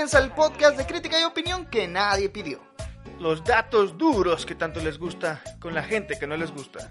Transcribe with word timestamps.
Comienza 0.00 0.18
el 0.20 0.32
podcast 0.32 0.78
de 0.78 0.86
crítica 0.86 1.20
y 1.20 1.24
opinión 1.24 1.66
que 1.66 1.86
nadie 1.86 2.30
pidió. 2.30 2.62
Los 3.18 3.44
datos 3.44 3.98
duros 3.98 4.46
que 4.46 4.54
tanto 4.54 4.80
les 4.80 4.98
gusta 4.98 5.42
con 5.60 5.74
la 5.74 5.82
gente 5.82 6.18
que 6.18 6.26
no 6.26 6.38
les 6.38 6.50
gusta. 6.50 6.90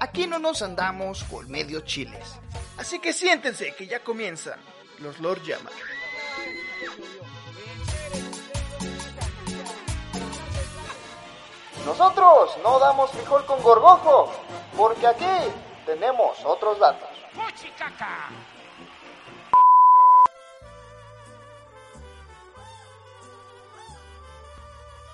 Aquí 0.00 0.26
no 0.26 0.40
nos 0.40 0.60
andamos 0.60 1.22
con 1.22 1.48
medio 1.48 1.82
chiles. 1.82 2.40
Así 2.78 2.98
que 2.98 3.12
siéntense 3.12 3.76
que 3.76 3.86
ya 3.86 4.02
comienzan. 4.02 4.58
Los 4.98 5.20
Lord 5.20 5.44
llaman. 5.44 5.72
Nosotros 11.86 12.58
no 12.64 12.80
damos 12.80 13.12
frijol 13.12 13.46
con 13.46 13.62
gorgojo, 13.62 14.32
porque 14.76 15.06
aquí 15.06 15.52
tenemos 15.86 16.44
otros 16.44 16.76
datos. 16.80 17.08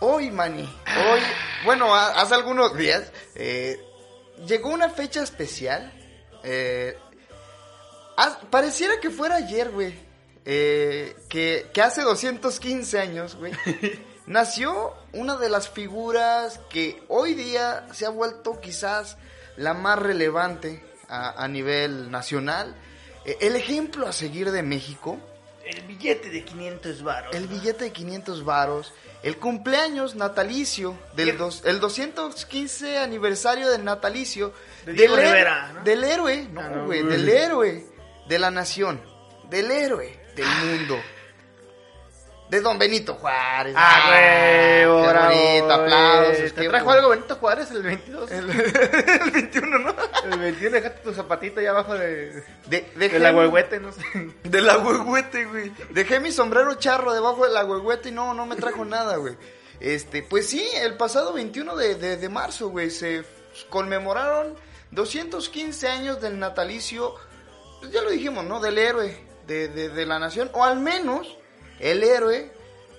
Hoy, 0.00 0.30
Manny, 0.30 0.62
hoy, 0.62 1.20
bueno, 1.64 1.94
ha- 1.94 2.20
hace 2.20 2.34
algunos 2.34 2.77
días, 2.77 3.10
eh, 3.34 3.80
llegó 4.46 4.70
una 4.70 4.91
fecha 4.91 5.22
especial. 5.22 5.92
eh, 6.44 6.96
pareciera 8.50 9.00
que 9.00 9.10
fuera 9.10 9.36
ayer, 9.36 9.70
güey. 9.70 10.06
eh, 10.50 11.14
que, 11.28 11.69
que 11.74 11.82
hace 11.82 12.02
215 12.02 12.98
años, 12.98 13.34
güey. 13.36 13.52
nació 14.26 14.94
una 15.12 15.36
de 15.36 15.48
las 15.50 15.69
figuras 15.69 16.58
que 16.70 17.02
hoy 17.08 17.34
día 17.34 17.86
se 17.92 18.06
ha 18.06 18.10
vuelto 18.10 18.58
quizás 18.60 19.19
la 19.56 19.74
más 19.74 19.98
relevante 19.98 20.82
a, 21.08 21.42
a 21.42 21.48
nivel 21.48 22.10
nacional. 22.10 22.74
El 23.41 23.56
ejemplo 23.56 24.06
a 24.06 24.12
seguir 24.12 24.50
de 24.52 24.62
México. 24.62 25.19
El 25.66 25.82
billete 25.82 26.30
de 26.30 26.44
500 26.44 27.02
varos. 27.02 27.34
El 27.36 27.46
billete 27.46 27.84
de 27.84 27.92
500 27.92 28.42
varos, 28.44 28.94
el 29.22 29.36
cumpleaños 29.38 30.14
natalicio 30.14 30.97
del 31.16 31.36
dos, 31.36 31.62
el 31.64 31.80
215 31.80 32.98
aniversario 32.98 33.69
del 33.70 33.84
natalicio 33.84 34.52
De 34.86 34.92
del, 34.92 35.10
héroe- 35.10 35.16
Rivera, 35.25 35.72
¿no? 35.75 35.83
del 35.83 36.05
héroe, 36.05 36.48
no, 36.52 36.60
Ah, 36.60 36.69
no, 36.69 36.88
del 36.88 37.28
héroe 37.28 37.86
de 38.28 38.38
la 38.38 38.50
nación, 38.50 39.00
del 39.50 39.70
héroe 39.70 40.19
del 40.36 40.47
mundo. 40.47 40.97
De 42.50 42.60
Don 42.62 42.78
Benito 42.78 43.14
Juárez. 43.14 43.74
Ah, 43.77 44.04
güey, 44.08 45.04
qué 45.04 45.12
bravo, 45.12 45.34
bonito, 45.34 45.72
aplausos. 45.74 46.52
¿Te 46.54 46.62
qué 46.62 46.68
trajo 46.70 46.91
algo 46.92 47.08
Benito 47.10 47.36
Juárez 47.36 47.70
el 47.72 47.82
22? 47.82 48.30
El, 48.30 48.50
el 49.24 49.30
21, 49.30 49.78
¿no? 49.80 49.94
El 50.24 50.38
21 50.38 50.70
dejaste 50.76 51.00
tu 51.02 51.12
zapatito 51.12 51.60
allá 51.60 51.70
abajo 51.70 51.94
de, 51.94 52.42
De, 52.66 52.91
de 52.96 53.19
la 53.19 53.32
dejé- 53.32 53.36
huehuete, 53.36 53.80
no 53.80 53.92
sé. 53.92 54.02
De 54.44 54.60
la 54.62 54.78
huehuete, 54.78 55.44
güey. 55.44 55.72
Dejé 55.91 56.20
mi 56.20 56.32
sombrero 56.32 56.74
charro 56.76 57.12
debajo 57.12 57.44
de 57.46 57.52
la 57.52 57.64
huehuete 57.66 58.08
y 58.08 58.12
no, 58.12 58.32
no 58.32 58.46
me 58.46 58.56
trajo 58.56 58.84
nada, 58.86 59.16
güey. 59.16 59.36
Este, 59.80 60.22
pues 60.22 60.48
sí, 60.48 60.66
el 60.82 60.96
pasado 60.96 61.34
21 61.34 61.76
de, 61.76 61.94
de, 61.96 62.16
de 62.16 62.28
marzo, 62.30 62.69
güey, 62.70 62.91
se 62.91 63.25
conmemoraron 63.69 64.54
215 64.92 65.87
años 65.88 66.20
del 66.20 66.38
natalicio, 66.38 67.14
pues 67.81 67.92
ya 67.92 68.00
lo 68.03 68.10
dijimos, 68.10 68.44
¿no? 68.44 68.58
Del 68.58 68.78
héroe 68.78 69.16
de, 69.47 69.69
de, 69.69 69.88
de 69.91 70.06
la 70.06 70.19
nación, 70.19 70.50
o 70.54 70.64
al 70.64 70.81
menos 70.81 71.37
el 71.81 72.03
héroe 72.03 72.50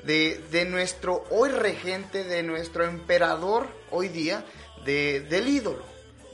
de, 0.03 0.41
de 0.51 0.65
nuestro 0.65 1.23
hoy 1.29 1.49
regente, 1.49 2.23
de 2.23 2.43
nuestro 2.43 2.85
emperador 2.85 3.67
hoy 3.91 4.07
día, 4.07 4.45
de, 4.85 5.21
del 5.21 5.47
ídolo 5.47 5.83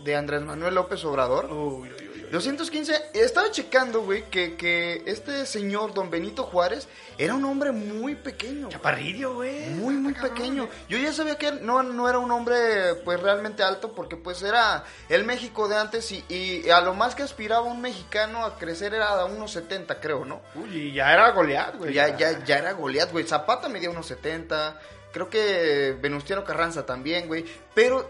de 0.03 0.16
Andrés 0.16 0.41
Manuel 0.41 0.75
López 0.75 1.03
Obrador. 1.03 1.51
Uy, 1.51 1.89
uy. 1.89 2.04
215, 2.35 3.12
estaba 3.13 3.50
checando, 3.50 4.01
güey, 4.01 4.23
que, 4.29 4.57
que 4.57 5.03
este 5.06 5.46
señor, 5.46 5.94
don 5.94 6.09
Benito 6.09 6.44
Juárez, 6.44 6.88
era 7.18 7.34
un 7.34 7.46
hombre 7.46 7.72
muy 7.72 8.16
pequeño. 8.16 8.68
Chaparrillo, 8.69 9.35
güey. 9.35 9.69
Muy, 9.69 9.96
muy 9.96 10.13
cabrón, 10.13 10.34
pequeño. 10.34 10.69
Yo 10.90 10.97
ya 10.97 11.13
sabía 11.13 11.38
que 11.38 11.53
no, 11.53 11.81
no 11.81 12.09
era 12.09 12.19
un 12.19 12.29
hombre, 12.31 12.96
pues, 13.06 13.22
realmente 13.22 13.63
alto, 13.63 13.96
porque, 13.96 14.18
pues, 14.18 14.41
era 14.44 14.84
el 15.07 15.23
México 15.23 15.69
de 15.69 15.78
antes 15.78 16.12
y, 16.12 16.25
y 16.28 16.69
a 16.69 16.81
lo 16.81 16.94
más 16.94 17.16
que 17.16 17.23
aspiraba 17.23 17.62
un 17.62 17.79
mexicano 17.79 18.44
a 18.46 18.57
crecer 18.57 18.94
era 18.94 19.07
a 19.07 19.25
unos 19.25 19.52
70, 19.52 20.02
creo, 20.02 20.25
¿no? 20.25 20.41
Uy, 20.56 20.75
y 20.75 20.94
ya 20.94 21.13
era 21.13 21.31
goleado, 21.31 21.79
güey. 21.79 21.94
Ya, 21.94 22.17
ya, 22.17 22.44
ya 22.44 22.57
era 22.57 22.73
Goliat, 22.73 23.12
güey. 23.12 23.25
Zapata 23.25 23.69
medía 23.69 23.90
unos 23.90 24.07
70. 24.07 24.79
Creo 25.13 25.29
que 25.29 25.96
Venustiano 26.02 26.44
Carranza 26.44 26.85
también, 26.85 27.28
güey. 27.28 27.46
Pero 27.73 28.02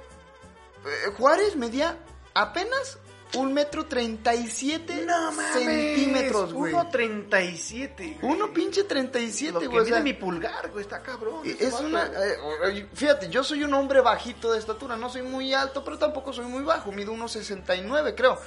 eh, 0.86 1.12
Juárez 1.16 1.56
medía 1.56 1.98
apenas 2.34 2.98
un 3.34 3.54
metro 3.54 3.86
treinta 3.86 4.34
y 4.34 4.48
siete 4.48 5.04
No 5.06 5.32
mames. 5.32 5.52
centímetros, 5.54 6.54
güey. 6.54 6.74
1.37. 6.74 7.96
güey. 7.98 8.18
Uno 8.22 8.54
pinche 8.54 8.82
Lo 8.82 8.88
37, 8.88 9.60
que 9.60 9.68
güey. 9.68 10.04
mi 10.04 10.14
pulgar, 10.14 10.70
güey, 10.72 10.84
está 10.84 11.02
cabrón. 11.02 11.42
es 11.44 11.74
una... 11.74 12.06
eh, 12.06 12.88
fíjate, 12.94 13.30
yo 13.30 13.44
soy 13.44 13.64
un 13.64 13.74
hombre 13.74 14.00
bajito 14.02 14.54
de 14.54 14.60
estatura. 14.60 14.96
No 14.96 15.10
soy 15.10 15.24
muy 15.24 15.54
alto, 15.54 15.84
pero 15.84 15.98
tampoco 15.98 16.32
soy 16.32 16.46
muy 16.46 16.64
bajo. 16.64 16.92
Mido 16.92 17.12
unos 17.12 17.32
69, 17.34 18.16
creo. 18.16 18.40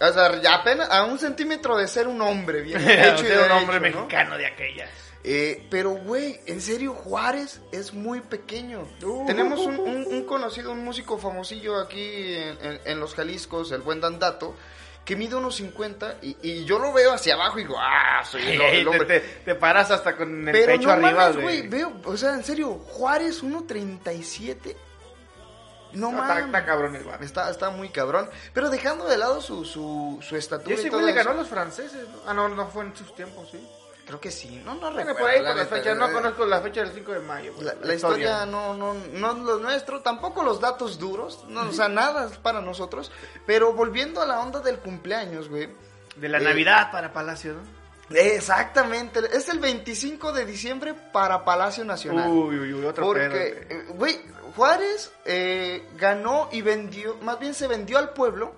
O 0.00 0.12
sea, 0.12 0.40
ya 0.40 0.54
apenas 0.54 0.90
a 0.90 1.04
un 1.04 1.18
centímetro 1.18 1.76
de 1.76 1.86
ser 1.86 2.08
un 2.08 2.20
hombre 2.22 2.62
bien 2.62 2.80
hecho 2.88 3.22
y 3.24 3.28
es 3.30 3.38
un 3.46 3.50
hombre 3.52 3.76
¿no? 3.76 3.82
mexicano 3.82 4.36
de 4.36 4.46
aquellas. 4.46 4.90
Eh, 5.24 5.66
pero, 5.70 5.90
güey, 5.90 6.40
en 6.46 6.60
serio, 6.60 6.94
Juárez 6.94 7.60
es 7.70 7.94
muy 7.94 8.20
pequeño. 8.20 8.88
Uh. 9.04 9.24
Tenemos 9.26 9.60
un, 9.60 9.78
un- 9.78 10.04
un 10.06 10.24
conocido, 10.24 10.72
un 10.72 10.82
músico 10.84 11.16
famosillo 11.18 11.78
aquí 11.78 12.34
en, 12.34 12.58
en- 12.60 12.80
en 12.84 13.00
los 13.00 13.14
Jaliscos, 13.14 13.70
el 13.70 13.82
buen 13.82 14.00
Dandato, 14.00 14.56
que 15.04 15.14
mide 15.14 15.36
unos 15.36 15.54
50 15.56 16.16
y, 16.22 16.36
y 16.42 16.64
yo 16.64 16.78
lo 16.80 16.92
veo 16.92 17.12
hacia 17.12 17.34
abajo 17.34 17.58
y 17.58 17.62
digo, 17.62 17.76
ah, 17.78 18.22
soy 18.28 18.42
el, 18.42 18.60
el 18.60 18.82
te, 18.84 18.88
hombre. 18.88 19.20
te- 19.20 19.20
te 19.44 19.54
paras 19.54 19.90
hasta 19.92 20.16
con 20.16 20.48
el 20.48 20.52
pero 20.52 20.72
pecho 20.72 20.88
no 20.88 21.06
arriba, 21.06 21.30
güey. 21.30 21.68
veo, 21.68 21.92
o 22.04 22.16
sea, 22.16 22.34
en 22.34 22.42
serio, 22.44 22.74
Juárez 22.88 23.44
1.37. 23.44 24.76
No 25.94 26.08
está, 26.10 26.22
mames. 26.22 26.46
está 26.46 26.64
cabrón 26.64 26.96
el 26.96 27.04
bar. 27.04 27.22
Está, 27.22 27.50
está 27.50 27.70
muy 27.70 27.90
cabrón. 27.90 28.28
Pero 28.54 28.70
dejando 28.70 29.04
de 29.06 29.18
lado 29.18 29.40
su, 29.42 29.64
su, 29.64 30.18
su 30.22 30.36
estatura 30.36 30.74
Y 30.74 30.78
ese 30.78 30.86
y 30.88 30.90
todo 30.90 31.00
güey 31.00 31.12
le 31.12 31.20
eso, 31.20 31.28
ganó 31.28 31.38
a 31.38 31.42
los 31.42 31.50
franceses, 31.50 32.08
¿no? 32.08 32.18
Ah, 32.26 32.32
no, 32.34 32.48
no 32.48 32.66
fue 32.68 32.84
en 32.84 32.96
sus 32.96 33.14
tiempos, 33.14 33.48
sí. 33.50 33.60
Creo 34.06 34.20
que 34.20 34.30
sí. 34.30 34.60
No, 34.64 34.74
no 34.74 34.90
recuerdo. 34.90 35.18
por 35.18 35.30
ahí 35.30 35.40
la 35.40 35.48
por 35.50 35.56
las 35.58 35.64
neta, 35.70 35.76
fechas, 35.76 35.96
no 35.96 36.12
conozco 36.12 36.44
la 36.44 36.60
fecha 36.60 36.80
del 36.82 36.92
5 36.92 37.12
de 37.12 37.20
mayo. 37.20 37.52
La, 37.60 37.74
la 37.74 37.94
historia 37.94 38.46
no, 38.46 38.74
no, 38.74 38.94
no 38.94 39.32
es 39.32 39.38
lo 39.38 39.58
nuestro, 39.58 40.00
tampoco 40.02 40.42
los 40.42 40.60
datos 40.60 40.98
duros, 40.98 41.44
no, 41.48 41.62
o 41.68 41.72
sea, 41.72 41.88
nada 41.88 42.26
es 42.26 42.36
para 42.38 42.60
nosotros. 42.60 43.12
Pero 43.46 43.72
volviendo 43.72 44.20
a 44.20 44.26
la 44.26 44.40
onda 44.40 44.60
del 44.60 44.78
cumpleaños, 44.80 45.48
güey. 45.48 45.68
De 46.16 46.28
la 46.28 46.38
Eh, 46.38 46.42
Navidad 46.42 46.90
para 46.90 47.12
Palacio, 47.12 47.54
¿no? 47.54 47.82
Exactamente, 48.14 49.20
es 49.32 49.48
el 49.48 49.58
25 49.58 50.32
de 50.32 50.44
diciembre 50.44 50.94
para 51.12 51.44
Palacio 51.44 51.84
Nacional. 51.84 52.28
Uy, 52.28 52.58
uy, 52.58 52.72
uy, 52.74 52.84
otro 52.84 53.04
porque, 53.06 53.66
eh, 53.70 53.84
güey, 53.90 54.20
Juárez 54.56 55.12
eh, 55.24 55.88
ganó 55.96 56.48
y 56.52 56.60
vendió, 56.60 57.16
más 57.22 57.38
bien 57.38 57.54
se 57.54 57.66
vendió 57.68 57.96
al 57.98 58.10
pueblo 58.10 58.54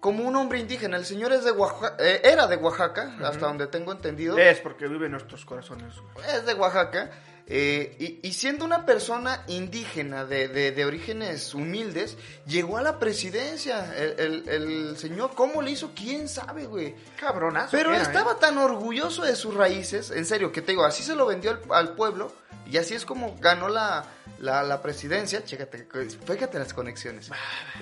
como 0.00 0.24
un 0.24 0.36
hombre 0.36 0.58
indígena. 0.58 0.96
El 0.96 1.04
señor 1.04 1.32
es 1.32 1.44
de 1.44 1.50
Oaxaca, 1.52 1.96
eh, 1.98 2.20
era 2.24 2.46
de 2.46 2.56
Oaxaca, 2.56 3.16
hasta 3.24 3.46
donde 3.46 3.66
tengo 3.66 3.92
entendido. 3.92 4.38
Es 4.38 4.60
porque 4.60 4.86
vive 4.86 5.06
en 5.06 5.12
nuestros 5.12 5.44
corazones. 5.44 5.94
güey. 6.14 6.26
es 6.34 6.46
de 6.46 6.54
Oaxaca, 6.54 7.10
eh, 7.50 7.96
y, 8.22 8.28
y 8.28 8.32
siendo 8.34 8.64
una 8.66 8.84
persona 8.84 9.42
indígena 9.48 10.26
de, 10.26 10.48
de- 10.48 10.70
de 10.72 10.84
orígenes 10.84 11.54
humildes, 11.54 12.16
llegó 12.46 12.76
a 12.76 12.82
la 12.82 12.98
presidencia. 12.98 13.94
El, 13.96 14.20
el- 14.20 14.48
el 14.48 14.96
señor, 14.98 15.30
¿cómo 15.34 15.62
le 15.62 15.70
hizo? 15.70 15.92
¿Quién 15.94 16.28
sabe, 16.28 16.66
güey? 16.66 16.94
Cabronazo. 17.18 17.70
Pero 17.72 17.94
era, 17.94 18.02
estaba 18.02 18.32
¿eh? 18.32 18.36
tan 18.38 18.58
orgulloso 18.58 19.22
de 19.22 19.34
sus 19.34 19.54
raíces, 19.54 20.10
en 20.10 20.26
serio, 20.26 20.52
que 20.52 20.60
te 20.60 20.72
digo, 20.72 20.84
así 20.84 21.02
se 21.02 21.14
lo 21.14 21.24
vendió 21.26 21.50
al, 21.52 21.60
al 21.70 21.94
pueblo, 21.94 22.30
y 22.70 22.76
así 22.76 22.94
es 22.94 23.06
como 23.06 23.34
ganó 23.40 23.70
la, 23.70 24.04
la, 24.40 24.62
la 24.62 24.82
presidencia. 24.82 25.42
Chécate, 25.42 25.86
fíjate 26.26 26.58
las 26.58 26.74
conexiones. 26.74 27.30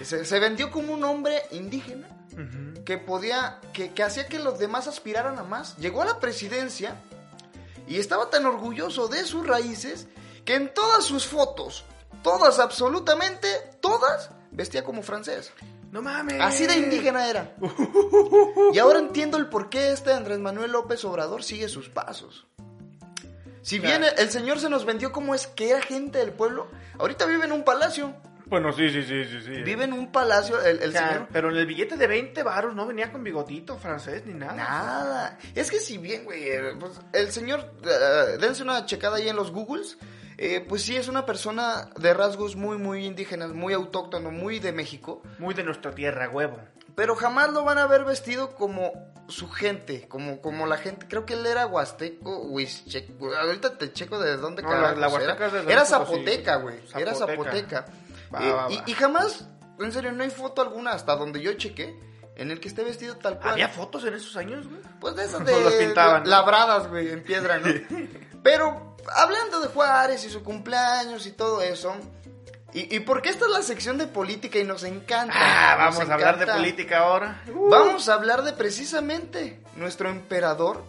Se, 0.04 0.24
se 0.24 0.38
vendió 0.38 0.70
como 0.70 0.92
un 0.92 1.02
hombre 1.02 1.42
indígena 1.50 2.06
que 2.84 2.98
podía, 2.98 3.60
que, 3.72 3.90
que 3.92 4.04
hacía 4.04 4.28
que 4.28 4.38
los 4.38 4.60
demás 4.60 4.86
aspiraran 4.86 5.38
a 5.40 5.42
más. 5.42 5.76
Llegó 5.78 6.02
a 6.02 6.04
la 6.04 6.20
presidencia 6.20 6.94
y 7.86 7.98
estaba 7.98 8.30
tan 8.30 8.46
orgulloso 8.46 9.08
de 9.08 9.24
sus 9.24 9.46
raíces 9.46 10.06
que 10.44 10.54
en 10.54 10.72
todas 10.72 11.04
sus 11.04 11.26
fotos, 11.26 11.84
todas, 12.22 12.58
absolutamente 12.58 13.48
todas, 13.80 14.30
vestía 14.50 14.84
como 14.84 15.02
francés. 15.02 15.52
No 15.92 16.02
mames. 16.02 16.40
Así 16.40 16.66
de 16.66 16.76
indígena 16.76 17.28
era. 17.28 17.54
Y 18.72 18.78
ahora 18.78 18.98
entiendo 18.98 19.36
el 19.38 19.48
por 19.48 19.70
qué 19.70 19.92
este 19.92 20.12
Andrés 20.12 20.38
Manuel 20.38 20.72
López 20.72 21.04
Obrador 21.04 21.42
sigue 21.42 21.68
sus 21.68 21.88
pasos. 21.88 22.46
Si 23.62 23.78
bien 23.78 24.02
Claro. 24.02 24.16
el 24.18 24.30
señor 24.30 24.60
se 24.60 24.68
nos 24.68 24.84
vendió 24.84 25.12
como 25.12 25.34
es 25.34 25.46
que 25.46 25.70
era 25.70 25.80
gente 25.80 26.18
del 26.18 26.32
pueblo, 26.32 26.68
ahorita 26.98 27.26
vive 27.26 27.44
en 27.46 27.52
un 27.52 27.64
palacio. 27.64 28.14
Bueno, 28.46 28.72
sí, 28.72 28.88
sí, 28.90 29.02
sí, 29.02 29.24
sí, 29.24 29.40
sí. 29.42 29.62
Vive 29.62 29.84
en 29.84 29.92
un 29.92 30.12
palacio 30.12 30.60
el, 30.62 30.92
señor. 30.92 31.28
Pero 31.32 31.50
en 31.50 31.56
el 31.56 31.66
billete 31.66 31.96
de 31.96 32.06
20 32.06 32.42
varos 32.44 32.74
no 32.74 32.86
venía 32.86 33.10
con 33.10 33.24
bigotito 33.24 33.76
francés 33.76 34.22
ni 34.24 34.34
nada. 34.34 34.54
Nada. 34.54 35.38
Es 35.54 35.70
que 35.70 35.80
si 35.80 35.98
bien, 35.98 36.24
güey, 36.24 36.48
eh, 36.48 36.74
pues, 36.78 36.92
el 37.12 37.30
señor, 37.32 37.72
eh, 37.84 38.38
dense 38.40 38.62
una 38.62 38.86
checada 38.86 39.16
ahí 39.16 39.28
en 39.28 39.36
los 39.36 39.50
Googles, 39.50 39.98
eh, 40.38 40.64
pues 40.68 40.82
sí 40.82 40.94
es 40.96 41.08
una 41.08 41.26
persona 41.26 41.88
de 41.96 42.14
rasgos 42.14 42.54
muy, 42.56 42.78
muy 42.78 43.04
indígenas, 43.04 43.50
muy 43.52 43.72
autóctono, 43.72 44.30
muy 44.30 44.58
de 44.60 44.70
México, 44.72 45.22
Muy 45.38 45.54
de 45.54 45.64
nuestra 45.64 45.92
tierra, 45.92 46.28
huevo. 46.28 46.58
pero 46.94 47.16
jamás 47.16 47.50
lo 47.52 47.64
van 47.64 47.78
a 47.78 47.86
ver 47.86 48.04
vestido 48.04 48.54
como 48.54 48.92
su 49.28 49.48
gente, 49.50 50.06
como, 50.08 50.40
como 50.40 50.66
la 50.66 50.76
gente, 50.76 51.06
creo 51.08 51.26
que 51.26 51.34
él 51.34 51.44
era 51.46 51.66
huasteco, 51.66 52.42
huischeco, 52.42 53.34
ahorita 53.34 53.76
te 53.78 53.92
checo 53.92 54.18
de 54.20 54.36
dónde 54.36 54.62
No, 54.62 54.70
la- 54.70 54.92
la 54.94 55.06
era. 55.06 55.08
huasteca 55.08 55.48
de 55.48 55.58
Era 55.72 55.84
Potosí. 55.84 55.90
zapoteca, 55.90 56.56
güey, 56.56 56.76
era 56.96 57.14
Zapoteca. 57.14 57.86
Va, 58.36 58.44
Eh, 58.44 58.52
va, 58.52 58.66
y, 58.72 58.76
va. 58.76 58.82
y 58.86 58.92
jamás, 58.94 59.48
en 59.78 59.92
serio, 59.92 60.12
no 60.12 60.22
hay 60.22 60.30
foto 60.30 60.62
alguna 60.62 60.92
hasta 60.92 61.16
donde 61.16 61.40
yo 61.40 61.52
chequé 61.54 61.98
en 62.36 62.50
el 62.50 62.60
que 62.60 62.68
esté 62.68 62.84
vestido 62.84 63.16
tal 63.16 63.38
cual. 63.38 63.52
¿Había 63.54 63.68
fotos 63.68 64.04
en 64.04 64.14
esos 64.14 64.36
años, 64.36 64.66
güey? 64.68 64.80
Pues 65.00 65.16
de 65.16 65.24
esas 65.24 65.44
de 65.46 65.60
las 65.64 65.74
pintaban, 65.74 66.22
¿no? 66.24 66.28
labradas, 66.30 66.88
güey, 66.88 67.10
en 67.10 67.22
piedra, 67.22 67.58
¿no? 67.58 67.72
Pero 68.42 68.96
hablando 69.14 69.60
de 69.60 69.68
Juárez 69.68 70.24
y 70.24 70.30
su 70.30 70.42
cumpleaños 70.42 71.26
y 71.26 71.32
todo 71.32 71.62
eso, 71.62 71.94
y, 72.72 72.94
y 72.94 73.00
porque 73.00 73.30
esta 73.30 73.46
es 73.46 73.50
la 73.50 73.62
sección 73.62 73.96
de 73.96 74.06
política 74.06 74.58
y 74.58 74.64
nos 74.64 74.84
encanta. 74.84 75.34
Ah, 75.34 75.76
vamos 75.78 75.98
a 75.98 76.12
hablar 76.14 76.36
de 76.36 76.42
encanta. 76.44 76.60
política 76.60 76.98
ahora. 76.98 77.42
Uh. 77.48 77.70
Vamos 77.70 78.08
a 78.10 78.14
hablar 78.14 78.42
de 78.42 78.52
precisamente 78.52 79.62
nuestro 79.76 80.10
emperador 80.10 80.84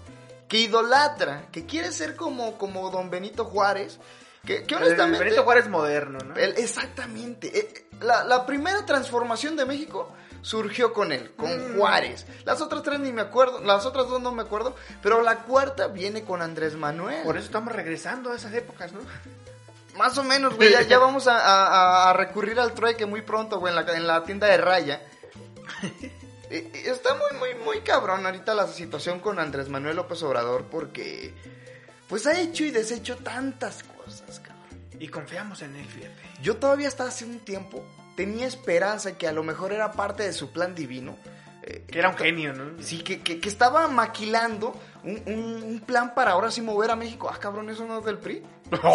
que 0.50 0.58
idolatra, 0.60 1.48
que 1.52 1.66
quiere 1.66 1.92
ser 1.94 2.16
como, 2.18 2.58
como 2.58 2.90
don 2.90 3.10
Benito 3.10 3.46
Juárez, 3.46 4.00
que, 4.48 4.64
que 4.64 4.76
El 4.76 4.84
honestamente... 4.84 5.24
Benito 5.26 5.44
Juárez 5.44 5.68
moderno, 5.68 6.18
¿no? 6.26 6.36
Exactamente. 6.36 7.60
Eh, 7.60 7.84
La, 8.02 8.24
la 8.24 8.46
primera 8.46 8.86
transformación 8.86 9.56
de 9.56 9.66
México 9.66 10.12
surgió 10.42 10.94
con 10.94 11.12
él, 11.12 11.32
con 11.36 11.50
Mm. 11.74 11.78
Juárez. 11.78 12.26
Las 12.46 12.62
otras 12.62 12.82
tres 12.84 13.00
ni 13.00 13.12
me 13.12 13.22
acuerdo, 13.22 13.60
las 13.62 13.86
otras 13.86 14.08
dos 14.08 14.22
no 14.22 14.32
me 14.32 14.44
acuerdo, 14.44 14.76
pero 15.02 15.22
la 15.22 15.40
cuarta 15.44 15.88
viene 15.88 16.24
con 16.24 16.42
Andrés 16.42 16.76
Manuel. 16.76 17.24
Por 17.24 17.36
eso 17.38 17.46
estamos 17.48 17.74
regresando 17.74 18.32
a 18.32 18.36
esas 18.36 18.54
épocas, 18.54 18.94
¿no? 18.94 19.00
Más 19.98 20.16
o 20.20 20.24
menos, 20.24 20.56
güey, 20.56 20.72
ya, 20.72 20.84
ya 20.84 21.00
vamos 21.08 21.28
a, 21.28 21.38
a- 21.40 22.10
a 22.12 22.14
recurrir 22.14 22.60
al 22.60 22.74
trueque 22.74 23.06
muy 23.08 23.24
pronto, 23.24 23.60
güey, 23.60 23.76
en 23.76 23.84
la, 23.86 23.94
en 23.98 24.08
la 24.08 24.24
tienda 24.24 24.48
de 24.48 24.58
Raya. 24.58 25.02
Eh, 26.50 26.72
eh, 26.74 26.84
Está 26.86 27.10
muy, 27.16 27.38
muy, 27.38 27.56
muy 27.66 27.82
cabrón 27.82 28.26
ahorita 28.26 28.56
la 28.56 28.68
situación 28.68 29.20
con 29.20 29.38
Andrés 29.38 29.68
Manuel 29.68 29.98
López 29.98 30.24
Obrador 30.24 30.64
porque, 30.72 31.34
pues, 32.08 32.26
ha 32.26 32.40
hecho 32.40 32.64
y 32.64 32.72
deshecho 32.72 33.18
tantas 33.18 33.84
cosas, 33.84 33.97
cabrón. 34.42 34.58
Y 35.00 35.08
confiamos 35.10 35.62
en 35.62 35.76
él, 35.76 35.86
fíjate. 35.86 36.16
Yo 36.42 36.58
todavía 36.58 36.88
hasta 36.88 37.04
hace 37.06 37.26
un 37.26 37.40
tiempo 37.40 37.86
tenía 38.16 38.48
esperanza 38.48 39.18
que 39.18 39.28
a 39.28 39.32
lo 39.32 39.44
mejor 39.44 39.72
era 39.74 39.92
parte 39.92 40.24
de 40.24 40.34
su 40.34 40.52
plan 40.52 40.74
divino. 40.74 41.18
eh, 41.64 41.84
Que 41.88 42.00
era 42.00 42.10
un 42.10 42.18
genio, 42.18 42.54
¿no? 42.54 42.82
Sí, 42.82 43.00
que, 43.04 43.22
que- 43.22 43.40
que 43.42 43.50
estaba 43.50 43.88
maquilando 43.90 44.74
un, 45.04 45.22
un- 45.28 45.64
un 45.64 45.80
plan 45.82 46.16
para 46.16 46.32
ahora 46.32 46.50
sí 46.50 46.62
mover 46.62 46.90
a 46.92 46.96
México. 46.96 47.30
Ah, 47.32 47.38
cabrón, 47.40 47.70
eso 47.70 47.86
no 47.86 48.00
es 48.00 48.06
del 48.06 48.18
PRI. 48.18 48.42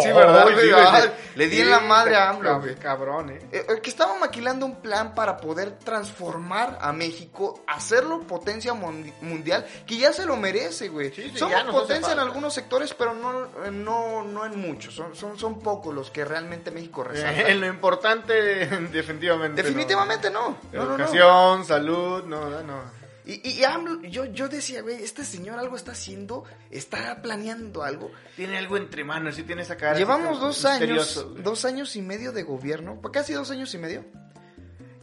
Sí, 0.01 0.11
¿verdad? 0.11 1.13
Le 1.35 1.47
di 1.47 1.61
en 1.61 1.69
la 1.69 1.79
madre 1.79 2.15
a 2.15 2.29
AMLO, 2.29 2.59
güey. 2.61 2.75
Cabrón, 2.75 3.31
¿eh? 3.31 3.39
Eh, 3.51 3.65
eh, 3.69 3.81
que 3.81 3.89
estaba 3.89 4.15
maquilando 4.19 4.65
un 4.65 4.75
plan 4.81 5.13
para 5.15 5.37
poder 5.37 5.77
transformar 5.79 6.77
a 6.81 6.93
México, 6.93 7.63
hacerlo 7.67 8.21
potencia 8.21 8.73
mundi- 8.73 9.13
mundial, 9.21 9.65
que 9.85 9.97
ya 9.97 10.13
se 10.13 10.25
lo 10.25 10.35
merece, 10.35 10.89
güey. 10.89 11.11
Sí, 11.13 11.29
sí, 11.31 11.37
Somos 11.39 11.63
potencia 11.71 12.13
en 12.13 12.19
algunos 12.19 12.53
sectores, 12.53 12.93
pero 12.93 13.13
no, 13.13 13.45
eh, 13.65 13.71
no, 13.71 14.23
no 14.23 14.45
en 14.45 14.59
muchos. 14.59 14.93
Son, 14.93 15.15
son, 15.15 15.37
son 15.39 15.59
pocos 15.59 15.93
los 15.93 16.11
que 16.11 16.23
realmente 16.25 16.71
México 16.71 17.03
resalta. 17.03 17.41
En 17.53 17.59
lo 17.61 17.67
importante, 17.67 18.33
definitivamente. 18.91 19.61
Definitivamente 19.63 20.29
no. 20.29 20.57
No, 20.71 20.83
no, 20.83 20.85
no. 20.85 20.95
Educación, 20.95 21.65
salud, 21.65 22.23
no, 22.25 22.61
no. 22.61 23.02
Y, 23.25 23.49
y- 23.49 23.63
AMLO, 23.63 24.01
yo, 24.01 24.25
yo 24.25 24.49
decía, 24.49 24.81
güey, 24.81 25.01
este 25.01 25.23
señor 25.23 25.57
algo 25.57 25.75
está 25.77 25.93
haciendo, 25.93 26.43
está 26.69 27.21
planeando 27.21 27.83
algo. 27.83 28.11
Tiene 28.35 28.57
algo 28.57 28.75
entre 28.75 29.03
manos, 29.05 29.35
sí 29.35 29.43
tiene 29.43 29.61
esa 29.61 29.77
cara. 29.77 29.97
Llevamos 29.97 30.39
dos 30.41 30.65
años, 30.65 31.23
güey. 31.29 31.41
dos 31.41 31.63
años 31.63 31.95
y 31.95 32.01
medio 32.01 32.31
de 32.33 32.43
gobierno, 32.43 32.99
pues 33.01 33.13
casi 33.13 33.31
dos 33.33 33.49
años 33.51 33.73
y 33.73 33.77
medio, 33.77 34.03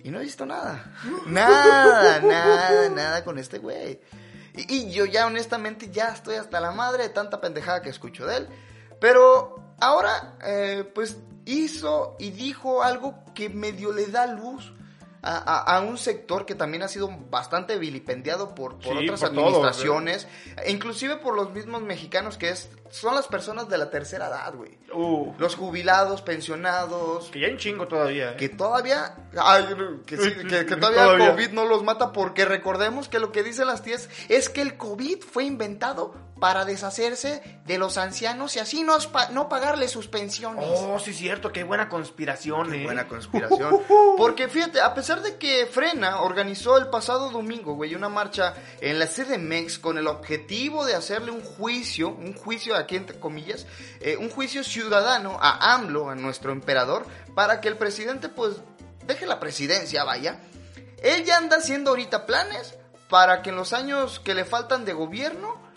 y 0.04 0.10
no 0.10 0.18
he 0.20 0.24
visto 0.24 0.44
nada. 0.44 0.92
Nada, 1.26 2.20
nada, 2.20 2.88
nada 2.90 3.24
con 3.24 3.38
este 3.38 3.58
güey. 3.58 4.00
Y, 4.54 4.74
y 4.74 4.90
yo 4.92 5.06
ya 5.06 5.26
honestamente 5.26 5.90
ya 5.90 6.08
estoy 6.08 6.34
hasta 6.36 6.60
la 6.60 6.72
madre 6.72 7.04
de 7.04 7.08
tanta 7.10 7.40
pendejada 7.40 7.80
que 7.82 7.88
escucho 7.88 8.26
de 8.26 8.36
él. 8.38 8.48
Pero 9.00 9.74
ahora, 9.80 10.36
eh, 10.44 10.84
pues 10.94 11.16
hizo 11.46 12.16
y 12.18 12.30
dijo 12.32 12.82
algo 12.82 13.24
que 13.34 13.48
medio 13.48 13.92
le 13.92 14.06
da 14.08 14.26
luz. 14.26 14.74
A, 15.22 15.36
a- 15.36 15.76
a 15.76 15.80
un 15.82 15.98
sector 15.98 16.46
que 16.46 16.54
también 16.54 16.82
ha 16.82 16.88
sido 16.88 17.08
bastante 17.30 17.78
vilipendiado 17.78 18.54
por, 18.54 18.76
por 18.78 18.98
Sí, 18.98 19.04
otras 19.04 19.20
por 19.20 19.28
administraciones, 19.30 20.26
e 20.64 20.70
inclusive 20.72 21.16
por 21.16 21.34
los 21.36 21.52
mismos 21.52 21.82
mexicanos 21.82 22.38
que 22.38 22.48
es, 22.48 22.70
son 22.88 23.14
las 23.14 23.26
personas 23.28 23.68
de 23.68 23.76
la 23.76 23.90
tercera 23.90 24.28
edad, 24.28 24.54
güey. 24.54 24.78
Uh, 24.94 25.34
Los 25.38 25.56
jubilados, 25.56 26.22
pensionados, 26.22 27.30
que 27.30 27.40
ya 27.40 27.46
hay 27.48 27.52
un 27.52 27.58
chingo 27.58 27.86
todavía. 27.86 28.32
¿eh? 28.32 28.36
que 28.36 28.48
todavía, 28.48 29.14
ay, 29.36 29.66
que, 30.06 30.16
sí, 30.16 30.32
que- 30.48 30.64
que 30.66 30.76
todavía, 30.76 31.02
Todavía. 31.04 31.26
el 31.26 31.30
COVID 31.32 31.50
no 31.50 31.64
los 31.66 31.82
mata 31.84 32.12
porque 32.12 32.44
recordemos 32.44 33.08
que 33.08 33.18
lo 33.18 33.30
que 33.30 33.42
dicen 33.42 33.66
las 33.66 33.82
tías 33.82 34.08
es 34.28 34.48
que 34.48 34.62
el 34.62 34.76
COVID 34.76 35.20
fue 35.22 35.44
inventado 35.44 36.14
para 36.40 36.64
deshacerse 36.64 37.42
de 37.66 37.78
los 37.78 37.98
ancianos 37.98 38.56
y 38.56 38.58
así 38.58 38.82
no, 38.82 38.96
no 39.32 39.48
pagarles 39.48 39.90
sus 39.90 40.08
pensiones. 40.08 40.64
Oh, 40.66 40.98
sí, 40.98 41.12
cierto, 41.12 41.52
qué 41.52 41.62
buena 41.62 41.88
conspiración, 41.88 42.70
Qué 42.70 42.82
eh. 42.82 42.84
buena 42.84 43.06
conspiración. 43.06 43.80
Porque 44.16 44.48
fíjate, 44.48 44.80
a 44.80 44.94
pesar 44.94 45.22
de 45.22 45.36
que 45.36 45.66
Frena 45.66 46.22
organizó 46.22 46.78
el 46.78 46.88
pasado 46.88 47.30
domingo, 47.30 47.74
güey, 47.74 47.94
una 47.94 48.08
marcha 48.08 48.54
en 48.80 48.98
la 48.98 49.06
CDMX 49.06 49.78
con 49.78 49.98
el 49.98 50.06
objetivo 50.06 50.84
de 50.86 50.94
hacerle 50.94 51.30
un 51.30 51.42
juicio, 51.42 52.08
un 52.08 52.34
juicio 52.34 52.74
aquí 52.74 52.96
entre 52.96 53.20
comillas, 53.20 53.66
eh, 54.00 54.16
un 54.16 54.30
juicio 54.30 54.64
ciudadano 54.64 55.38
a 55.40 55.74
AMLO, 55.74 56.08
a 56.08 56.14
nuestro 56.14 56.52
emperador, 56.52 57.06
para 57.34 57.60
que 57.60 57.68
el 57.68 57.76
presidente 57.76 58.30
pues 58.30 58.56
deje 59.06 59.26
la 59.26 59.38
presidencia, 59.38 60.04
vaya. 60.04 60.40
Él 61.02 61.24
ya 61.24 61.36
anda 61.36 61.58
haciendo 61.58 61.90
ahorita 61.90 62.26
planes 62.26 62.74
para 63.10 63.42
que 63.42 63.50
en 63.50 63.56
los 63.56 63.72
años 63.72 64.20
que 64.20 64.34
le 64.34 64.44
faltan 64.44 64.84
de 64.84 64.92
gobierno 64.92 65.69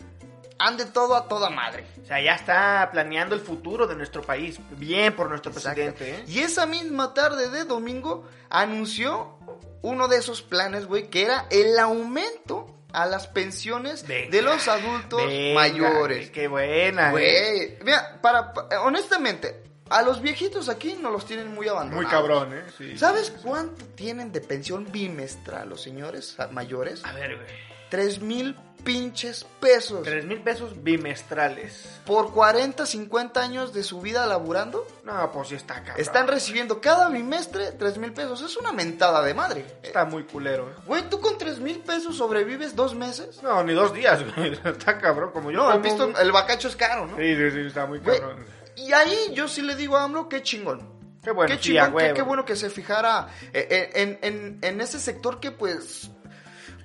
ande 0.65 0.85
todo 0.85 1.15
a 1.15 1.27
toda 1.27 1.49
madre. 1.49 1.85
O 2.01 2.05
sea, 2.05 2.21
ya 2.21 2.35
está 2.35 2.89
planeando 2.91 3.35
el 3.35 3.41
futuro 3.41 3.87
de 3.87 3.95
nuestro 3.95 4.21
país. 4.21 4.59
Bien 4.71 5.15
por 5.15 5.29
nuestro 5.29 5.51
presidente, 5.51 6.09
¿eh? 6.15 6.23
Y 6.27 6.39
esa 6.39 6.65
misma 6.65 7.13
tarde 7.13 7.49
de 7.49 7.65
domingo 7.65 8.27
anunció 8.49 9.37
uno 9.81 10.07
de 10.07 10.17
esos 10.17 10.41
planes, 10.41 10.85
güey, 10.85 11.09
que 11.09 11.23
era 11.23 11.47
el 11.49 11.77
aumento 11.77 12.67
a 12.93 13.05
las 13.05 13.27
pensiones 13.27 14.05
Venga, 14.07 14.29
de 14.29 14.41
los 14.43 14.67
adultos 14.67 15.25
venga, 15.25 15.55
mayores. 15.55 16.29
Qué, 16.29 16.47
buena, 16.47 17.09
¿eh? 17.09 17.11
Güey, 17.11 17.77
mira, 17.83 18.19
para, 18.21 18.53
pa- 18.53 18.67
honestamente, 18.81 19.63
a 19.89 20.01
los 20.03 20.21
viejitos 20.21 20.69
aquí 20.69 20.95
no 21.01 21.09
los 21.09 21.25
tienen 21.25 21.53
muy 21.53 21.67
abandonados. 21.67 22.03
Muy 22.03 22.11
cabrón, 22.11 22.53
¿eh? 22.53 22.63
Sí. 22.77 22.97
¿Sabes 22.97 23.31
cuánto 23.43 23.85
tienen 23.87 24.31
de 24.31 24.41
pensión 24.41 24.91
bimestral 24.91 25.69
los 25.69 25.81
señores 25.81 26.37
mayores? 26.51 27.03
A 27.03 27.11
ver, 27.13 27.35
güey. 27.35 27.47
Tres 27.89 28.21
mil 28.21 28.55
pinches 28.83 29.45
pesos. 29.59 30.03
Tres 30.03 30.25
mil 30.25 30.41
pesos 30.41 30.81
bimestrales. 30.83 31.99
Por 32.05 32.31
40, 32.33 32.85
50 32.85 33.41
años 33.41 33.73
de 33.73 33.83
su 33.83 34.01
vida 34.01 34.25
laburando. 34.25 34.85
No, 35.03 35.31
pues 35.31 35.47
sí 35.49 35.55
está 35.55 35.75
cabrón. 35.75 35.95
Están 35.97 36.27
recibiendo 36.27 36.81
cada 36.81 37.09
bimestre 37.09 37.71
3 37.71 37.97
mil 37.97 38.13
pesos. 38.13 38.41
Es 38.41 38.57
una 38.57 38.71
mentada 38.71 39.21
de 39.23 39.33
madre. 39.33 39.65
Está 39.81 40.05
muy 40.05 40.23
culero, 40.25 40.69
¿eh? 40.69 40.73
Güey, 40.85 41.09
¿tú 41.09 41.19
con 41.21 41.37
3 41.37 41.59
mil 41.59 41.79
pesos 41.79 42.17
sobrevives 42.17 42.75
dos 42.75 42.93
meses? 42.95 43.41
No, 43.41 43.63
ni 43.63 43.73
dos 43.73 43.93
días, 43.93 44.21
güey. 44.35 44.53
Está 44.65 44.97
cabrón, 44.97 45.31
como 45.31 45.51
yo. 45.51 45.69
No, 45.69 45.79
visto, 45.79 46.09
güey. 46.11 46.21
el 46.21 46.31
bacacho 46.31 46.67
es 46.67 46.75
caro, 46.75 47.07
¿no? 47.07 47.17
Sí, 47.17 47.35
sí, 47.35 47.51
sí, 47.51 47.59
está 47.67 47.85
muy 47.85 47.99
Güey, 47.99 48.19
cabrón. 48.19 48.45
y 48.75 48.91
ahí 48.93 49.31
yo 49.33 49.47
sí 49.47 49.61
le 49.61 49.75
digo 49.75 49.97
a 49.97 50.03
AMLO, 50.03 50.27
qué 50.29 50.41
chingón. 50.43 50.91
Qué 51.23 51.31
bueno, 51.31 51.53
qué 51.53 51.57
chingón, 51.57 51.93
qué, 52.13 52.21
bueno 52.21 52.43
que 52.43 52.57
se 52.57 52.69
fijara 52.69 53.29
eh, 53.53 53.65
eh, 53.71 53.89
en, 53.95 54.19
en- 54.21 54.59
en 54.61 54.81
ese 54.81 54.99
sector 54.99 55.39
que 55.39 55.51
pues... 55.51 56.09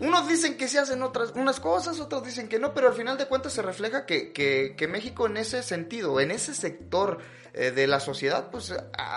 Unos 0.00 0.28
dicen 0.28 0.56
que 0.56 0.68
se 0.68 0.78
hacen 0.78 1.02
otras 1.02 1.32
unas 1.34 1.58
cosas, 1.58 1.98
otros 1.98 2.24
dicen 2.24 2.48
que 2.48 2.58
no, 2.58 2.72
pero 2.72 2.88
al 2.88 2.94
final 2.94 3.18
de 3.18 3.26
cuentas 3.26 3.52
se 3.52 3.62
refleja 3.62 4.06
que, 4.06 4.32
que, 4.32 4.74
que 4.76 4.86
México 4.86 5.26
en 5.26 5.36
ese 5.36 5.62
sentido, 5.62 6.20
en 6.20 6.30
ese 6.30 6.54
sector 6.54 7.18
eh, 7.58 7.72
de 7.72 7.88
la 7.88 7.98
sociedad, 7.98 8.50
pues 8.52 8.72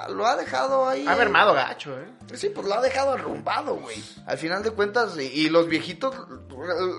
lo 0.09 0.25
ha 0.25 0.35
dejado 0.35 0.89
ahí. 0.89 1.05
Ha 1.07 1.15
mermado 1.15 1.53
gacho, 1.53 1.95
¿eh? 1.99 2.07
Sí, 2.33 2.49
pues 2.49 2.65
lo 2.65 2.73
ha 2.73 2.81
dejado 2.81 3.13
arrumbado, 3.13 3.75
güey. 3.75 4.03
Al 4.25 4.37
final 4.39 4.63
de 4.63 4.71
cuentas, 4.71 5.15
y, 5.19 5.21
y 5.25 5.49
los 5.49 5.67
viejitos, 5.67 6.15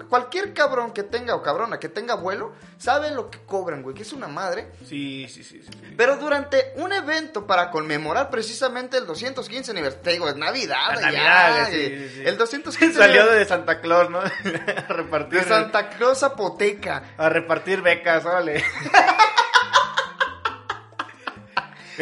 cualquier 0.08 0.54
cabrón 0.54 0.92
que 0.92 1.02
tenga 1.02 1.34
o 1.34 1.42
cabrona 1.42 1.80
que 1.80 1.88
tenga 1.88 2.14
abuelo, 2.14 2.52
sabe 2.78 3.10
lo 3.10 3.28
que 3.28 3.40
cobran, 3.40 3.82
güey, 3.82 3.94
que 3.96 4.02
es 4.02 4.12
una 4.12 4.28
madre. 4.28 4.70
Sí, 4.86 5.26
sí, 5.28 5.42
sí. 5.42 5.62
sí, 5.62 5.68
sí. 5.72 5.94
Pero 5.96 6.16
durante 6.16 6.74
un 6.76 6.92
evento 6.92 7.44
para 7.46 7.70
conmemorar 7.72 8.30
precisamente 8.30 8.98
el 8.98 9.06
215 9.06 9.70
aniversario, 9.72 10.02
te 10.04 10.12
digo, 10.12 10.28
es 10.28 10.36
Navidad, 10.36 10.94
La 10.94 11.10
ya, 11.10 11.22
Navidad, 11.24 11.66
sí, 11.70 11.76
güey. 11.76 12.08
sí, 12.08 12.14
sí. 12.14 12.22
El 12.24 12.36
215 12.38 12.98
Salió 12.98 13.26
de 13.26 13.44
Santa 13.46 13.80
Claus, 13.80 14.10
¿no? 14.10 14.18
a 14.20 14.92
repartir. 14.92 15.40
de 15.40 15.48
Santa 15.48 15.88
Claus 15.88 16.20
Zapoteca. 16.20 17.14
A 17.16 17.28
repartir 17.28 17.82
becas, 17.82 18.24
órale. 18.24 18.62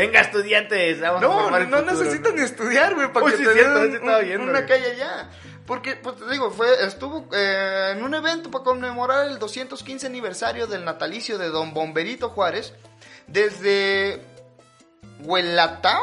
Venga, 0.00 0.20
estudiantes, 0.20 1.00
vamos 1.00 1.22
a 1.22 1.26
No, 1.26 1.50
no, 1.50 1.58
futuro, 1.64 1.82
necesitan 1.82 2.38
estudiar, 2.38 2.94
güey, 2.94 3.12
para 3.12 3.26
Uy, 3.26 3.32
que 3.32 3.38
sí, 3.38 3.44
te 3.44 3.52
cierto, 3.52 3.74
den 3.80 3.90
sí 3.90 3.96
estaba 3.96 4.18
un- 4.18 4.24
viendo, 4.24 4.50
una 4.50 4.66
calle 4.66 4.90
allá. 4.92 5.30
Porque, 5.66 5.94
pues 5.96 6.16
te 6.16 6.28
digo, 6.30 6.50
fue, 6.50 6.84
estuvo 6.84 7.28
eh, 7.32 7.92
en 7.92 8.02
un 8.02 8.12
evento 8.14 8.50
para 8.50 8.64
conmemorar 8.64 9.28
el 9.28 9.38
215 9.38 10.06
aniversario 10.06 10.66
del 10.66 10.84
natalicio 10.84 11.38
de 11.38 11.48
Don 11.48 11.72
Bomberito 11.74 12.30
Juárez 12.30 12.72
desde 13.28 14.20
Huelatao. 15.22 16.02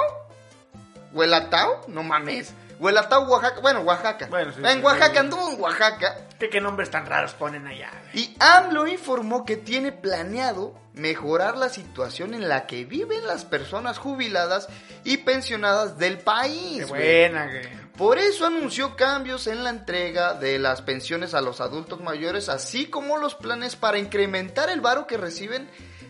¿Huelatao? 1.14 1.86
No 1.88 2.04
mames. 2.04 2.54
Huelatao, 2.80 3.24
Oaxaca. 3.24 3.60
Bueno, 3.62 3.82
Oaxaca. 3.82 4.28
Bueno, 4.28 4.52
sí, 4.52 4.62
en 4.64 4.84
Oaxaca, 4.84 5.12
sí. 5.12 5.18
anduvo 5.18 5.52
en 5.52 5.62
Oaxaca. 5.62 6.16
¿Qué, 6.40 6.50
qué 6.50 6.62
nombres 6.62 6.92
tan 6.92 7.06
raros 7.06 7.34
ponen 7.34 7.66
allá, 7.68 7.90
güey? 7.92 8.24
Y 8.24 8.36
AMLO 8.40 8.88
informó 8.88 9.46
que 9.46 9.58
tiene 9.58 9.92
planeado 9.92 10.74
mejorar 10.94 11.58
la 11.58 11.70
situación 11.70 12.34
en 12.34 12.50
la 12.50 12.66
que 12.68 12.86
viven 12.86 13.26
las 13.28 13.46
personas 13.46 13.98
jubiladas 13.98 14.68
y 15.04 15.18
pensionadas 15.18 15.98
del 15.98 16.20
país. 16.20 16.80
Qué 16.80 16.86
güey. 16.86 17.02
buena, 17.02 17.46
güey. 17.46 17.88
Por 17.98 18.20
eso 18.20 18.46
anunció 18.46 18.96
cambios 18.96 19.48
en 19.48 19.64
la 19.64 19.72
entrega 19.72 20.36
de 20.36 20.60
las 20.60 20.84
pensiones 20.84 21.34
a 21.34 21.42
los 21.42 21.62
adultos 21.62 22.00
mayores, 22.00 22.48
así 22.48 22.86
como 22.86 23.18
los 23.18 23.34
planes 23.34 23.76
para 23.76 23.98
incrementar 23.98 24.70
el 24.70 24.82
varo 24.82 25.08
que 25.08 25.18
reciben 25.18 25.68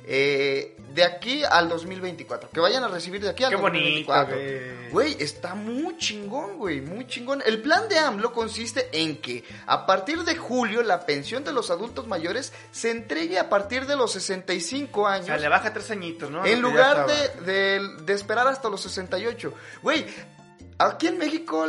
eh, 0.10 0.76
de 0.94 1.04
aquí 1.04 1.44
al 1.44 1.68
2024. 1.70 2.50
Que 2.50 2.60
vayan 2.62 2.84
a 2.84 2.88
recibir 2.88 3.22
de 3.22 3.30
aquí 3.30 3.44
al 3.44 3.50
Qué 3.52 3.56
bonito, 3.58 4.12
2024. 4.12 4.36
güey. 4.36 4.90
Güey, 4.90 5.18
está 5.22 5.54
muy 5.54 5.98
chingón, 5.98 6.58
güey, 6.58 6.80
muy 6.82 7.06
chingón. 7.08 7.44
El 7.46 7.62
plan 7.62 7.90
de 7.90 8.00
AMLO 8.00 8.32
consiste 8.32 8.88
en 8.94 9.18
que 9.22 9.44
a 9.66 9.86
partir 9.86 10.24
de 10.24 10.36
julio 10.38 10.82
la 10.82 11.06
pensión 11.06 11.44
de 11.44 11.52
los 11.52 11.70
adultos 11.72 12.08
mayores 12.08 12.54
se 12.72 12.90
entregue 12.92 13.38
a 13.38 13.50
partir 13.50 13.86
de 13.86 13.98
los 13.98 14.14
65 14.14 15.02
O 15.02 15.08
años. 15.08 15.26
sea, 15.28 15.38
le 15.38 15.50
baja 15.50 15.74
tres 15.74 15.92
añitos, 15.92 16.32
¿no? 16.32 16.46
En 16.46 16.62
lugar 16.62 17.06
de, 17.06 17.52
de, 17.52 17.88
de 18.04 18.14
esperar 18.14 18.48
hasta 18.48 18.70
los 18.70 18.82
68. 18.82 19.54
Güey, 19.84 20.06
aquí 20.79 21.07
en 21.07 21.17
México, 21.17 21.65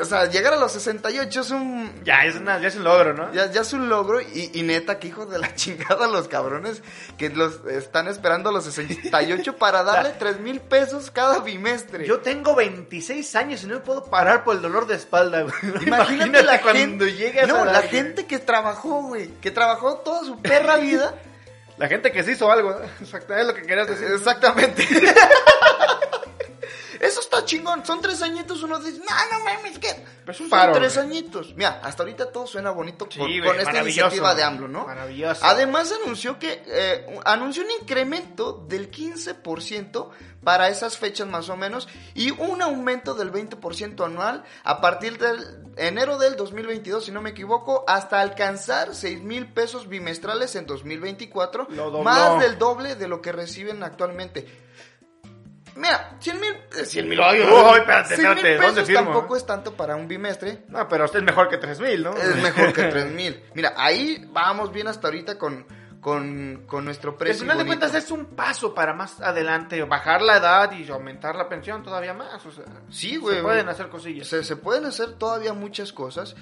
o 0.00 0.04
sea, 0.04 0.26
llegar 0.26 0.52
a 0.52 0.56
los 0.56 0.72
68 0.72 1.40
es 1.40 1.50
un... 1.50 2.04
Ya 2.04 2.24
es, 2.24 2.36
una, 2.36 2.60
ya 2.60 2.68
es 2.68 2.76
un 2.76 2.84
logro, 2.84 3.12
¿no? 3.14 3.32
Ya, 3.32 3.50
ya 3.50 3.62
es 3.62 3.72
un 3.72 3.88
logro 3.88 4.20
y, 4.20 4.50
y 4.54 4.62
neta, 4.62 4.98
que 4.98 5.08
hijos 5.08 5.30
de 5.30 5.38
la 5.38 5.54
chingada 5.56 6.06
los 6.06 6.28
cabrones 6.28 6.82
que 7.18 7.30
los 7.30 7.64
están 7.66 8.08
esperando 8.08 8.50
a 8.50 8.52
los 8.52 8.64
68 8.64 9.56
para 9.56 9.82
darle 9.82 10.10
3 10.18 10.40
mil 10.40 10.60
pesos 10.60 11.10
cada 11.10 11.40
bimestre. 11.40 12.06
Yo 12.06 12.20
tengo 12.20 12.54
26 12.54 13.34
años 13.36 13.62
y 13.64 13.66
no 13.66 13.74
me 13.74 13.80
puedo 13.80 14.04
parar 14.04 14.44
por 14.44 14.56
el 14.56 14.62
dolor 14.62 14.86
de 14.86 14.96
espalda, 14.96 15.42
güey. 15.42 15.54
Imagínate 15.86 16.42
la 16.44 16.60
cuando 16.60 17.06
gente, 17.06 17.40
a 17.40 17.46
no, 17.46 17.56
edad, 17.64 17.72
la 17.72 17.78
güey. 17.80 17.90
gente 17.90 18.26
que 18.26 18.38
trabajó, 18.38 19.02
güey, 19.02 19.28
que 19.40 19.50
trabajó 19.50 19.96
toda 19.98 20.24
su 20.24 20.40
perra 20.40 20.76
vida. 20.76 21.14
La 21.76 21.88
gente 21.88 22.12
que 22.12 22.22
se 22.22 22.32
hizo 22.32 22.52
algo, 22.52 22.70
¿no? 22.70 22.78
Exactamente 23.00 23.40
es 23.40 23.46
lo 23.48 23.54
que 23.54 23.62
querías 23.66 23.88
decir. 23.88 24.06
Exactamente. 24.12 24.86
Está 27.44 27.56
chingón. 27.56 27.84
Son 27.84 28.00
tres 28.00 28.20
añitos. 28.22 28.62
Uno 28.62 28.78
dice, 28.78 28.98
no, 28.98 29.04
no 29.38 29.44
mames, 29.44 29.78
¿qué? 29.78 30.04
Pero 30.20 30.32
es 30.32 30.40
un 30.40 30.48
Son 30.48 30.58
paro, 30.58 30.72
tres 30.72 30.94
güey. 30.96 31.06
añitos. 31.06 31.54
Mira, 31.54 31.80
hasta 31.82 32.02
ahorita 32.02 32.32
todo 32.32 32.46
suena 32.46 32.70
bonito 32.70 33.06
Sí, 33.10 33.18
con, 33.18 33.28
güey, 33.28 33.42
con 33.42 33.60
esta 33.60 33.80
iniciativa 33.82 34.34
de 34.34 34.42
AMLO, 34.42 34.68
¿no? 34.68 34.86
Maravilloso. 34.86 35.44
Además 35.44 35.92
anunció 36.02 36.38
que 36.38 36.62
eh, 36.66 37.06
un- 37.08 37.20
anunció 37.24 37.62
un 37.62 37.70
incremento 37.82 38.64
del 38.68 38.90
15% 38.90 40.10
para 40.42 40.68
esas 40.68 40.98
fechas 40.98 41.26
más 41.26 41.48
o 41.48 41.56
menos 41.56 41.88
y 42.14 42.30
un 42.30 42.60
aumento 42.60 43.14
del 43.14 43.32
20% 43.32 44.04
anual 44.04 44.44
a 44.62 44.80
partir 44.80 45.18
del 45.18 45.62
enero 45.76 46.18
del 46.18 46.36
2022, 46.36 47.06
si 47.06 47.12
no 47.12 47.22
me 47.22 47.30
equivoco, 47.30 47.84
hasta 47.88 48.20
alcanzar 48.20 48.94
6 48.94 49.22
mil 49.22 49.52
pesos 49.52 49.88
bimestrales 49.88 50.54
en 50.56 50.66
2024, 50.66 51.66
Lo 51.70 51.84
dobló. 51.90 52.02
más 52.02 52.40
del 52.40 52.58
doble 52.58 52.94
de 52.94 53.08
lo 53.08 53.22
que 53.22 53.32
reciben 53.32 53.82
actualmente. 53.82 54.63
Mira, 55.76 56.16
100 56.20 56.40
mil... 56.40 56.54
100 56.84 57.08
mil... 57.08 57.20
Ay, 57.20 57.40
Uy, 57.40 57.78
espérate, 57.78 58.16
100 58.16 58.20
mil 58.20 58.38
espérate, 58.38 58.54
¿dónde 58.66 58.80
pesos 58.82 58.86
firmo? 58.86 59.02
tampoco 59.12 59.36
es 59.36 59.44
tanto 59.46 59.74
para 59.74 59.96
un 59.96 60.06
bimestre. 60.06 60.64
No, 60.68 60.88
pero 60.88 61.04
usted 61.04 61.18
es 61.20 61.24
mejor 61.24 61.48
que 61.48 61.58
3000, 61.58 62.02
¿no? 62.02 62.14
Es 62.16 62.36
mejor 62.36 62.72
que 62.72 62.84
3000. 62.84 63.44
Mira, 63.54 63.74
ahí 63.76 64.24
vamos 64.30 64.72
bien 64.72 64.86
hasta 64.88 65.08
ahorita 65.08 65.36
con, 65.36 65.66
con, 66.00 66.64
con 66.66 66.84
nuestro 66.84 67.12
Al 67.12 67.16
precio. 67.16 67.40
final 67.42 67.58
de 67.58 67.66
cuentas 67.66 67.94
es 67.94 68.10
un 68.12 68.26
paso 68.36 68.72
para 68.74 68.92
más 68.94 69.20
adelante 69.20 69.82
bajar 69.82 70.22
la 70.22 70.36
edad 70.36 70.70
y 70.72 70.88
aumentar 70.90 71.34
la 71.34 71.48
pensión 71.48 71.82
todavía 71.82 72.14
más. 72.14 72.44
O 72.46 72.52
sea, 72.52 72.64
Sí, 72.90 73.16
güey. 73.16 73.36
Se 73.38 73.42
pueden 73.42 73.68
hacer 73.68 73.88
cosillas. 73.88 74.28
Se, 74.28 74.44
se 74.44 74.56
pueden 74.56 74.84
hacer 74.86 75.14
todavía 75.14 75.54
muchas 75.54 75.92
cosas. 75.92 76.36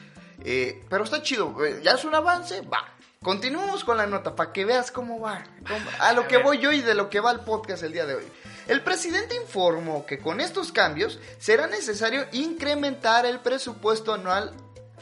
eh, 0.45 0.85
pero 0.91 1.05
está 1.05 1.23
chido. 1.23 1.55
eh, 1.65 1.81
Ya 1.83 1.93
es 1.93 2.05
un 2.05 2.15
avance, 2.15 2.61
va. 2.63 2.85
Continuamos 3.23 3.85
con 3.85 3.97
la 3.97 4.07
nota 4.07 4.35
para 4.35 4.53
que 4.53 4.65
veas 4.65 4.91
cómo 4.91 5.21
va. 5.21 5.45
cómo- 5.67 5.91
a 6.01 6.13
lo 6.13 6.27
que 6.27 6.39
voy 6.39 6.59
yo 6.59 6.73
y 6.73 6.83
de 6.83 6.95
lo 6.95 7.09
que 7.09 7.21
va 7.21 7.31
el 7.31 7.41
podcast 7.41 7.85
el 7.85 7.93
día 7.93 8.05
de 8.05 8.17
hoy. 8.17 8.25
El 8.73 8.81
presidente 8.81 9.37
informó 9.37 10.07
que 10.07 10.19
con 10.19 10.41
estos 10.41 10.73
cambios 10.73 11.19
será 11.39 11.67
necesario 11.67 12.25
incrementar 12.33 13.27
el 13.27 13.39
presupuesto 13.41 14.15
anual. 14.15 14.55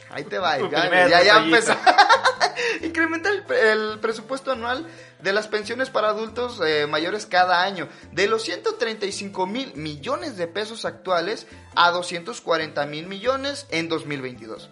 Ahí 0.09 0.25
te 0.25 0.39
va, 0.39 0.59
ya, 0.69 1.23
ya, 1.23 1.37
empezó. 1.37 1.73
Incrementar 2.81 3.31
el, 3.31 3.53
el 3.93 3.99
presupuesto 3.99 4.51
anual 4.51 4.85
de 5.19 5.31
las 5.31 5.47
pensiones 5.47 5.89
para 5.89 6.09
adultos 6.09 6.59
eh, 6.65 6.85
mayores 6.85 7.25
cada 7.25 7.63
año 7.63 7.87
de 8.11 8.27
los 8.27 8.43
135 8.43 9.47
mil 9.47 9.73
millones 9.75 10.35
de 10.35 10.47
pesos 10.47 10.83
actuales 10.83 11.47
a 11.73 11.91
240 11.91 12.85
mil 12.87 13.07
millones 13.07 13.67
en 13.69 13.87
2022. 13.87 14.69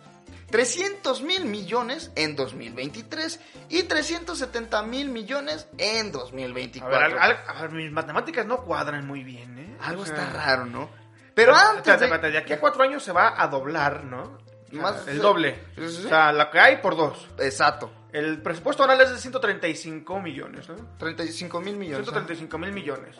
300 0.51 1.21
mil 1.21 1.45
millones 1.45 2.11
en 2.15 2.35
2023 2.35 3.39
y 3.69 3.83
370 3.83 4.81
mil 4.83 5.09
millones 5.09 5.67
en 5.77 6.07
A 6.07 6.11
2024. 6.11 6.89
ver, 6.89 7.17
al- 7.17 7.19
al- 7.19 7.43
a 7.47 7.61
ver, 7.61 7.71
mis 7.71 7.91
matemáticas 7.91 8.45
no 8.45 8.63
cuadran 8.63 9.05
muy 9.07 9.23
bien, 9.23 9.57
¿eh? 9.59 9.77
Algo 9.81 10.03
O 10.03 10.05
sea, 10.05 10.15
está 10.15 10.29
raro, 10.33 10.65
¿no? 10.65 10.89
Pero 11.35 11.55
antes 11.55 11.99
de... 11.99 12.07
de 12.07 12.37
aquí 12.37 12.53
a 12.53 12.59
cuatro 12.59 12.83
años 12.83 13.03
se 13.03 13.11
va 13.11 13.41
a 13.41 13.47
doblar, 13.47 14.03
¿no? 14.03 14.23
O 14.23 14.71
sea, 14.71 14.81
Más- 14.81 15.07
el 15.07 15.19
doble. 15.19 15.55
Sí, 15.75 15.87
sí, 15.89 15.95
sí. 16.01 16.05
O 16.05 16.09
sea, 16.09 16.31
lo 16.33 16.49
que 16.51 16.59
hay 16.59 16.77
por 16.77 16.95
dos. 16.97 17.27
Exacto. 17.39 17.91
El 18.11 18.41
presupuesto 18.41 18.83
anual 18.83 19.01
es 19.01 19.11
de 19.11 19.17
135 19.19 20.19
millones, 20.19 20.67
¿no? 20.67 20.75
35 20.97 21.61
mil 21.61 21.75
millones. 21.77 22.05
135 22.05 22.57
mil 22.57 22.71
millones. 22.71 23.15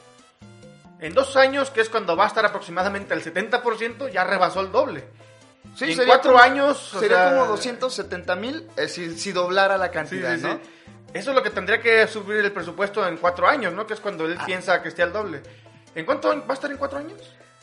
En 1.00 1.14
dos 1.14 1.38
años, 1.38 1.70
que 1.72 1.82
es 1.82 1.90
cuando 1.90 2.18
va 2.18 2.26
a 2.26 2.28
estar 2.28 2.46
aproximadamente 2.46 3.14
al 3.14 3.24
70%, 3.24 4.12
ya 4.12 4.24
rebasó 4.26 4.60
el 4.62 4.72
doble. 4.72 5.08
Sí, 5.76 5.86
en 5.86 5.92
sería 5.96 6.06
cuatro 6.08 6.32
como- 6.34 6.44
años, 6.44 6.96
Sería 7.00 7.18
sea- 7.30 7.30
como 7.32 7.46
270 7.52 8.36
mil 8.36 8.68
eh, 8.78 8.88
si, 8.88 9.18
si 9.18 9.32
doblara 9.32 9.78
la 9.78 9.88
Sí, 9.88 9.92
cantidad, 9.94 10.36
sí, 10.36 10.42
¿no? 10.44 10.54
sí. 10.54 10.60
Eso 11.14 11.32
es 11.32 11.36
lo 11.36 11.42
que 11.44 11.50
tendría 11.50 11.82
que 11.82 12.06
subir 12.08 12.38
el 12.38 12.52
presupuesto 12.52 13.08
en 13.08 13.18
cuatro 13.18 13.48
años, 13.48 13.74
¿no? 13.74 13.88
Que 13.88 13.94
es 13.96 14.00
cuando 14.00 14.26
él 14.26 14.36
Ah. 14.40 14.46
piensa 14.46 14.82
que 14.82 14.90
esté 14.90 15.02
al 15.04 15.12
doble. 15.14 15.42
¿En 15.96 16.06
cuánto 16.06 16.30
va 16.30 16.44
a 16.50 16.54
estar 16.54 16.70
en 16.70 16.78
cuatro 16.78 17.00
años? 17.00 17.20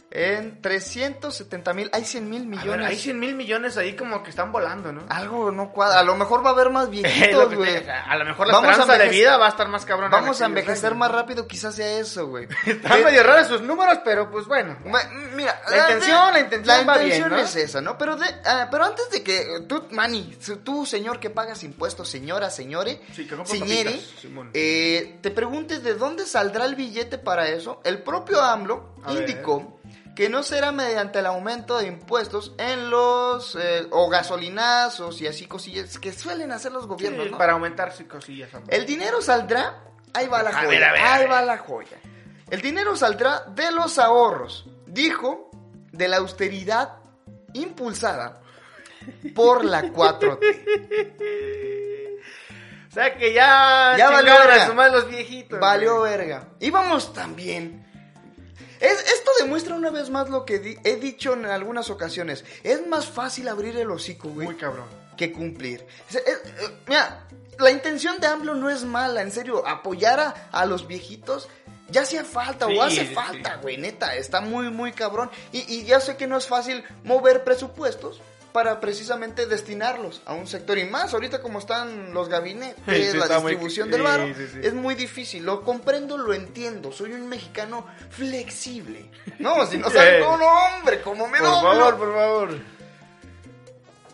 En 0.09 0.63
370 0.63 1.75
mil, 1.75 1.91
hay 1.93 2.05
100 2.05 2.31
mil 2.31 2.43
A 2.43 2.45
ver, 2.45 2.59
millones. 2.59 2.87
hay 2.89 2.97
100 2.97 3.19
mil 3.19 3.35
millones 3.35 3.77
ahí 3.77 3.97
como 3.97 4.23
que 4.23 4.31
están 4.31 4.53
volando, 4.53 4.93
¿no? 4.93 5.03
Algo 5.09 5.51
no 5.51 5.73
cuadra. 5.73 5.99
A 5.99 6.05
lo 6.05 6.15
mejor 6.15 6.45
va 6.45 6.51
a 6.51 6.53
haber 6.53 6.71
más 6.71 6.89
viejitos, 6.91 7.55
güey. 7.57 7.77
a 7.89 8.17
lo 8.17 8.25
mejor 8.25 8.47
la 8.47 8.53
Vamos 8.55 8.79
a 8.79 8.97
de 8.97 9.09
vida 9.09 9.37
va 9.37 9.47
a 9.47 9.49
estar 9.49 9.69
más 9.69 9.85
cabrón. 9.85 10.11
Vamos 10.11 10.41
a 10.41 10.47
envejecer 10.47 10.95
más 10.95 11.11
rápido, 11.11 11.47
quizás 11.49 11.75
sea 11.75 11.99
eso, 11.99 12.29
güey. 12.29 12.47
Están 12.67 13.01
Eh, 13.01 13.05
medio 13.05 13.23
raros 13.25 13.49
sus 13.49 13.63
números, 13.63 13.99
pero 14.05 14.31
pues 14.31 14.47
bueno. 14.47 14.77
Mira, 15.35 15.61
La 15.69 15.77
intención- 15.79 16.33
la 16.33 16.41
intención 16.41 16.77
la 16.79 16.85
va 16.85 16.99
bien, 16.99 17.07
intención 17.17 17.31
¿no? 17.31 17.39
es 17.45 17.57
esa, 17.57 17.81
¿no? 17.81 17.99
Pero, 17.99 18.17
de, 18.17 18.27
ah, 18.45 18.69
pero 18.71 18.85
antes 18.85 19.11
de 19.11 19.23
que 19.25 19.45
tú, 19.69 19.87
Manny, 19.91 20.39
tú, 20.65 20.87
señor 20.87 21.19
que 21.19 21.31
pagas 21.31 21.65
impuestos, 21.65 22.09
señora, 22.09 22.49
señore, 22.51 23.01
Sí, 23.13 23.29
señere, 23.45 24.01
eh, 24.55 25.19
te 25.21 25.31
preguntes 25.31 25.83
de 25.83 25.95
dónde 25.95 26.27
saldrá 26.27 26.65
el 26.65 26.77
billete 26.77 27.19
para 27.19 27.49
eso. 27.49 27.81
El 27.85 28.03
propio 28.03 28.41
AMLO 28.41 28.95
A 29.05 29.13
ver. 29.13 29.27
Que 30.17 30.29
no 30.31 30.43
será 30.43 30.73
mediante 30.73 31.19
el 31.21 31.27
aumento 31.27 31.77
de 31.79 31.87
impuestos 31.87 32.55
en 32.59 32.91
los 32.91 33.55
eh, 33.61 33.87
o 33.91 34.09
gasolinazos 34.09 35.21
y 35.21 35.27
así 35.29 35.47
cosillas 35.47 35.99
que 35.99 36.13
suelen 36.13 36.51
hacer 36.51 36.73
los 36.73 36.87
gobiernos, 36.89 37.27
Sí, 37.27 37.31
¿no? 37.31 37.39
Para 37.39 37.53
aumentar 37.53 37.93
sí, 37.93 38.05
cosillas. 38.05 38.53
hombre. 38.55 38.75
El 38.77 38.87
dinero 38.87 39.21
saldrá, 39.23 39.85
ahí 40.15 40.27
va 40.27 40.43
la 40.43 40.51
A 40.51 40.55
joya, 40.55 40.69
ver, 40.69 40.85
a 40.85 40.93
ver, 40.93 41.01
a 41.03 41.15
ahí 41.15 41.27
va 41.27 41.43
la 41.43 41.59
joya. 41.59 41.99
El 42.51 42.61
dinero 42.63 42.97
saldrá 42.97 43.45
de 43.49 43.71
los 43.73 43.99
ahorros, 43.99 44.65
dijo, 44.87 45.51
de 45.93 46.09
la 46.09 46.17
austeridad 46.17 46.95
impulsada 47.53 48.41
por 49.35 49.65
la 49.65 49.83
4T. 49.85 50.39
O 52.89 52.99
sea 52.99 53.15
que 53.15 53.35
ya, 53.35 53.95
Ya 53.99 54.09
valió 54.09 54.33
a 54.33 54.47
verga. 54.47 54.73
madre 54.73 54.93
los 54.93 55.09
viejitos. 55.09 55.61
Valió 55.61 55.99
güey. 55.99 56.13
verga. 56.17 56.49
Y 56.61 56.71
vamos 56.71 57.13
también. 57.13 57.86
Es- 58.81 59.13
esto 59.13 59.31
demuestra 59.41 59.75
una 59.75 59.91
vez 59.91 60.11
más 60.11 60.29
lo 60.29 60.45
que 60.45 60.59
di- 60.59 60.79
he 60.85 60.97
dicho 60.97 61.33
en 61.35 61.47
algunas 61.47 61.91
ocasiones. 61.91 62.45
Es 62.63 62.87
más 62.87 63.07
fácil 63.07 63.49
abrir 63.49 63.77
el 63.77 63.91
hocico, 63.91 64.29
güey, 64.29 64.47
Muy 64.47 64.57
cabrón. 64.57 64.87
que 65.17 65.33
cumplir. 65.33 65.87
Es- 66.11 66.17
es- 66.17 66.25
eh, 66.27 66.79
mira, 66.87 67.27
la 67.59 67.71
intención 67.71 68.19
de 68.21 68.27
AMLO 68.27 68.55
no 68.55 68.69
es 68.71 68.85
mala, 68.85 69.23
en 69.23 69.33
serio. 69.33 69.67
Apoyar 69.67 70.21
a, 70.21 70.49
a 70.53 70.67
los 70.67 70.87
viejitos 70.87 71.49
ya 71.89 72.03
hacía 72.03 72.25
falta 72.25 72.67
Sí, 72.67 72.77
o 72.77 72.83
hace 72.83 73.07
falta, 73.07 73.57
güey, 73.63 73.77
neta. 73.79 74.15
Está 74.17 74.41
muy, 74.41 74.71
muy 74.71 74.93
cabrón. 74.93 75.31
Y, 75.53 75.61
y 75.73 75.85
ya 75.85 76.01
sé 76.01 76.17
que 76.17 76.27
no 76.27 76.37
es 76.37 76.47
fácil 76.47 76.85
mover 77.05 77.45
presupuestos 77.45 78.21
para 78.57 78.81
precisamente 78.81 79.45
destinarlos 79.45 80.23
a 80.25 80.33
un 80.33 80.47
sector. 80.47 80.79
Y 80.79 80.85
más 80.85 81.13
ahorita 81.13 81.43
como 81.43 81.59
están 81.59 82.15
los 82.15 82.31
gabinetes, 82.31 82.77
Sí, 82.87 83.15
la 83.19 83.25
está 83.25 83.41
muy- 83.41 83.51
distribución 83.51 83.91
del 83.91 84.01
varo, 84.01 84.27
sí, 84.29 84.47
sí. 84.51 84.61
es 84.63 84.73
muy 84.73 84.95
difícil. 84.95 85.45
Lo 85.45 85.63
comprendo, 85.63 86.17
lo 86.17 86.33
entiendo. 86.33 86.91
Soy 86.91 87.13
un 87.13 87.29
mexicano 87.29 87.87
flexible. 88.09 89.11
No, 89.39 89.67
si 89.67 89.77
no 89.77 89.91
sabes, 89.91 90.15
Eh. 90.15 90.21
no, 90.21 90.39
no, 90.39 90.47
hombre, 90.75 91.03
como 91.03 91.29
me 91.29 91.39
Por 91.39 91.49
doblo. 91.49 91.71
favor, 91.71 91.97
por 91.99 92.15
favor. 92.15 92.59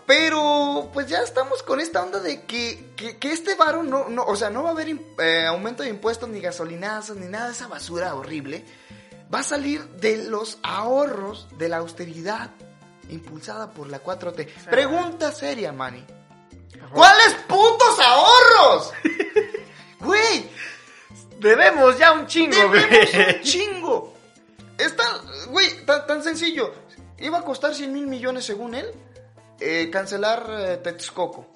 Pero 0.06 0.90
pues 0.92 1.06
ya 1.06 1.20
estamos 1.22 1.62
con 1.62 1.80
esta 1.80 2.02
onda 2.02 2.18
de 2.18 2.42
que, 2.42 2.90
que, 2.96 3.18
que 3.18 3.32
este 3.32 3.54
varo 3.54 3.84
no, 3.84 4.08
no, 4.08 4.25
o 4.25 4.34
sea, 4.34 4.50
no 4.50 4.64
va 4.64 4.70
a 4.70 4.72
haber 4.72 4.88
eh, 5.20 5.46
aumento 5.46 5.84
de 5.84 5.88
impuestos 5.88 6.28
ni 6.28 6.40
gasolinazos 6.40 7.16
ni 7.16 7.26
nada 7.26 7.46
de 7.46 7.52
esa 7.52 7.68
basura 7.68 8.14
horrible. 8.16 8.64
Va 9.32 9.38
a 9.38 9.44
salir 9.44 9.84
de 10.00 10.16
los 10.28 10.58
ahorros 10.64 11.46
de 11.56 11.68
la 11.68 11.76
austeridad 11.78 12.50
impulsada 13.11 13.71
por 13.71 13.88
la 13.88 14.02
4T. 14.02 14.47
Pregunta 14.71 15.32
seria, 15.32 15.73
Manny. 15.73 16.04
¿Cuáles 16.92 17.35
putos 17.49 17.99
ahorros? 18.00 18.92
Güey, 20.00 20.50
Debemos 21.38 21.97
ya 21.97 22.12
un 22.12 22.26
chingo, 22.26 22.56
Debemos 22.56 22.88
güey. 23.12 23.37
un 23.37 23.42
chingo. 23.42 24.14
Está, 24.76 25.04
güey, 25.49 25.85
tan, 25.87 26.06
tan 26.09 26.23
sencillo. 26.25 26.75
Iba 27.18 27.38
a 27.38 27.42
costar 27.44 27.73
100 27.73 27.92
mil 27.92 28.06
millones 28.09 28.44
según 28.44 28.75
él 28.75 28.92
eh, 29.61 29.90
cancelar 29.92 30.44
eh, 30.50 30.76
Texcoco. 30.78 31.47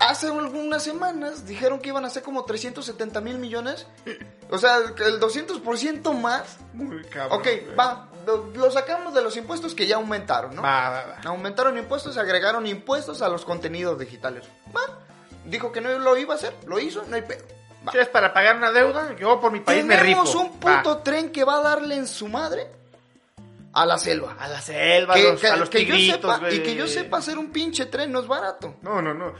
Hace 0.00 0.28
algunas 0.28 0.82
semanas 0.82 1.46
dijeron 1.46 1.78
que 1.78 1.90
iban 1.90 2.06
a 2.06 2.10
ser 2.10 2.22
como 2.22 2.44
370 2.44 3.20
mil 3.20 3.38
millones. 3.38 3.86
O 4.50 4.58
sea, 4.58 4.76
el 4.76 5.18
200% 5.20 6.12
más. 6.20 6.58
Muy 6.74 7.02
cabrón. 7.04 7.38
Ok, 7.40 7.44
güey. 7.44 7.74
va, 7.74 8.08
lo, 8.26 8.50
lo 8.54 8.70
sacamos 8.70 9.14
de 9.14 9.22
los 9.22 9.36
impuestos 9.36 9.74
que 9.74 9.86
ya 9.86 9.96
aumentaron, 9.96 10.54
¿no? 10.54 10.62
Va, 10.62 10.90
va, 10.90 11.04
va. 11.06 11.16
Aumentaron 11.24 11.76
impuestos, 11.78 12.16
agregaron 12.18 12.66
impuestos 12.66 13.22
a 13.22 13.28
los 13.28 13.44
contenidos 13.44 13.98
digitales. 13.98 14.44
Dijo 15.44 15.72
que 15.72 15.80
no 15.80 15.98
lo 15.98 16.16
iba 16.16 16.34
a 16.34 16.36
hacer, 16.36 16.54
lo 16.66 16.78
hizo, 16.78 17.04
no 17.08 17.16
hay 17.16 17.22
pedo. 17.22 17.44
Si 17.92 17.98
es 17.98 18.08
para 18.08 18.32
pagar 18.32 18.56
una 18.56 18.72
deuda, 18.72 19.14
yo 19.18 19.38
por 19.40 19.52
mi 19.52 19.60
país 19.60 19.84
me. 19.84 19.96
Tenemos 19.96 20.34
un 20.34 20.58
puto 20.58 20.98
tren 20.98 21.30
que 21.30 21.44
va 21.44 21.56
a 21.58 21.60
darle 21.62 21.96
en 21.96 22.06
su 22.06 22.28
madre 22.28 22.66
a 23.74 23.84
la 23.84 23.98
selva. 23.98 24.36
A 24.38 24.48
la 24.48 24.60
selva, 24.62 25.14
Que- 25.14 25.20
a 25.28 25.32
los, 25.32 25.40
que- 25.40 25.46
a 25.48 25.56
los 25.56 25.68
que 25.68 25.84
yo 25.84 25.94
sepa, 25.96 26.40
y 26.50 26.60
que 26.60 26.74
yo 26.74 26.86
sepa 26.86 27.18
hacer 27.18 27.36
un 27.36 27.50
pinche 27.50 27.86
tren 27.86 28.10
no 28.10 28.20
es 28.20 28.26
barato. 28.26 28.76
No, 28.82 29.02
no, 29.02 29.12
no. 29.12 29.34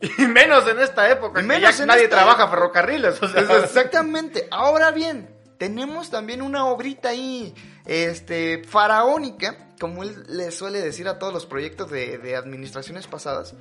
Y 0.18 0.22
menos 0.26 0.66
en 0.68 0.80
esta 0.80 1.08
época, 1.08 1.40
que 1.40 1.46
Menos 1.46 1.76
ya 1.76 1.82
en 1.84 1.88
nadie 1.88 2.08
trabaja 2.08 2.42
época. 2.42 2.50
ferrocarriles. 2.50 3.22
O 3.22 3.28
sea, 3.28 3.40
Exactamente. 3.64 4.48
Ahora 4.50 4.90
bien, 4.90 5.30
tenemos 5.56 6.10
también 6.10 6.42
una 6.42 6.66
obrita 6.66 7.10
ahí, 7.10 7.54
este, 7.86 8.64
faraónica, 8.64 9.68
como 9.80 10.02
él 10.02 10.24
le 10.28 10.50
suele 10.50 10.80
decir 10.80 11.08
a 11.08 11.18
todos 11.18 11.32
los 11.32 11.46
proyectos 11.46 11.90
de, 11.90 12.18
de 12.18 12.36
administraciones 12.36 13.06
pasadas. 13.06 13.54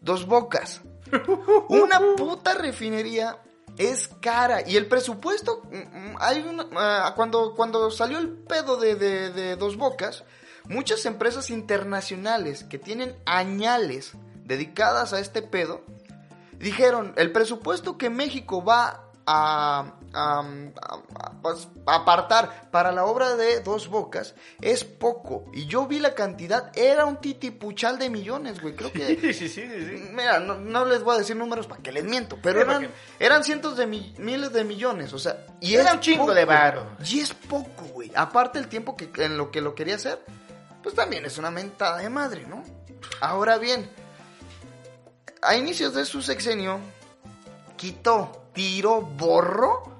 Dos 0.00 0.26
bocas. 0.26 0.82
Una 1.68 2.00
puta 2.16 2.54
refinería 2.54 3.38
es 3.78 4.08
cara. 4.20 4.68
Y 4.68 4.76
el 4.76 4.86
presupuesto, 4.86 5.62
mm, 5.70 5.76
mm, 5.76 6.16
hay 6.20 6.40
una, 6.42 6.66
ah, 6.76 7.12
cuando, 7.16 7.54
cuando 7.54 7.90
salió 7.90 8.18
el 8.18 8.30
pedo 8.30 8.76
de, 8.76 8.94
de- 8.96 9.30
de 9.32 9.56
dos 9.56 9.76
bocas, 9.76 10.24
muchas 10.68 11.04
empresas 11.06 11.50
internacionales 11.50 12.64
que 12.64 12.78
tienen 12.78 13.16
añales 13.26 14.12
dedicadas 14.44 15.12
a 15.12 15.20
este 15.20 15.42
pedo, 15.42 15.82
dijeron, 16.58 17.14
el 17.16 17.32
presupuesto 17.32 17.96
que 17.98 18.10
México 18.10 18.62
va 18.64 19.10
a, 19.26 19.94
a 20.14 20.44
apartar 21.86 22.70
para 22.70 22.92
la 22.92 23.04
obra 23.04 23.36
de 23.36 23.60
Dos 23.60 23.88
Bocas 23.88 24.34
es 24.60 24.84
poco. 24.84 25.46
Y 25.52 25.66
yo 25.66 25.86
vi 25.86 25.98
la 25.98 26.14
cantidad, 26.14 26.70
era 26.76 27.04
un 27.04 27.16
titipuchal 27.20 27.98
de 27.98 28.10
millones, 28.10 28.60
güey. 28.60 28.74
Creo 28.74 28.92
que... 28.92 29.04
Sí, 29.20 29.32
sí, 29.34 29.48
sí, 29.48 29.62
sí. 29.68 30.08
Mira, 30.12 30.38
no, 30.40 30.56
no 30.56 30.84
les 30.84 31.02
voy 31.02 31.16
a 31.16 31.18
decir 31.18 31.36
números 31.36 31.66
para 31.66 31.82
que 31.82 31.92
les 31.92 32.04
miento, 32.04 32.38
pero 32.42 32.60
Sí, 32.60 32.66
eran, 32.68 32.90
eran 33.18 33.44
cientos 33.44 33.76
de 33.76 33.86
mi- 33.86 34.14
miles 34.18 34.52
de 34.52 34.64
millones, 34.64 35.12
o 35.12 35.18
sea, 35.18 35.44
y 35.60 35.74
Era 35.74 35.92
un 35.94 36.00
chingo 36.00 36.22
poco, 36.24 36.34
de 36.34 36.44
varo. 36.44 36.86
Y 37.04 37.20
es 37.20 37.32
poco, 37.34 37.84
güey. 37.92 38.10
Aparte 38.14 38.58
el 38.58 38.68
tiempo 38.68 38.96
que 38.96 39.10
en 39.24 39.36
lo 39.36 39.50
que 39.50 39.60
lo 39.60 39.74
quería 39.74 39.96
hacer, 39.96 40.24
pues 40.82 40.94
también 40.94 41.24
es 41.24 41.38
una 41.38 41.50
mentada 41.50 41.98
de 41.98 42.08
madre, 42.10 42.46
¿no? 42.46 42.62
Ahora 43.20 43.58
bien, 43.58 43.88
a 45.42 45.56
inicios 45.56 45.94
de 45.94 46.04
su 46.04 46.22
sexenio, 46.22 46.78
quitó, 47.76 48.48
tiró, 48.52 49.00
borró 49.00 49.93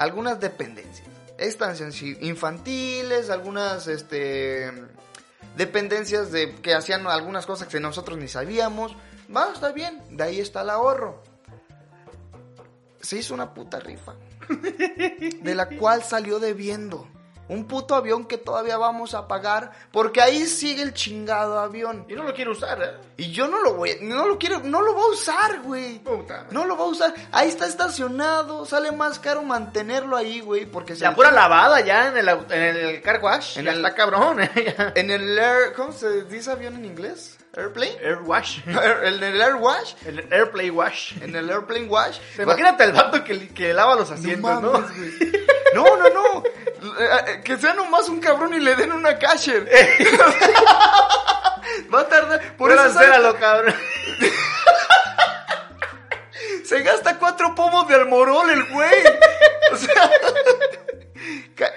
algunas 0.00 0.40
dependencias. 0.40 1.06
Estancias 1.36 2.00
infantiles, 2.02 3.28
algunas, 3.28 3.86
este, 3.86 4.72
dependencias 5.58 6.32
de 6.32 6.54
que 6.56 6.74
hacían 6.74 7.06
algunas 7.06 7.44
cosas 7.44 7.68
que 7.68 7.80
nosotros 7.80 8.16
ni 8.16 8.26
sabíamos. 8.26 8.96
Va, 9.34 9.52
está 9.52 9.72
bien, 9.72 10.02
de 10.10 10.24
ahí 10.24 10.40
está 10.40 10.62
el 10.62 10.70
ahorro. 10.70 11.22
Se 13.02 13.18
hizo 13.18 13.34
una 13.34 13.52
puta 13.52 13.78
rifa, 13.78 14.14
de 15.42 15.54
la 15.54 15.68
cual 15.68 16.02
salió 16.02 16.38
debiendo. 16.38 17.06
Un 17.50 17.64
puto 17.66 17.94
avión 17.96 18.26
que 18.26 18.38
todavía 18.38 18.76
vamos 18.78 19.12
a 19.14 19.26
pagar, 19.26 19.72
porque 19.90 20.20
ahí 20.22 20.46
sigue 20.46 20.82
el 20.82 20.94
chingado 20.94 21.58
avión. 21.58 22.06
Y 22.08 22.14
no 22.14 22.22
lo 22.22 22.32
quiero 22.32 22.52
usar, 22.52 22.80
¿eh? 22.82 22.92
Y 23.16 23.32
yo 23.32 23.48
no 23.48 23.60
lo 23.60 23.74
voy, 23.74 23.96
no 24.00 24.26
lo 24.26 24.38
quiero, 24.38 24.60
no 24.60 24.80
lo 24.82 24.94
voy 24.94 25.02
a 25.02 25.12
usar, 25.14 25.60
güey. 25.62 25.98
Puta. 25.98 26.46
No 26.52 26.64
lo 26.64 26.76
voy 26.76 26.86
a 26.86 26.90
usar. 26.92 27.14
Ahí 27.32 27.48
está 27.48 27.66
estacionado, 27.66 28.64
sale 28.66 28.92
más 28.92 29.18
caro 29.18 29.42
mantenerlo 29.42 30.16
ahí, 30.16 30.40
güey, 30.40 30.64
porque 30.66 30.94
se 30.94 31.04
La 31.04 31.14
pura 31.14 31.30
lavada 31.32 31.80
ya 31.80 32.08
en 32.08 32.16
el, 32.18 32.28
en 32.28 32.62
el 32.76 33.02
car 33.02 33.20
wash. 33.22 33.58
En 33.58 33.64
ya 33.64 33.72
el- 33.72 33.78
está 33.78 33.94
cabrón, 33.94 34.40
¿eh? 34.42 34.74
En 34.94 35.10
el 35.10 35.38
air, 35.38 35.72
¿cómo 35.74 35.92
se 35.92 36.22
dice 36.24 36.52
avión 36.52 36.76
en 36.76 36.84
inglés? 36.84 37.36
Airplane. 37.56 37.96
Air 38.00 38.18
wash. 38.24 38.60
En 38.66 39.22
el 39.24 39.40
air 39.40 39.56
wash, 39.56 39.94
El 40.06 40.32
airplay 40.32 40.70
wash. 40.70 41.20
en 41.20 41.34
el 41.34 41.50
airplane 41.50 41.88
wash. 41.88 42.18
Imagínate 42.38 42.84
el 42.84 42.92
vato 42.92 43.24
que, 43.24 43.48
que 43.48 43.74
lava 43.74 43.96
los 43.96 44.10
asientos, 44.10 44.62
¿no? 44.62 44.72
mames. 44.72 44.90
No, 45.74 45.84
no, 45.96 46.08
no. 46.10 46.42
Eh, 46.82 47.08
eh, 47.26 47.42
Que 47.44 47.58
sea 47.58 47.74
nomás 47.74 48.08
un 48.08 48.20
cabrón 48.20 48.54
y 48.54 48.60
le 48.60 48.74
den 48.74 48.92
una 48.92 49.18
casher. 49.18 49.68
Va 51.92 52.00
a 52.00 52.08
tardar. 52.08 52.56
Por 52.56 52.72
eso 52.72 52.98
cabrón. 53.38 53.74
se 56.64 56.82
gasta 56.82 57.18
cuatro 57.18 57.54
pomos 57.54 57.86
de 57.88 57.96
almorol 57.96 58.48
el 58.50 58.64
güey. 58.72 59.04
O 59.72 59.76
sea, 59.76 60.10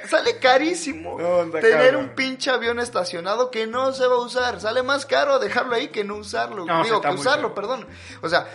sale 0.10 0.40
carísimo 0.40 1.18
tener 1.52 1.72
cabrón. 1.72 1.96
un 1.96 2.10
pinche 2.16 2.50
avión 2.52 2.80
estacionado 2.80 3.52
que 3.52 3.68
no 3.68 3.92
se 3.94 4.08
va 4.08 4.16
a 4.16 4.20
usar. 4.20 4.62
Sale 4.62 4.84
más 4.84 5.06
caro 5.06 5.40
dejarlo 5.40 5.76
ahí 5.76 5.90
que 5.90 6.04
no 6.04 6.16
usarlo. 6.16 6.66
No, 6.66 6.84
Digo, 6.84 7.02
que 7.02 7.10
usarlo, 7.10 7.54
perdón. 7.54 7.88
O 8.22 8.30
sea, 8.30 8.48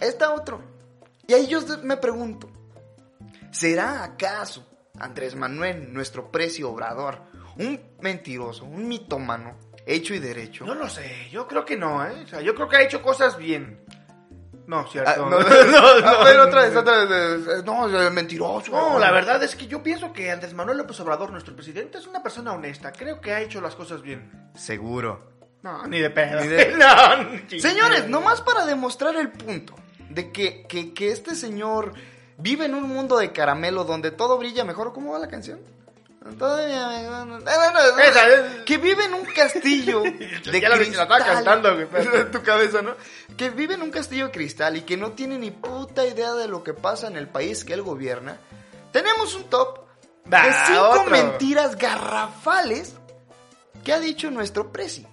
está 0.00 0.32
otro. 0.32 0.60
Y 1.26 1.34
ahí 1.34 1.46
yo 1.46 1.60
me 1.82 1.98
pregunto, 1.98 2.48
¿será 3.52 4.02
acaso 4.04 4.64
Andrés 5.00 5.34
Manuel, 5.34 5.92
nuestro 5.92 6.30
precio 6.30 6.70
obrador, 6.70 7.20
un 7.56 7.80
mentiroso, 8.00 8.64
un 8.64 8.86
mitómano, 8.88 9.56
hecho 9.86 10.14
y 10.14 10.18
derecho? 10.18 10.64
No 10.64 10.74
lo 10.74 10.88
sé, 10.88 11.28
yo 11.30 11.46
creo 11.48 11.64
que 11.64 11.76
no, 11.76 12.04
¿eh? 12.06 12.22
O 12.24 12.26
sea, 12.28 12.40
yo 12.40 12.54
creo 12.54 12.68
que 12.68 12.76
ha 12.76 12.82
hecho 12.82 13.02
cosas 13.02 13.36
bien. 13.36 13.80
No, 14.66 14.80
Ah, 14.80 14.86
cierto. 14.90 15.26
no, 15.30 15.40
no, 15.40 16.00
no, 16.00 16.08
a 16.08 16.24
ver, 16.24 16.38
otra 16.40 16.62
vez, 16.62 16.76
otra 16.76 17.04
vez. 17.06 17.64
No, 17.64 17.88
es 17.88 18.12
mentiroso. 18.12 18.70
No, 18.70 18.98
la 18.98 19.10
verdad 19.10 19.42
es 19.42 19.56
que 19.56 19.66
yo 19.66 19.82
pienso 19.82 20.12
que 20.12 20.30
Andrés 20.30 20.52
Manuel 20.52 20.76
López 20.76 21.00
Obrador, 21.00 21.30
nuestro 21.30 21.54
presidente, 21.56 21.96
es 21.96 22.06
una 22.06 22.22
persona 22.22 22.52
honesta. 22.52 22.92
Creo 22.92 23.18
que 23.18 23.32
ha 23.32 23.40
hecho 23.40 23.62
las 23.62 23.74
cosas 23.74 24.02
bien. 24.02 24.50
Seguro. 24.54 25.32
No, 25.62 25.86
ni 25.86 25.98
de 26.00 26.10
pedo. 26.10 26.40
Ni 26.42 26.46
de- 26.48 26.76
no, 26.76 27.58
Señores, 27.58 28.08
nomás 28.08 28.42
para 28.42 28.66
demostrar 28.66 29.16
el 29.16 29.30
punto 29.30 29.74
de 30.10 30.30
que, 30.32 30.66
que, 30.68 30.92
que 30.92 31.12
este 31.12 31.34
señor 31.34 31.94
vive 32.38 32.64
en 32.64 32.74
un 32.74 32.84
mundo 32.88 33.18
de 33.18 33.32
caramelo 33.32 33.84
donde 33.84 34.10
todo 34.10 34.38
brilla 34.38 34.64
mejor. 34.64 34.92
¿Cómo 34.94 35.12
va 35.12 35.18
la 35.18 35.28
canción? 35.28 35.60
Todavía 36.38 36.88
me- 36.88 37.04
eh, 37.04 37.08
bueno, 37.08 37.38
Esa 38.02 38.28
es- 38.28 38.62
Que 38.66 38.76
vive 38.76 39.04
en 39.04 39.14
un 39.14 39.24
castillo 39.24 40.02
de 40.02 40.60
Ya 40.60 40.68
la- 40.68 40.76
la 40.76 40.82
cristal. 40.82 41.04
estaba 41.10 41.18
cantando, 41.24 41.70
En 42.18 42.30
tu 42.30 42.42
cabeza, 42.42 42.82
¿no? 42.82 42.94
Que 43.36 43.48
vive 43.50 43.74
en 43.74 43.82
un 43.82 43.90
castillo 43.90 44.26
de 44.26 44.30
cristal 44.32 44.76
y 44.76 44.82
que 44.82 44.96
no 44.96 45.12
tiene 45.12 45.38
ni 45.38 45.50
puta 45.50 46.04
idea 46.06 46.34
de 46.34 46.48
lo 46.48 46.62
que 46.62 46.74
pasa 46.74 47.06
en 47.06 47.16
el 47.16 47.28
país 47.28 47.64
que 47.64 47.72
él 47.72 47.82
gobierna. 47.82 48.36
Tenemos 48.92 49.34
un 49.34 49.44
top 49.44 49.80
de 50.24 50.36
Va, 50.36 50.66
cinco 50.66 50.88
otro. 50.90 51.04
mentiras 51.10 51.76
garrafales 51.76 52.94
que 53.84 53.92
ha 53.94 54.00
dicho 54.00 54.30
nuestro 54.30 54.70
presi. 54.70 55.06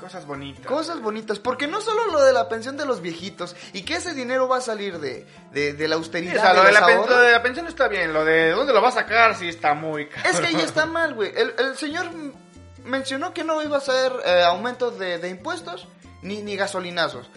Cosas 0.00 0.26
bonitas. 0.26 0.66
Cosas 0.66 1.00
bonitas, 1.00 1.38
porque 1.38 1.66
no 1.66 1.80
solo 1.80 2.06
lo 2.10 2.22
de 2.22 2.32
la 2.32 2.48
pensión 2.48 2.76
de 2.76 2.86
los 2.86 3.00
viejitos 3.00 3.54
y 3.72 3.82
que 3.82 3.94
ese 3.96 4.14
dinero 4.14 4.48
va 4.48 4.56
a 4.58 4.60
salir 4.60 4.98
de, 4.98 5.26
de, 5.52 5.74
de 5.74 5.88
la 5.88 5.96
Sí, 5.96 5.98
austeridad. 6.00 6.36
o 6.38 6.40
sea, 6.40 6.54
lo 6.54 6.62
de 6.64 6.72
la 6.72 6.86
pen- 6.86 7.02
lo 7.08 7.18
de 7.20 7.32
la 7.32 7.42
pensión 7.42 7.66
está 7.66 7.86
bien, 7.88 8.12
lo 8.12 8.24
de 8.24 8.50
dónde 8.50 8.72
lo 8.72 8.80
va 8.82 8.88
a 8.88 8.92
sacar 8.92 9.36
sí 9.36 9.48
está 9.48 9.74
muy 9.74 10.08
caro. 10.08 10.28
Es 10.28 10.40
que 10.40 10.46
ahí 10.46 10.56
está 10.56 10.86
mal, 10.86 11.14
güey. 11.14 11.32
El, 11.36 11.54
el 11.58 11.76
señor 11.76 12.06
mencionó 12.84 13.32
que 13.34 13.44
no 13.44 13.62
iba 13.62 13.76
a 13.76 13.80
ser 13.80 14.12
eh, 14.24 14.42
aumentos 14.44 14.98
de, 14.98 15.18
de 15.18 15.28
impuestos 15.28 15.86
ni, 16.22 16.42
ni 16.42 16.56
gasolinazos. 16.56 17.28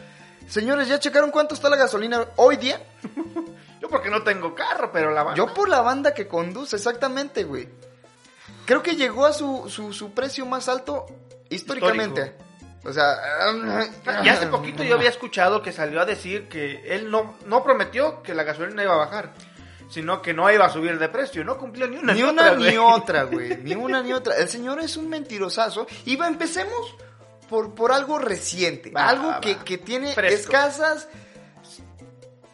Señores, 0.47 0.87
¿ya 0.87 0.99
checaron 0.99 1.31
cuánto 1.31 1.55
está 1.55 1.69
la 1.69 1.75
gasolina 1.77 2.25
hoy 2.37 2.57
día? 2.57 2.81
Yo 3.81 3.89
porque 3.89 4.09
no 4.09 4.23
tengo 4.23 4.55
carro, 4.55 4.91
pero 4.93 5.11
la 5.11 5.23
banda... 5.23 5.37
Yo 5.37 5.53
por 5.53 5.67
la 5.67 5.81
banda 5.81 6.13
que 6.13 6.27
conduce, 6.27 6.75
exactamente, 6.77 7.43
güey. 7.43 7.67
Creo 8.65 8.81
que 8.81 8.95
llegó 8.95 9.25
a 9.25 9.33
su, 9.33 9.69
su, 9.69 9.91
su 9.91 10.13
precio 10.13 10.45
más 10.45 10.69
alto 10.69 11.05
históricamente. 11.49 12.35
O 12.85 12.91
sea... 12.91 13.17
Y 14.23 14.29
hace 14.29 14.47
poquito 14.47 14.83
yo 14.83 14.95
había 14.95 15.09
escuchado 15.09 15.61
que 15.61 15.71
salió 15.71 16.01
a 16.01 16.05
decir 16.05 16.47
que 16.47 16.81
él 16.93 17.09
no, 17.09 17.37
no 17.45 17.63
prometió 17.63 18.21
que 18.21 18.33
la 18.33 18.43
gasolina 18.43 18.83
iba 18.83 18.93
a 18.93 18.97
bajar, 18.97 19.33
sino 19.89 20.21
que 20.21 20.33
no 20.33 20.51
iba 20.51 20.65
a 20.65 20.69
subir 20.69 20.99
de 20.99 21.09
precio. 21.09 21.43
No 21.43 21.57
cumplió 21.57 21.87
ni 21.87 21.97
una 21.97 22.13
Ni 22.13 22.23
una 22.23 22.51
otra, 22.51 22.55
ni 22.55 22.77
otra, 22.77 23.23
güey. 23.23 23.57
Ni 23.63 23.75
una 23.75 24.01
ni 24.01 24.11
otra. 24.13 24.35
El 24.35 24.49
señor 24.49 24.79
es 24.81 24.97
un 24.97 25.09
mentirosazo. 25.09 25.87
Y 26.05 26.15
va, 26.15 26.27
empecemos 26.27 26.95
por, 27.49 27.73
por 27.73 27.91
algo 27.91 28.19
reciente. 28.19 28.91
Va, 28.91 29.07
algo 29.07 29.27
va, 29.27 29.39
que, 29.39 29.57
que 29.57 29.77
tiene 29.77 30.13
Fresco. 30.13 30.35
escasas 30.35 31.07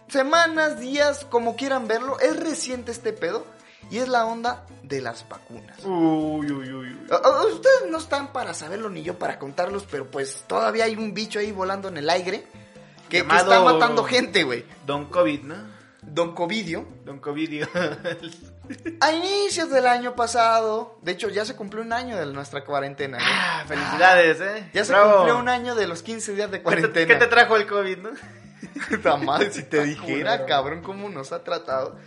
semanas, 0.09 0.79
días, 0.79 1.25
como 1.25 1.55
quieran 1.55 1.87
verlo. 1.87 2.19
Es 2.19 2.37
reciente 2.39 2.91
este 2.91 3.13
pedo. 3.13 3.45
Y 3.89 3.97
es 3.97 4.07
la 4.07 4.25
onda 4.25 4.65
de 4.83 5.01
las 5.01 5.27
vacunas. 5.27 5.77
Uy, 5.83 6.51
uy, 6.51 6.73
uy, 6.73 6.73
uy. 6.73 7.07
Ustedes 7.53 7.89
no 7.89 7.97
están 7.97 8.31
para 8.31 8.53
saberlo 8.53 8.89
ni 8.89 9.03
yo 9.03 9.17
para 9.17 9.39
contarlos, 9.39 9.85
pero 9.89 10.09
pues 10.09 10.43
todavía 10.47 10.85
hay 10.85 10.95
un 10.95 11.13
bicho 11.13 11.39
ahí 11.39 11.51
volando 11.51 11.87
en 11.87 11.97
el 11.97 12.09
aire 12.09 12.45
que, 13.09 13.19
está 13.19 13.61
matando 13.61 14.03
gente, 14.03 14.43
güey. 14.43 14.65
Don 14.85 15.05
COVID, 15.05 15.41
¿no? 15.41 15.79
Don 16.01 16.33
Covidio. 16.33 16.85
Don 17.05 17.19
COVID. 17.19 17.63
A 19.01 19.11
inicios 19.11 19.69
del 19.71 19.87
año 19.87 20.15
pasado, 20.15 20.99
de 21.01 21.13
hecho 21.13 21.29
ya 21.29 21.43
se 21.43 21.55
cumplió 21.55 21.83
un 21.83 21.91
año 21.91 22.17
de 22.17 22.27
nuestra 22.27 22.63
cuarentena. 22.63 23.17
¿no? 23.17 23.23
ah, 23.27 23.63
felicidades, 23.67 24.39
¿eh? 24.41 24.69
Ya 24.73 24.85
se 24.85 24.93
cumplió 24.93 25.39
un 25.39 25.49
año 25.49 25.73
de 25.73 25.87
los 25.87 26.03
15 26.03 26.33
días 26.33 26.51
de 26.51 26.57
¿Qué 26.57 26.59
te, 26.59 26.63
cuarentena. 26.63 27.07
qué 27.07 27.15
te 27.15 27.27
trajo 27.27 27.57
el 27.57 27.65
COVID, 27.65 27.97
no? 27.97 28.11
Madre, 29.25 29.51
si 29.51 29.63
te 29.63 29.83
dijera, 29.83 30.45
cabrón, 30.45 30.81
cómo 30.83 31.09
nos 31.09 31.31
ha 31.31 31.43
tratado. 31.43 31.97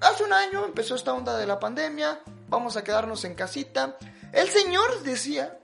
Hace 0.00 0.24
un 0.24 0.32
año 0.32 0.64
empezó 0.64 0.94
esta 0.94 1.12
onda 1.12 1.36
de 1.36 1.46
la 1.46 1.58
pandemia, 1.58 2.20
vamos 2.48 2.76
a 2.76 2.84
quedarnos 2.84 3.24
en 3.24 3.34
casita. 3.34 3.96
El 4.32 4.48
señor 4.48 5.02
decía, 5.02 5.56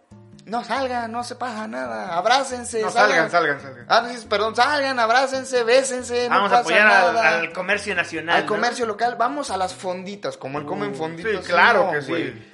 no 0.47 0.65
salgan, 0.65 1.13
no 1.13 1.23
se 1.23 1.35
pasa 1.37 1.69
nada, 1.69 2.17
abrácense, 2.17 2.81
No, 2.83 2.91
salgan, 2.91 3.31
salgan, 3.31 3.61
salgan. 3.61 3.87
Ah, 3.89 4.09
sí, 4.17 4.27
perdón, 4.29 4.57
salgan, 4.57 4.99
abrácense, 4.99 5.63
bésense, 5.65 6.29
Vamos 6.29 6.51
a 6.53 6.59
apoyar 6.61 6.87
al, 7.17 7.53
comercio 7.53 7.95
nacional. 7.95 8.37
Al 8.37 8.43
¿no? 8.43 8.49
comercio 8.49 8.87
local, 8.87 9.17
vamos 9.19 9.51
a 9.51 9.57
las 9.57 9.75
fonditas, 9.75 10.37
como 10.37 10.59
el 10.59 10.65
comen 10.65 10.93
Uh, 10.93 10.95
fonditas. 10.95 11.45
sí, 11.45 11.53
claro 11.53 11.85
no, 11.87 11.93
que 11.93 12.03
sí. 12.03 12.49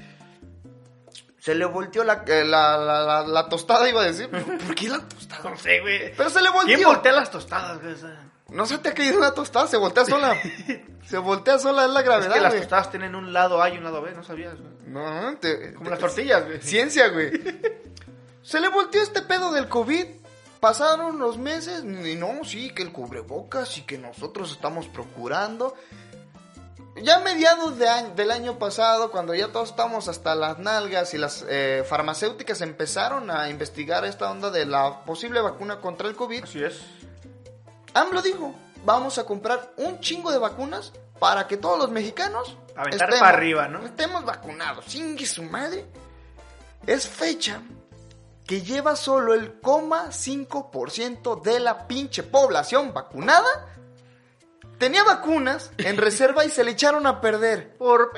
Se 1.41 1.55
le 1.55 1.65
volteó 1.65 2.05
la, 2.05 2.25
eh, 2.27 2.45
la, 2.45 2.77
la, 2.77 3.01
la- 3.03 3.27
la 3.27 3.49
tostada, 3.49 3.89
iba 3.89 4.03
a 4.03 4.05
decir. 4.05 4.29
¿Por 4.29 4.75
qué 4.75 4.89
la 4.89 4.99
tostada? 4.99 5.49
No 5.51 5.57
sé, 5.57 5.81
güey. 5.81 6.13
Pero 6.15 6.29
se 6.29 6.43
le 6.43 6.49
¿Quién 6.51 6.55
volteó. 6.67 6.89
voltea 6.89 7.13
las 7.13 7.31
tostadas, 7.31 7.81
güey? 7.81 7.95
No 8.51 8.65
se 8.67 8.79
te 8.79 8.89
ha 8.89 8.95
caído 8.95 9.19
una 9.19 9.33
tostada, 9.33 9.67
se 9.67 9.77
voltea 9.77 10.05
sola. 10.07 10.35
se 11.07 11.19
voltea 11.19 11.59
sola, 11.59 11.85
es 11.85 11.91
la 11.91 12.01
Es 12.01 12.07
gravedad, 12.07 12.35
que 12.35 12.41
las 12.41 12.55
tostadas 12.57 12.91
tienen 12.91 13.15
un 13.15 13.33
lado 13.33 13.63
A 13.63 13.69
y 13.69 13.77
un 13.79 13.85
lado 13.85 14.01
B, 14.01 14.13
¿no 14.13 14.25
sabías? 14.25 14.55
güey? 14.59 14.71
No, 14.87 15.37
te- 15.39 15.75
Como 15.75 15.85
te- 15.85 15.91
las 15.91 15.99
tortillas, 15.99 16.45
güey. 16.47 16.61
Ciencia, 16.63 17.09
güey. 17.09 17.31
Se 18.43 18.61
le 18.61 18.69
volteó 18.69 19.03
este 19.03 19.21
pedo 19.23 19.53
del 19.53 19.69
COVID. 19.69 20.07
Pasaron 20.61 21.19
los 21.19 21.39
meses 21.39 21.85
y 21.85 22.15
no, 22.17 22.43
sí, 22.43 22.71
que 22.71 22.83
el 22.83 22.91
cubrebocas 22.91 23.77
y 23.79 23.83
que 23.83 23.99
nosotros 23.99 24.51
estamos 24.51 24.87
procurando. 24.89 25.75
Ya 27.03 27.17
a 27.17 27.21
mediados 27.21 27.79
de 27.79 27.89
año- 27.89 28.15
del 28.17 28.31
año 28.33 28.59
pasado, 28.59 29.11
cuando 29.11 29.35
ya 29.35 29.49
todos 29.53 29.69
estamos 29.71 30.09
hasta 30.09 30.35
las 30.35 30.59
nalgas 30.59 31.13
y 31.15 31.19
las 31.19 31.45
eh, 31.49 31.85
farmacéuticas 31.87 32.61
empezaron 32.63 33.31
a 33.31 33.51
investigar 33.51 34.05
esta 34.07 34.31
onda 34.31 34.51
de 34.51 34.65
la 34.67 35.05
posible 35.05 35.41
vacuna 35.43 35.81
contra 35.81 36.09
el 36.09 36.17
COVID, 36.17 36.43
Así 36.45 36.65
es. 36.65 36.81
AMLO 37.95 38.23
dijo, 38.23 38.55
vamos 38.85 39.19
a 39.19 39.25
comprar 39.25 39.73
un 39.77 40.01
chingo 40.01 40.31
de 40.31 40.39
vacunas 40.39 40.93
para 41.19 41.47
que 41.47 41.57
todos 41.57 41.79
los 41.79 41.91
mexicanos 41.91 42.57
Aventar 42.77 43.11
para 43.11 43.29
arriba, 43.29 43.69
¿no? 43.69 43.85
estemos 43.85 44.25
vacunados. 44.25 44.85
Singue 44.87 45.27
su 45.27 45.43
madre. 45.43 45.85
Es 46.87 47.09
fecha 47.09 47.61
que 48.47 48.63
lleva 48.63 48.95
solo 48.97 49.35
el 49.35 49.61
0,5% 49.61 51.43
de 51.43 51.61
la 51.61 51.87
pinche 51.87 52.23
población 52.23 52.95
vacunada. 52.95 53.49
Tenía 54.79 55.03
vacunas 55.05 55.71
en 55.77 55.97
reserva 56.01 56.45
y 56.45 56.51
se 56.51 56.65
le 56.65 56.71
echaron 56.71 57.07
a 57.07 57.21
perder. 57.21 57.77
Por 57.77 58.13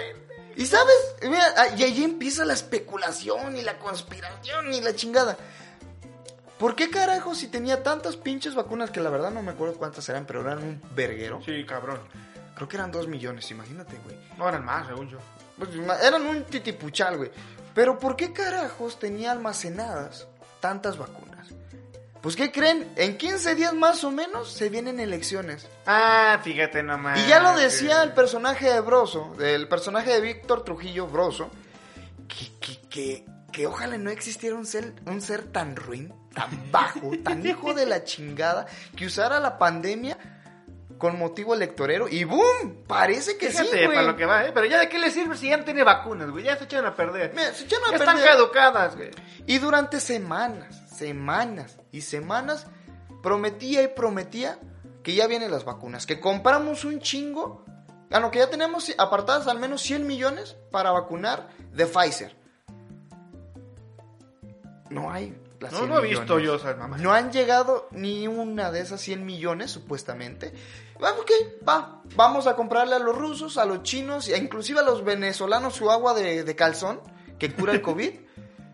Y 0.57 0.67
sabes, 0.67 1.17
Mira, 1.23 1.75
y 1.77 1.83
ahí 1.83 2.05
empieza 2.05 2.45
la 2.45 2.53
especulación 2.53 3.57
y 3.57 3.63
la 3.63 3.79
conspiración 3.79 4.73
y 4.75 4.81
la 4.83 4.95
chingada. 4.95 5.37
¿Por 6.61 6.77
qué 6.77 6.91
carajo 6.91 7.35
si 7.35 7.49
tenía 7.49 7.83
tantas 7.83 8.19
pinches 8.19 8.55
vacunas 8.55 8.91
que 8.91 9.01
la 9.01 9.09
verdad 9.09 9.31
no 9.31 9.41
me 9.41 9.53
acuerdo 9.53 9.77
cuántas 9.77 10.07
eran, 10.11 10.27
pero 10.27 10.43
eran 10.43 10.59
un 10.59 10.83
verguero? 10.95 11.41
Sí, 11.43 11.65
cabrón. 11.65 11.99
Creo 12.55 12.69
que 12.69 12.77
eran 12.77 12.93
dos 12.93 13.09
millones, 13.09 13.51
imagínate, 13.51 13.97
güey. 14.05 14.15
No 14.37 14.47
eran 14.47 14.67
más, 14.67 14.87
según 14.87 15.09
yo. 15.09 15.17
Pues, 15.57 15.71
eran 16.03 16.27
un 16.27 16.45
titipuchal, 16.45 17.17
güey. 17.17 17.31
Pero 17.75 17.99
¿por 17.99 18.15
qué 18.15 18.35
carajos 18.35 18.99
tenía 18.99 19.33
almacenadas 19.33 20.29
tantas 20.61 20.99
vacunas? 20.99 21.49
Pues 22.21 22.37
¿qué 22.37 22.53
creen? 22.53 22.93
En 22.97 23.17
15 23.17 23.55
días 23.55 23.73
más 23.73 24.05
o 24.05 24.11
menos 24.11 24.53
se 24.53 24.69
vienen 24.69 25.01
elecciones. 25.01 25.67
Ah, 25.87 26.41
fíjate 26.45 26.83
nomás. 26.83 27.19
Y 27.25 27.27
ya 27.27 27.41
lo 27.41 27.57
decía 27.57 28.03
el 28.03 28.13
personaje 28.13 28.71
de 28.71 28.81
Broso, 28.81 29.35
el 29.41 29.67
personaje 29.67 30.11
de 30.11 30.21
Víctor 30.21 30.63
Trujillo 30.63 31.07
Broso, 31.07 31.51
que, 32.29 32.51
que, 32.61 32.89
que, 32.91 33.27
que 33.53 33.67
ojalá 33.67 33.99
no 33.99 34.11
existiera 34.11 34.57
un 34.57 34.67
ser, 34.67 34.95
un 35.07 35.21
ser 35.21 35.45
tan 35.45 35.77
ruin, 35.77 36.13
tan 36.35 36.71
bajo, 36.71 37.13
tan 37.25 37.47
hijo 37.47 37.75
de 37.75 37.87
la 37.87 38.05
chingada, 38.05 38.67
que 38.97 39.07
usara 39.07 39.41
la 39.41 39.59
pandemia 39.59 40.17
con 40.99 41.19
motivo 41.19 41.55
electorero 41.55 42.09
y 42.09 42.25
¡boom! 42.25 42.85
Parece 42.87 43.39
que 43.39 43.49
Fíjate, 43.49 43.71
sí, 43.71 43.85
güey. 43.87 43.97
para 43.97 44.03
lo 44.03 44.17
que 44.17 44.27
va, 44.27 44.45
¿eh? 44.45 44.53
Pero 44.53 44.67
ya 44.67 44.79
de 44.79 44.89
qué 44.89 44.99
le 44.99 45.11
sirve 45.11 45.37
si 45.37 45.49
ya 45.49 45.57
no 45.57 45.65
tiene 45.65 45.83
vacunas, 45.83 46.31
güey. 46.31 46.45
Ya 46.45 46.59
se 46.59 46.65
echaron 46.65 46.87
a 46.87 46.95
perder. 46.95 47.33
Mira, 47.35 47.55
se 47.55 47.65
echaron 47.65 47.87
a 47.87 47.91
ya 47.93 47.97
están 47.97 48.17
perder. 48.17 48.31
caducadas, 48.33 48.97
güey. 48.97 49.11
Y 49.47 49.59
durante 49.59 49.99
semanas, 49.99 50.83
semanas 50.95 51.79
y 51.91 52.03
semanas 52.03 52.67
prometía 53.23 53.83
y 53.83 53.89
prometía 53.89 54.59
que 55.03 55.15
ya 55.15 55.27
vienen 55.27 55.51
las 55.51 55.65
vacunas, 55.65 56.05
que 56.05 56.21
compramos 56.21 56.85
un 56.85 57.01
chingo, 57.01 57.65
ah, 58.11 58.21
no, 58.21 58.31
que 58.31 58.39
ya 58.41 58.51
tenemos 58.51 58.93
apartadas 58.99 59.47
al 59.47 59.59
menos 59.59 59.81
100 59.81 60.07
millones 60.07 60.57
para 60.71 60.91
vacunar 60.91 61.49
de 61.73 61.87
Pfizer. 61.87 62.37
No 64.91 65.11
hay 65.11 65.35
las 65.61 65.73
No, 65.73 65.79
100 65.79 65.89
no 65.91 65.99
he 65.99 66.03
visto 66.03 66.23
millones. 66.37 66.45
yo 66.47 66.55
esas 66.57 66.77
mamás. 66.79 67.01
No 67.01 67.13
han 67.13 67.33
llegado 67.33 67.89
ni 67.93 68.27
una 68.29 68.71
de 68.71 68.81
esas 68.81 69.01
100 69.01 69.25
millones, 69.25 69.71
supuestamente. 69.71 70.53
Va, 71.03 71.13
ok, 71.13 71.31
va. 71.67 72.03
Vamos 72.17 72.47
a 72.47 72.57
comprarle 72.57 72.95
a 72.97 72.99
los 72.99 73.17
rusos, 73.17 73.57
a 73.57 73.65
los 73.65 73.83
chinos 73.83 74.29
e 74.29 74.37
inclusive 74.37 74.81
a 74.81 74.83
los 74.83 75.05
venezolanos 75.05 75.75
su 75.75 75.91
agua 75.91 76.13
de, 76.15 76.45
de 76.45 76.57
calzón 76.57 77.01
que 77.39 77.53
cura 77.55 77.73
el 77.73 77.83
COVID. 77.83 78.11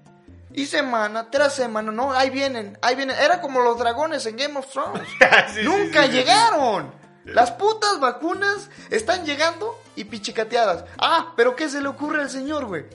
y 0.52 0.66
semana 0.66 1.31
tras 1.31 1.55
semana, 1.55 1.92
no, 1.92 2.12
ahí 2.12 2.31
vienen, 2.31 2.79
ahí 2.83 2.96
vienen. 2.96 3.16
Era 3.18 3.40
como 3.40 3.61
los 3.61 3.79
dragones 3.79 4.24
en 4.26 4.37
Game 4.37 4.59
of 4.59 4.66
Thrones. 4.72 5.02
Sí, 5.55 5.62
Nunca 5.64 6.02
sí, 6.05 6.09
sí, 6.09 6.14
llegaron. 6.14 6.92
Las 7.24 7.50
putas 7.50 7.98
vacunas 7.98 8.70
están 8.90 9.24
llegando 9.26 9.76
y 9.96 10.05
pichicateadas. 10.05 10.85
Ah, 10.98 11.33
pero 11.37 11.57
¿qué 11.57 11.68
se 11.68 11.81
le 11.81 11.88
ocurre 11.88 12.22
al 12.22 12.31
señor, 12.31 12.66
güey? 12.66 12.87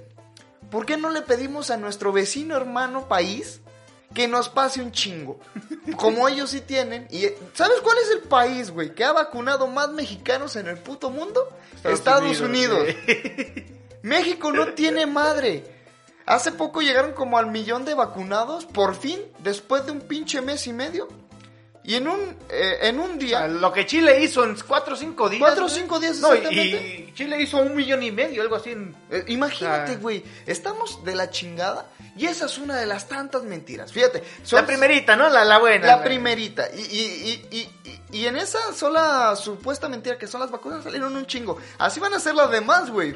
¿Por 0.72 0.86
qué 0.86 0.96
no 0.96 1.10
le 1.10 1.22
pedimos 1.22 1.70
a 1.70 1.78
nuestro 1.78 2.14
vecino 2.14 2.56
hermano 2.56 3.10
país 3.10 3.60
que 4.14 4.28
nos 4.28 4.48
pase 4.48 4.82
un 4.82 4.94
chingo? 4.94 5.40
Como 5.98 6.28
ellos 6.30 6.50
sí 6.52 6.62
tienen. 6.62 7.08
Y 7.12 7.26
¿sabes 7.54 7.82
cuál 7.84 7.98
es 7.98 8.10
el 8.10 8.22
país, 8.22 8.72
güey, 8.72 8.96
que 8.96 9.04
ha 9.04 9.12
vacunado 9.12 9.68
más 9.68 9.90
mexicanos 9.90 10.56
en 10.56 10.68
el 10.68 10.78
puto 10.78 11.10
mundo? 11.10 11.48
Estados, 11.84 12.40
Unidos. 12.40 12.80
güey. 12.80 13.66
México 14.02 14.52
no 14.54 14.74
tiene 14.74 15.06
madre. 15.06 15.66
Hace 16.26 16.54
poco 16.54 16.82
llegaron 16.82 17.12
como 17.12 17.38
al 17.38 17.52
millón 17.52 17.84
de 17.84 17.94
vacunados, 17.94 18.66
por 18.66 18.96
fin, 18.96 19.20
después 19.40 19.86
de 19.86 19.92
un 19.92 20.00
pinche 20.00 20.42
mes 20.42 20.66
y 20.68 20.74
medio. 20.74 21.10
Y 21.84 21.96
en 21.96 22.08
un, 22.08 22.20
eh, 22.50 22.78
en 22.84 23.00
un 23.00 23.06
O 23.06 23.08
sea, 23.14 23.18
día, 23.18 23.48
lo 23.48 23.74
que 23.74 23.88
Chile 23.88 24.22
hizo 24.24 24.44
en 24.44 24.56
4 24.68 24.94
o 24.94 24.98
5 24.98 25.30
días. 25.30 25.40
Cuatro 25.40 25.66
o 25.66 25.68
güey. 25.68 25.80
cinco 25.82 26.00
días, 26.00 26.18
No, 26.20 26.34
y- 26.34 26.38
exactamente. 26.38 27.06
y 27.10 27.14
Chile 27.16 27.42
hizo 27.42 27.58
un 27.58 27.76
millón 27.76 28.04
y 28.04 28.12
medio, 28.12 28.44
algo 28.44 28.56
así. 28.56 28.70
en- 28.72 28.96
eh, 29.10 29.24
imagínate, 29.28 29.96
güey, 29.96 30.24
estamos 30.46 31.04
de 31.04 31.16
la 31.16 31.30
chingada 31.32 31.88
Y 32.18 32.26
esa 32.28 32.46
es 32.46 32.58
una 32.58 32.76
de 32.76 32.86
las 32.86 33.08
tantas 33.08 33.44
mentiras. 33.44 33.92
Fíjate. 33.94 34.22
La 34.52 34.66
primerita, 34.66 35.16
¿no? 35.16 35.30
La, 35.30 35.46
la 35.46 35.58
buena. 35.60 35.88
La 35.88 36.04
primerita. 36.04 36.68
Y, 36.76 36.82
y, 36.82 37.48
y, 37.50 37.58
y, 37.58 37.90
y- 37.90 38.02
y 38.20 38.28
en 38.28 38.36
esa 38.36 38.60
sola 38.74 39.34
supuesta 39.38 39.88
mentira 39.88 40.18
que 40.18 40.28
son 40.28 40.42
las 40.42 40.52
vacunas 40.52 40.84
salieron 40.84 41.16
un 41.16 41.26
chingo. 41.26 41.58
Así 41.80 42.02
van 42.02 42.14
a 42.14 42.20
ser 42.20 42.36
las 42.36 42.52
demás, 42.52 42.90
güey. 42.92 43.14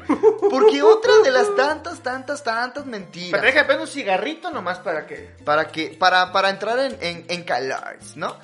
Porque 0.50 0.82
otra 0.82 1.12
de 1.22 1.30
las 1.30 1.54
tantas, 1.54 2.02
tantas, 2.02 2.42
tantas 2.42 2.86
mentiras. 2.86 3.32
Pero 3.32 3.42
déjame 3.44 3.64
prender 3.66 3.86
un 3.86 3.92
cigarrito 3.92 4.50
nomás 4.50 4.78
para 4.78 5.06
que... 5.06 5.30
Para 5.44 5.68
que, 5.68 5.88
para, 5.90 6.32
para 6.32 6.48
entrar 6.48 6.78
en, 6.78 6.96
en, 7.00 7.26
en 7.28 7.44
calores, 7.44 8.16
¿no? 8.16 8.34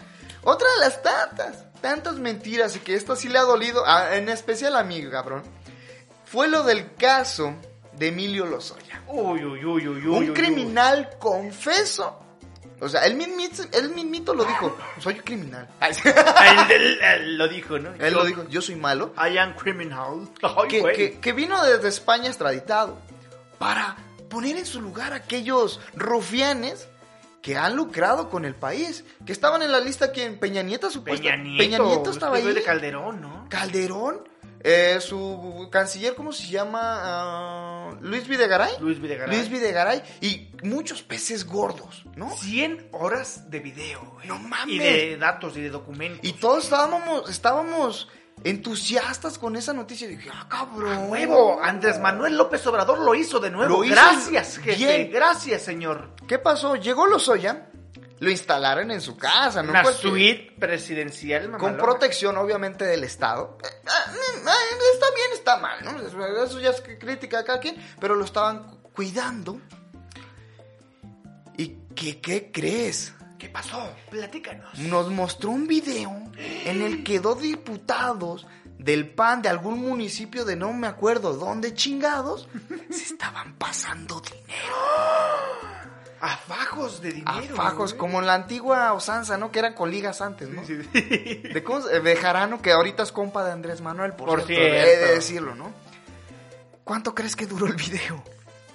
Otra 0.44 0.68
de 0.74 0.80
las 0.80 1.02
tantas, 1.02 1.64
tantas 1.80 2.14
mentiras 2.16 2.74
y 2.76 2.80
que 2.80 2.94
esto 2.94 3.14
sí 3.16 3.28
le 3.28 3.38
ha 3.38 3.42
dolido, 3.42 3.86
a- 3.86 4.16
en 4.16 4.28
especial 4.28 4.76
a 4.76 4.82
mí, 4.82 5.08
cabrón, 5.10 5.42
fue 6.24 6.48
lo 6.48 6.62
del 6.64 6.94
caso 6.94 7.54
de 7.92 8.08
Emilio 8.08 8.46
Lozoya. 8.46 9.02
Uy, 9.08 9.44
uy, 9.44 9.64
uy, 9.64 9.86
uy, 9.88 9.88
uy. 9.88 10.06
un 10.06 10.14
uy, 10.22 10.28
uy. 10.30 10.34
criminal 10.34 11.10
confeso. 11.18 12.18
O 12.80 12.88
sea, 12.88 13.04
él 13.04 13.14
mismito, 13.14 13.62
él 13.72 13.90
mismito 13.90 14.34
lo 14.34 14.44
dijo, 14.44 14.76
soy 14.98 15.14
criminal. 15.20 15.68
Ay, 15.80 15.94
sí. 15.94 16.02
Él, 16.08 16.70
él- 16.70 16.98
él 17.00 17.38
lo 17.38 17.46
dijo, 17.46 17.78
¿no? 17.78 17.90
él 17.94 18.00
Yo- 18.12 18.18
lo 18.18 18.24
dijo, 18.24 18.44
yo 18.48 18.60
soy 18.60 18.74
malo. 18.74 19.14
I 19.16 19.38
am 19.38 19.54
criminal. 19.54 20.28
Ay, 20.42 20.68
Que, 20.68 20.80
güey. 20.80 20.96
que- 20.96 21.20
que 21.20 21.32
vino 21.32 21.62
desde 21.64 21.88
España 21.88 22.26
extraditado 22.28 22.98
para 23.58 23.96
poner 24.28 24.56
en 24.56 24.66
su 24.66 24.80
lugar 24.80 25.12
a 25.12 25.16
aquellos 25.16 25.78
rufianes 25.94 26.88
que 27.42 27.56
han 27.56 27.76
lucrado 27.76 28.30
con 28.30 28.44
el 28.44 28.54
país, 28.54 29.04
que 29.26 29.32
estaban 29.32 29.62
en 29.62 29.72
la 29.72 29.80
lista 29.80 30.12
que 30.12 30.24
en 30.24 30.38
Peña 30.38 30.62
Nieto 30.62 30.90
supuesto. 30.90 31.22
Peña 31.22 31.36
Nieto. 31.36 31.84
Nieto 31.84 32.10
estaba 32.10 32.36
ahí. 32.36 32.52
de 32.52 32.62
Calderón, 32.62 33.20
¿no? 33.20 33.46
Calderón, 33.50 34.28
eh, 34.60 34.98
su 35.00 35.68
canciller, 35.72 36.14
¿cómo 36.14 36.32
se 36.32 36.46
llama? 36.46 36.80
Ah, 36.80 37.90
Luis 38.00 38.28
Videgaray. 38.28 38.74
Luis 38.80 39.00
Videgaray. 39.00 39.36
Luis 39.36 39.50
Videgaray 39.50 40.02
y 40.20 40.50
muchos 40.62 41.02
peces 41.02 41.44
gordos, 41.44 42.04
¿no? 42.14 42.30
100 42.30 42.88
horas 42.92 43.50
de 43.50 43.58
video, 43.58 44.00
güey. 44.14 44.28
No 44.28 44.38
mames. 44.38 44.76
Y 44.76 44.78
de 44.78 45.16
datos 45.16 45.56
y 45.56 45.62
de 45.62 45.70
documentos. 45.70 46.20
Y 46.22 46.34
todos 46.34 46.64
estábamos, 46.64 47.28
estábamos 47.28 48.08
entusiastas 48.44 49.38
con 49.38 49.56
esa 49.56 49.72
noticia. 49.72 50.08
Dije, 50.08 50.30
ah, 50.32 50.46
cabrón. 50.48 51.08
Nuevo, 51.08 51.60
Andrés 51.62 51.98
Manuel 52.00 52.36
López 52.36 52.66
Obrador 52.66 52.98
lo 53.00 53.14
hizo 53.14 53.38
de 53.40 53.50
nuevo. 53.50 53.78
Lo 53.78 53.84
hizo 53.84 53.94
gracias, 53.94 54.58
jefe. 54.58 54.76
bien. 54.76 55.10
Gracias, 55.12 55.62
señor. 55.62 56.10
¿Qué 56.26 56.38
pasó? 56.38 56.74
Llegó 56.76 57.06
Lozoya, 57.06 57.68
lo 58.18 58.30
instalaron 58.30 58.90
en 58.90 59.00
su 59.00 59.16
casa, 59.16 59.62
¿no? 59.62 59.70
Una 59.70 59.82
Cualquier- 59.82 60.10
suite 60.10 60.56
presidencial, 60.58 61.50
Con 61.58 61.76
protección, 61.76 62.36
obviamente, 62.36 62.84
del 62.84 63.04
Estado. 63.04 63.58
Eh, 63.62 63.68
mm, 63.84 64.48
ah, 64.48 64.54
Está 64.94 65.06
bien, 65.14 65.28
está 65.34 65.56
mal, 65.58 65.84
¿no? 65.84 66.42
Eso 66.44 66.60
ya 66.60 66.70
es 66.70 66.80
crítica 66.98 67.40
a 67.40 67.44
cada 67.44 67.60
quien, 67.60 67.76
pero 68.00 68.14
lo 68.14 68.24
estaban 68.24 68.64
cu- 68.64 68.82
cuidando. 68.92 69.60
¿Y 71.56 71.76
qué, 71.94 72.20
qué 72.20 72.50
crees? 72.50 73.14
¿Qué 73.42 73.48
pasó? 73.48 73.92
Platícanos. 74.08 74.78
Nos 74.78 75.10
mostró 75.10 75.50
un 75.50 75.66
video 75.66 76.16
en 76.38 76.80
el 76.80 77.02
que 77.02 77.18
dos 77.18 77.40
diputados 77.42 78.46
del 78.78 79.08
PAN 79.10 79.42
de 79.42 79.48
algún 79.48 79.80
municipio 79.80 80.44
de 80.44 80.54
no 80.54 80.72
me 80.72 80.86
acuerdo 80.86 81.32
dónde 81.32 81.74
chingados 81.74 82.48
se 82.90 83.02
estaban 83.02 83.54
pasando 83.54 84.20
dinero. 84.20 84.76
A 86.20 86.36
fajos 86.36 87.02
de 87.02 87.20
A 87.26 87.40
dinero. 87.40 87.56
fajos, 87.56 87.94
güey. 87.94 87.98
como 87.98 88.20
en 88.20 88.26
la 88.26 88.34
antigua 88.34 88.92
usanza, 88.92 89.36
¿no? 89.38 89.50
Que 89.50 89.58
eran 89.58 89.74
coligas 89.74 90.20
antes, 90.20 90.48
¿no? 90.48 90.64
Sí, 90.64 90.78
sí. 90.80 90.98
De, 91.52 91.64
cómo 91.64 91.80
de 91.80 92.14
Jarano, 92.14 92.62
que 92.62 92.70
ahorita 92.70 93.02
es 93.02 93.10
compa 93.10 93.42
de 93.44 93.50
Andrés 93.50 93.80
Manuel, 93.80 94.12
por, 94.12 94.28
Por 94.28 94.42
cierto, 94.46 94.54
cierto. 94.54 94.88
he 94.88 94.96
de 94.98 95.14
decirlo, 95.16 95.56
¿no? 95.56 95.72
¿Cuánto 96.84 97.12
crees 97.12 97.34
que 97.34 97.46
duró 97.46 97.66
el 97.66 97.74
video? 97.74 98.22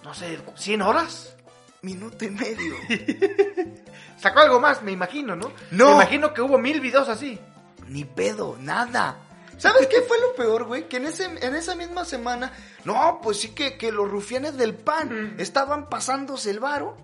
No 0.03 0.13
sé, 0.13 0.37
¿100 0.57 0.85
horas? 0.85 1.36
Minuto 1.81 2.25
y 2.25 2.31
medio. 2.31 2.75
Sacó 4.17 4.39
algo 4.39 4.59
más, 4.59 4.81
me 4.81 4.91
imagino, 4.91 5.35
¿no? 5.35 5.51
No. 5.71 5.89
Me 5.89 5.93
imagino 5.93 6.33
que 6.33 6.41
hubo 6.41 6.57
mil 6.57 6.81
videos 6.81 7.07
así. 7.07 7.39
Ni 7.87 8.03
pedo, 8.03 8.57
nada. 8.59 9.17
¿Sabes 9.57 9.87
qué 9.87 10.01
fue 10.01 10.19
lo 10.19 10.35
peor, 10.35 10.65
güey? 10.65 10.87
Que 10.87 10.97
en, 10.97 11.05
ese, 11.05 11.25
en 11.25 11.55
esa 11.55 11.75
misma 11.75 12.05
semana, 12.05 12.51
no, 12.85 13.19
pues 13.21 13.39
sí 13.39 13.49
que, 13.49 13.77
que 13.77 13.91
los 13.91 14.09
rufianes 14.09 14.57
del 14.57 14.75
PAN 14.75 15.35
estaban 15.39 15.89
pasándose 15.89 16.51
el 16.51 16.59
varo. 16.59 16.97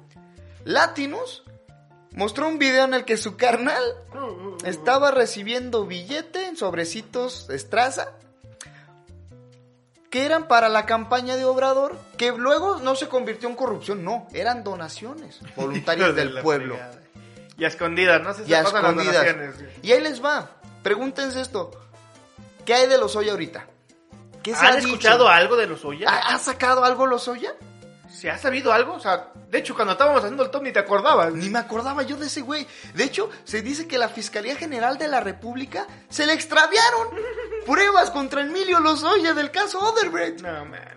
Latinos 0.64 1.44
mostró 2.12 2.48
un 2.48 2.60
video 2.60 2.86
en 2.86 2.94
el 2.94 3.06
que 3.06 3.18
su 3.18 3.38
carnal 3.38 3.84
estaba 4.66 5.12
recibiendo 5.12 5.86
billete 5.86 6.46
en 6.46 6.56
sobrecitos 6.56 7.50
Estraza 7.50 8.14
que 10.14 10.28
eran 10.28 10.48
para 10.48 10.70
la 10.70 10.86
campaña 10.86 11.38
de 11.38 11.44
Obrador, 11.44 11.98
que 12.20 12.32
luego 12.34 12.78
no 12.78 12.94
se 12.94 13.08
convirtió 13.08 13.50
en 13.50 13.56
corrupción, 13.56 14.04
no, 14.06 14.28
eran 14.32 14.64
donaciones 14.64 15.40
voluntarias 15.56 16.14
del 16.14 16.40
pueblo. 16.42 16.78
Y 17.58 17.66
a 17.66 17.68
escondidas, 17.68 18.22
no 18.22 18.32
sé 18.36 18.46
si 18.46 18.52
Y 18.52 18.54
a 18.54 18.58
se 18.58 18.64
las 18.66 18.74
escondidas. 18.76 19.16
donaciones, 19.16 19.56
güey. 19.60 19.72
Y 19.82 19.92
ahí 19.92 20.02
les 20.02 20.24
va. 20.24 20.52
Pregúntense 20.84 21.42
esto. 21.42 21.72
¿Qué 22.64 22.76
hay 22.76 22.88
de 22.88 23.00
los 23.00 23.16
ahorita? 23.16 23.66
¿Qué 24.44 24.54
se 24.54 24.64
¿Han 24.64 24.76
ha 24.76 24.78
escuchado 24.78 25.28
algo 25.30 25.56
de 25.56 25.66
los 25.66 25.84
Oya? 25.84 26.08
¿Ha, 26.08 26.36
ha 26.36 26.38
sacado 26.38 26.86
algo 26.86 27.08
Lozoya? 27.08 27.56
¿Se 28.14 28.30
ha 28.30 28.38
sabido 28.38 28.72
algo? 28.72 28.94
O 28.94 29.00
sea, 29.00 29.32
de 29.50 29.58
hecho, 29.58 29.74
cuando 29.76 29.94
estábamos 29.94 30.20
haciendo 30.24 30.44
el 30.44 30.52
top 30.52 30.62
ni 30.64 30.72
te 30.72 30.80
acordabas. 30.80 31.34
Ni 31.34 31.50
me 31.50 31.60
acordaba 31.60 32.04
yo 32.04 32.16
de 32.16 32.28
ese 32.28 32.42
güey. 32.42 32.68
De 32.94 33.04
hecho, 33.04 33.30
se 33.44 33.62
dice 33.62 33.88
que 33.88 33.98
la 33.98 34.08
Fiscalía 34.08 34.56
General 34.56 34.98
de 34.98 35.08
la 35.08 35.20
República 35.20 35.88
se 36.10 36.26
le 36.28 36.34
extraviaron 36.34 37.08
pruebas 37.66 38.12
contra 38.12 38.42
Emilio 38.42 38.80
Lozoya 38.80 39.34
del 39.34 39.50
caso 39.52 39.80
Odebrecht. 39.80 40.42
No, 40.42 40.66
mames. 40.66 40.94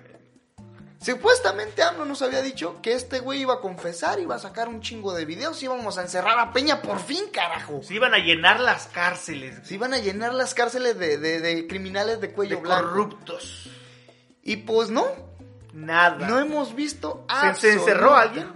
Supuestamente 1.01 1.83
AMLO 1.83 2.05
nos 2.05 2.23
había 2.23 2.43
dicho 2.43 2.81
que 2.83 2.93
este 2.95 3.21
güey 3.21 3.43
iba 3.43 3.55
a 3.55 3.61
confesar, 3.61 4.19
iba 4.19 4.35
a 4.35 4.39
sacar 4.39 4.69
un 4.69 4.81
chingo 4.81 5.13
de 5.15 5.25
videos, 5.25 5.63
íbamos 5.63 5.99
a 5.99 6.03
encerrar 6.03 6.39
a 6.39 6.53
Peña 6.53 6.83
por 6.83 6.99
fin, 7.01 7.25
carajo. 7.33 7.81
Se 7.83 7.95
iban 7.95 8.13
a 8.15 8.19
llenar 8.19 8.59
las 8.61 8.87
cárceles 8.89 9.61
Se 9.63 9.75
iban 9.75 9.95
a 9.95 9.99
llenar 9.99 10.35
las 10.35 10.55
cárceles 10.55 10.99
de, 10.99 11.19
de- 11.19 11.41
de 11.41 11.67
criminales 11.69 12.21
de 12.21 12.33
cuello 12.33 12.57
de 12.57 12.63
blanco. 12.63 12.89
corruptos. 12.89 13.69
Y 14.43 14.57
pues 14.59 14.91
no, 14.91 15.07
Nada. 15.77 16.27
no 16.27 16.39
hemos 16.39 16.75
visto 16.75 17.27
¿Se, 17.29 17.55
se 17.55 17.73
encerró 17.75 18.15
alguien? 18.15 18.51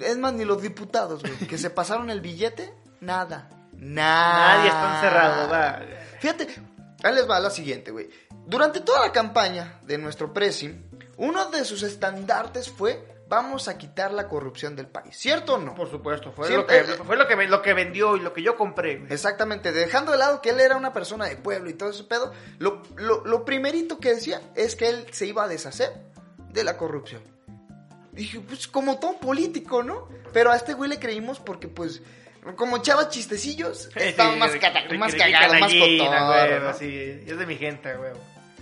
Es 0.00 0.16
más, 0.16 0.32
ni 0.32 0.46
los 0.46 0.62
diputados, 0.62 1.20
güey, 1.20 1.36
que 1.36 1.58
se 1.58 1.68
pasaron 1.70 2.08
el 2.08 2.22
billete, 2.22 2.74
nada. 3.00 3.50
Nada. 3.74 4.56
Nadie 4.56 4.68
está 4.68 4.94
encerrado, 4.96 5.50
va. 5.50 5.80
Fíjate, 6.18 6.48
ahí 7.02 7.14
les 7.14 7.28
va 7.28 7.40
la 7.40 7.50
siguiente, 7.50 7.90
güey. 7.90 8.08
Durante 8.46 8.80
toda 8.80 9.00
la 9.00 9.12
campaña 9.12 9.80
de 9.82 9.98
nuestro 9.98 10.32
presi, 10.32 10.74
uno 11.18 11.50
de 11.50 11.66
sus 11.66 11.82
estandartes 11.82 12.70
fue 12.70 13.19
vamos 13.30 13.68
a 13.68 13.78
quitar 13.78 14.12
la 14.12 14.28
corrupción 14.28 14.76
del 14.76 14.88
país. 14.88 15.16
¿Cierto 15.16 15.54
o 15.54 15.58
no? 15.58 15.74
Por 15.74 15.88
supuesto, 15.90 16.32
fue, 16.32 16.48
Siempre- 16.48 16.82
lo, 16.86 16.96
que, 16.98 17.04
fue 17.04 17.16
lo, 17.16 17.26
que, 17.26 17.36
lo 17.46 17.62
que 17.62 17.72
vendió 17.72 18.16
y 18.16 18.20
lo 18.20 18.34
que 18.34 18.42
yo 18.42 18.56
compré. 18.56 19.06
Exactamente, 19.08 19.72
dejando 19.72 20.12
de 20.12 20.18
lado 20.18 20.42
que 20.42 20.50
él 20.50 20.60
era 20.60 20.76
una 20.76 20.92
persona 20.92 21.24
de 21.26 21.36
pueblo 21.36 21.70
y 21.70 21.74
todo 21.74 21.90
ese 21.90 22.04
pedo, 22.04 22.32
lo, 22.58 22.82
lo- 22.96 23.24
lo 23.24 23.44
primerito 23.46 23.98
que 23.98 24.14
decía 24.16 24.42
es 24.56 24.76
que 24.76 24.88
él 24.90 25.06
se 25.12 25.26
iba 25.26 25.44
a 25.44 25.48
deshacer 25.48 25.92
de 26.52 26.64
la 26.64 26.76
corrupción. 26.76 27.22
Dije, 28.12 28.40
pues 28.40 28.66
como 28.66 28.98
todo 28.98 29.18
político, 29.20 29.82
¿no? 29.84 30.08
Pero 30.32 30.50
a 30.50 30.56
este 30.56 30.74
güey 30.74 30.90
le 30.90 30.98
creímos 30.98 31.38
porque, 31.38 31.68
pues, 31.68 32.02
como 32.56 32.78
echaba 32.78 33.08
chistecillos, 33.08 33.88
estaba 33.94 34.32
Sí, 34.32 34.38
más, 34.40 34.50
cata- 34.56 34.92
más 34.98 35.14
cagado, 35.14 35.54
más 35.60 35.72
cotorro, 35.72 36.60
¿no? 36.60 36.68
así, 36.68 37.22
es 37.26 37.38
de 37.38 37.46
mi 37.46 37.56
gente, 37.56 37.94
güey. 37.96 38.10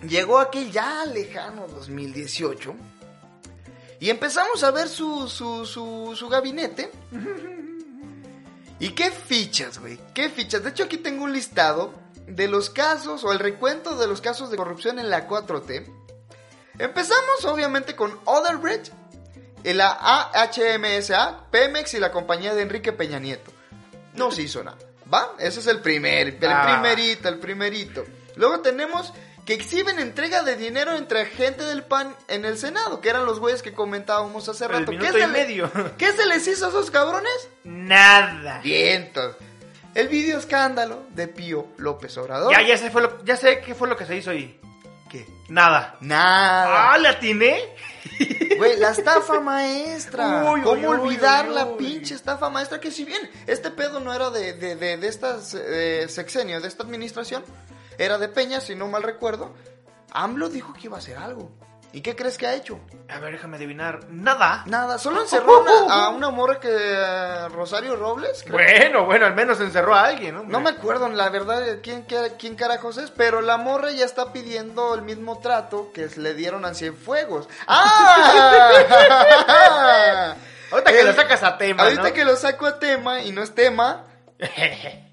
Llegó 0.07 0.39
aquel 0.39 0.71
ya 0.71 1.05
lejano 1.07 1.67
2018 1.69 2.75
y 4.01 4.11
empezamos 4.11 4.63
a 4.65 4.71
ver 4.71 4.89
su, 4.89 5.29
su, 5.29 5.65
su, 5.67 6.15
su 6.17 6.29
gabinete. 6.29 6.91
¿Y 8.81 8.91
qué 8.91 9.11
fichas, 9.11 9.79
güey? 9.79 9.99
¿Qué 10.15 10.29
fichas? 10.31 10.63
De 10.63 10.71
hecho, 10.71 10.85
aquí 10.85 10.99
tengo 10.99 11.25
un 11.25 11.33
listado 11.33 11.93
de 12.27 12.47
los 12.47 12.71
casos 12.71 13.25
o 13.25 13.33
el 13.33 13.39
recuento 13.41 13.97
de 13.97 14.07
los 14.07 14.21
casos 14.21 14.51
de 14.51 14.57
corrupción 14.57 14.99
en 14.99 15.11
la 15.11 15.27
4T. 15.27 15.87
Empezamos, 16.79 17.45
obviamente, 17.45 17.97
con 17.97 18.17
Odebrecht, 18.25 18.93
la 19.65 19.91
AHMSA, 20.33 21.47
Pemex 21.51 21.95
y 21.95 21.99
la 21.99 22.13
compañía 22.13 22.55
de 22.55 22.63
Enrique 22.63 22.93
Peña 22.93 23.19
Nieto. 23.19 23.51
No 24.15 24.31
se 24.31 24.43
hizo 24.43 24.63
nada. 24.63 24.79
¿Va? 25.13 25.33
Ese 25.39 25.59
es 25.61 25.67
el 25.67 25.81
primer, 25.81 26.29
el 26.41 26.53
Ah. 26.53 26.81
primerito, 26.81 27.29
el 27.29 27.39
primerito. 27.39 28.05
Luego 28.37 28.61
tenemos 28.61 29.13
que 29.49 29.55
exhiben 29.55 29.99
entrega 29.99 30.43
de 30.43 30.57
dinero 30.57 30.95
entre 30.95 31.25
gente 31.25 31.65
del 31.65 31.83
PAN 31.83 32.15
en 32.29 32.45
el 32.45 32.59
Senado, 32.59 33.01
que 33.01 33.09
eran 33.09 33.25
los 33.25 33.41
güeyes 33.41 33.63
que 33.63 33.73
comentábamos 33.73 34.47
hace 34.47 34.67
El 34.67 34.71
rato. 34.73 34.93
¿Qué, 34.93 35.11
se 35.11 35.27
le-. 35.27 35.71
¿Qué 35.97 36.13
se 36.13 36.27
les 36.27 36.47
hizo 36.47 36.67
a 36.67 36.69
esos 36.69 36.91
cabrones? 36.91 37.49
Nada. 37.65 38.61
Vientos. 38.63 39.37
El 39.95 40.09
video 40.09 40.39
escándalo 40.39 41.05
de 41.15 41.29
Pío 41.29 41.69
López 41.79 42.15
Obrador. 42.19 42.53
Ya, 42.53 42.61
ya 42.61 42.77
sé, 42.77 42.91
fue 42.91 43.01
lo, 43.01 43.25
ya 43.25 43.39
sé 43.39 43.63
qué 43.63 43.75
fue 43.75 43.89
lo 43.89 43.97
que 43.97 44.05
se 44.05 44.17
hizo 44.17 44.33
ahí. 44.33 44.61
¿Qué? 45.09 45.27
Nada. 45.49 45.97
Nada. 46.03 46.93
¡Ah, 46.93 46.99
le 46.99 47.09
atiné! 47.09 47.59
Güey, 48.59 48.77
la 48.77 48.91
estafa 48.91 49.41
maestra. 49.41 50.53
Uy, 50.53 50.61
¿Cómo 50.61 50.91
uy, 50.91 50.99
olvidar 50.99 51.49
uy, 51.49 51.55
la 51.55 51.77
pinche 51.79 52.15
estafa 52.15 52.51
maestra? 52.51 52.81
Que 52.81 52.91
si 52.91 53.05
bien 53.05 53.31
este 53.47 53.71
pedo 53.71 53.99
no 54.01 54.13
era 54.13 54.29
de, 54.29 54.53
de, 54.53 54.77
de, 54.77 54.99
de 54.99 55.09
estas 55.09 55.55
eh, 55.55 56.07
sexenio, 56.09 56.61
de 56.61 56.69
esta 56.69 56.83
administración, 56.83 57.45
era 57.99 58.17
de 58.19 58.29
Peña, 58.29 58.61
si 58.61 58.75
no 58.75 58.87
mal 58.89 59.03
recuerdo, 59.03 59.55
AMLO 60.13 60.49
dijo 60.49 60.73
que 60.73 60.87
iba 60.87 60.97
a 60.97 61.01
hacer 61.01 61.19
algo. 61.19 61.51
¿Y 61.91 62.03
qué 62.03 62.15
crees 62.15 62.37
que 62.37 62.47
ha 62.47 62.53
hecho? 62.55 62.79
A 63.09 63.19
ver, 63.19 63.33
déjame 63.33 63.57
adivinar. 63.57 64.01
Nada. 64.11 64.63
Nada, 64.67 64.99
solo 64.99 65.23
encerró 65.23 65.57
a 65.57 65.61
una- 65.61 65.95
a 65.95 66.09
una 66.11 66.29
morra 66.29 66.61
que 66.61 66.69
eh, 66.71 67.49
Rosario 67.49 67.97
Robles. 67.97 68.43
creo. 68.45 68.53
Bueno, 68.59 69.07
bueno, 69.07 69.25
al 69.25 69.35
menos 69.35 69.59
encerró 69.61 69.95
a 69.95 70.05
alguien, 70.05 70.35
¿no? 70.35 70.43
No 70.45 70.61
me 70.61 70.69
acuerdo, 70.69 71.09
la 71.09 71.31
verdad, 71.31 71.79
quién, 71.83 72.05
qué- 72.05 72.35
quién 72.39 72.57
carajos 72.57 72.99
es, 72.99 73.11
pero 73.11 73.41
la 73.41 73.57
morra 73.57 73.91
ya 73.91 74.05
está 74.05 74.35
pidiendo 74.35 74.95
el 74.95 75.01
mismo 75.01 75.39
trato 75.39 75.91
que 75.95 76.11
le 76.17 76.35
dieron 76.35 76.67
a 76.67 76.75
Cienfuegos. 76.75 77.49
¡Ah! 78.99 80.35
Ahorita 80.71 80.93
que 80.93 81.01
El- 81.01 81.07
lo 81.07 81.13
sacas 81.15 81.43
a 81.43 81.57
tema, 81.57 81.85
Ahorita 81.85 82.03
¿no? 82.09 82.13
que 82.13 82.25
lo 82.27 82.37
saco 82.37 82.67
a 82.67 82.79
tema 82.79 83.23
y 83.23 83.33
no 83.33 83.43
es 83.43 83.55
tema, 83.55 84.05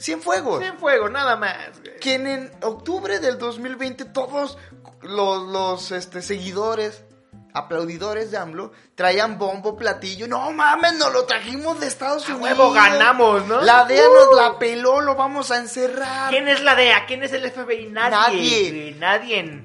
Cienfuegos. 0.00 0.62
Sin 0.64 0.78
fuego, 0.78 1.08
nada 1.08 1.36
más. 1.36 1.80
güey. 1.80 1.96
Quien 1.98 2.26
en 2.26 2.50
octubre 2.62 3.18
del 3.18 3.38
2020 3.38 4.04
todos 4.06 4.56
los, 5.02 5.48
los 5.48 5.90
este, 5.92 6.22
seguidores, 6.22 7.04
aplaudidores 7.52 8.30
de 8.30 8.36
AMLO, 8.38 8.72
traían 8.94 9.38
bombo, 9.38 9.76
platillo. 9.76 10.28
No 10.28 10.52
mames, 10.52 10.94
nos 10.98 11.12
lo 11.12 11.24
trajimos 11.24 11.80
de 11.80 11.86
Estados 11.88 12.28
A 12.28 12.34
Unidos. 12.36 12.58
huevo 12.58 12.72
ganamos, 12.72 13.46
¿no? 13.46 13.60
La 13.62 13.84
DEA 13.86 14.04
nos 14.06 14.36
la 14.36 14.58
peló, 14.58 15.00
lo 15.00 15.14
vamos 15.16 15.50
a 15.50 15.58
encerrar. 15.58 16.30
¿Quién 16.30 16.46
es 16.48 16.62
la 16.62 16.74
DEA? 16.76 17.06
¿Quién 17.06 17.22
es 17.24 17.32
el 17.32 17.50
FBI? 17.50 17.86
Nadie. 17.90 18.94
Nadie. 18.94 18.96
Nadie. 18.98 19.64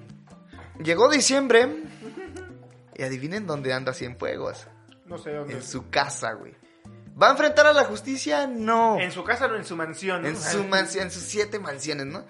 Llegó 0.84 1.10
diciembre 1.10 1.84
y 2.96 3.04
adivinen 3.04 3.46
dónde 3.46 3.74
anda 3.74 3.94
Cienfuegos. 3.94 4.68
No 5.06 5.18
sé 5.18 5.34
dónde. 5.34 5.54
En 5.54 5.64
su 5.64 5.90
casa, 5.90 6.34
güey. 6.34 6.56
¿Va 7.22 7.28
a 7.28 7.32
enfrentar 7.32 7.68
a 7.68 7.74
la 7.74 7.84
justicia? 7.86 8.48
No. 8.48 9.00
En 9.00 9.12
su 9.12 9.24
casa 9.24 9.46
o 9.46 9.56
en 9.56 9.66
su 9.66 9.76
mansión. 9.76 10.24
¿no? 10.24 10.28
En 10.28 10.36
su 10.36 10.64
mansión, 10.64 11.06
en 11.06 11.12
sus 11.12 11.24
siete 11.24 11.60
mansiones, 11.60 12.06
¿no? 12.08 12.24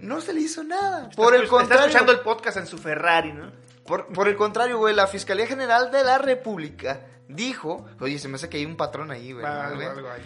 No 0.00 0.20
se 0.20 0.32
le 0.32 0.40
hizo 0.40 0.62
nada. 0.64 1.04
Está 1.10 1.16
Por 1.16 1.34
el 1.34 1.42
escu- 1.42 1.44
Está 1.44 1.56
contrario, 1.58 1.86
escuchando 1.86 2.12
el 2.12 2.20
podcast 2.20 2.56
en 2.58 2.66
su 2.66 2.76
Ferrari, 2.78 3.32
¿no? 3.32 3.50
por, 3.86 4.06
por 4.12 4.28
el 4.28 4.36
contrario, 4.36 4.78
güey, 4.78 4.94
la 4.94 5.06
Fiscalía 5.06 5.46
General 5.46 5.90
de 5.90 6.04
la 6.04 6.18
República 6.18 7.00
dijo, 7.28 7.86
oye, 8.00 8.18
se 8.18 8.28
me 8.28 8.36
hace 8.36 8.48
que 8.48 8.58
hay 8.58 8.64
un 8.66 8.76
patrón 8.76 9.10
ahí, 9.10 9.32
güey, 9.32 9.44
Algo, 9.44 9.80
algo 9.90 10.10
ahí. 10.10 10.22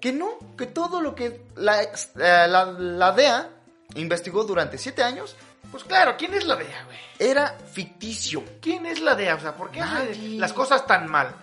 que 0.00 0.12
no, 0.12 0.38
que 0.56 0.66
todo 0.66 1.00
lo 1.00 1.14
que 1.14 1.42
la, 1.56 1.82
eh, 1.82 1.88
la, 2.14 2.64
la 2.66 3.12
DEA 3.12 3.48
investigó 3.96 4.44
durante 4.44 4.78
siete 4.78 5.02
años 5.02 5.34
Pues 5.70 5.84
claro, 5.84 6.14
¿quién 6.18 6.32
es 6.34 6.44
la 6.46 6.56
DEA, 6.56 6.84
güey? 6.84 6.98
era 7.18 7.56
ficticio. 7.72 8.42
¿Quién 8.60 8.86
es 8.86 9.00
la 9.00 9.14
DEA? 9.14 9.34
O 9.34 9.40
sea, 9.40 9.54
¿por 9.56 9.70
qué 9.70 9.80
hace 9.80 10.14
las 10.38 10.52
cosas 10.52 10.86
tan 10.86 11.10
mal? 11.10 11.34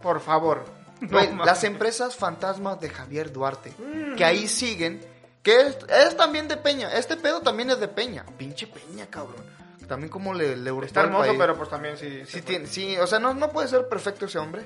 Por 0.00 0.20
favor. 0.20 0.64
Güey, 1.10 1.28
mames. 1.30 1.46
las 1.46 1.64
empresas 1.64 2.14
fantasmas 2.16 2.80
de 2.80 2.90
Javier 2.90 3.32
Duarte, 3.32 3.72
Mm. 3.78 4.16
que 4.16 4.24
ahí 4.24 4.46
siguen, 4.48 5.00
que 5.42 5.60
es, 5.60 5.76
es 5.88 6.16
también 6.16 6.48
de 6.48 6.56
Peña, 6.56 6.92
este 6.92 7.16
pedo 7.16 7.40
también 7.40 7.70
es 7.70 7.80
de 7.80 7.88
Peña, 7.88 8.24
pinche 8.36 8.66
Peña, 8.66 9.06
cabrón. 9.06 9.44
También 9.88 10.08
como 10.10 10.32
le, 10.34 10.56
le 10.56 10.70
Está 10.84 11.00
hermoso, 11.02 11.34
pero 11.36 11.56
pues 11.56 11.68
también 11.68 11.96
sí. 11.96 12.22
Sí, 12.26 12.42
tiene, 12.42 12.66
sí, 12.68 12.96
o 12.98 13.06
sea, 13.08 13.18
no, 13.18 13.34
no 13.34 13.50
puede 13.50 13.66
ser 13.66 13.88
perfecto 13.88 14.26
ese 14.26 14.38
hombre. 14.38 14.64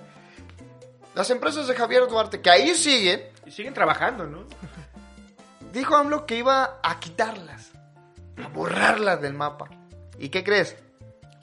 Las 1.15 1.31
empresas 1.31 1.67
de 1.67 1.75
Javier 1.75 2.07
Duarte, 2.09 2.43
que 2.43 2.51
ahí 2.51 2.75
siguen. 2.75 3.23
Y 3.47 3.51
siguen 3.51 3.73
trabajando, 3.73 4.27
¿no? 4.27 4.45
dijo 5.73 5.97
AMLO 5.97 6.27
que 6.27 6.37
iba 6.37 6.79
a 6.83 7.01
quitarlas, 7.01 7.71
a 8.45 8.49
borrarlas 8.49 9.21
del 9.23 9.33
mapa. 9.35 9.69
¿Y 10.19 10.29
qué 10.29 10.45
crees? 10.45 10.77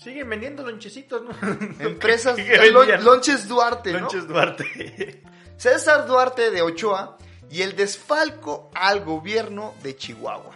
Siguen 0.01 0.29
vendiendo 0.29 0.63
lonchecitos, 0.63 1.21
¿no? 1.23 1.29
Empresas. 1.79 2.37
Lon- 2.71 3.03
Lonches 3.03 3.47
Duarte, 3.47 3.91
¿no? 3.93 3.99
Lonches 3.99 4.27
Duarte. 4.27 5.21
César 5.57 6.07
Duarte 6.07 6.49
de 6.49 6.61
Ochoa 6.63 7.17
y 7.51 7.61
el 7.61 7.75
desfalco 7.75 8.71
al 8.73 9.01
gobierno 9.05 9.75
de 9.83 9.95
Chihuahua. 9.95 10.55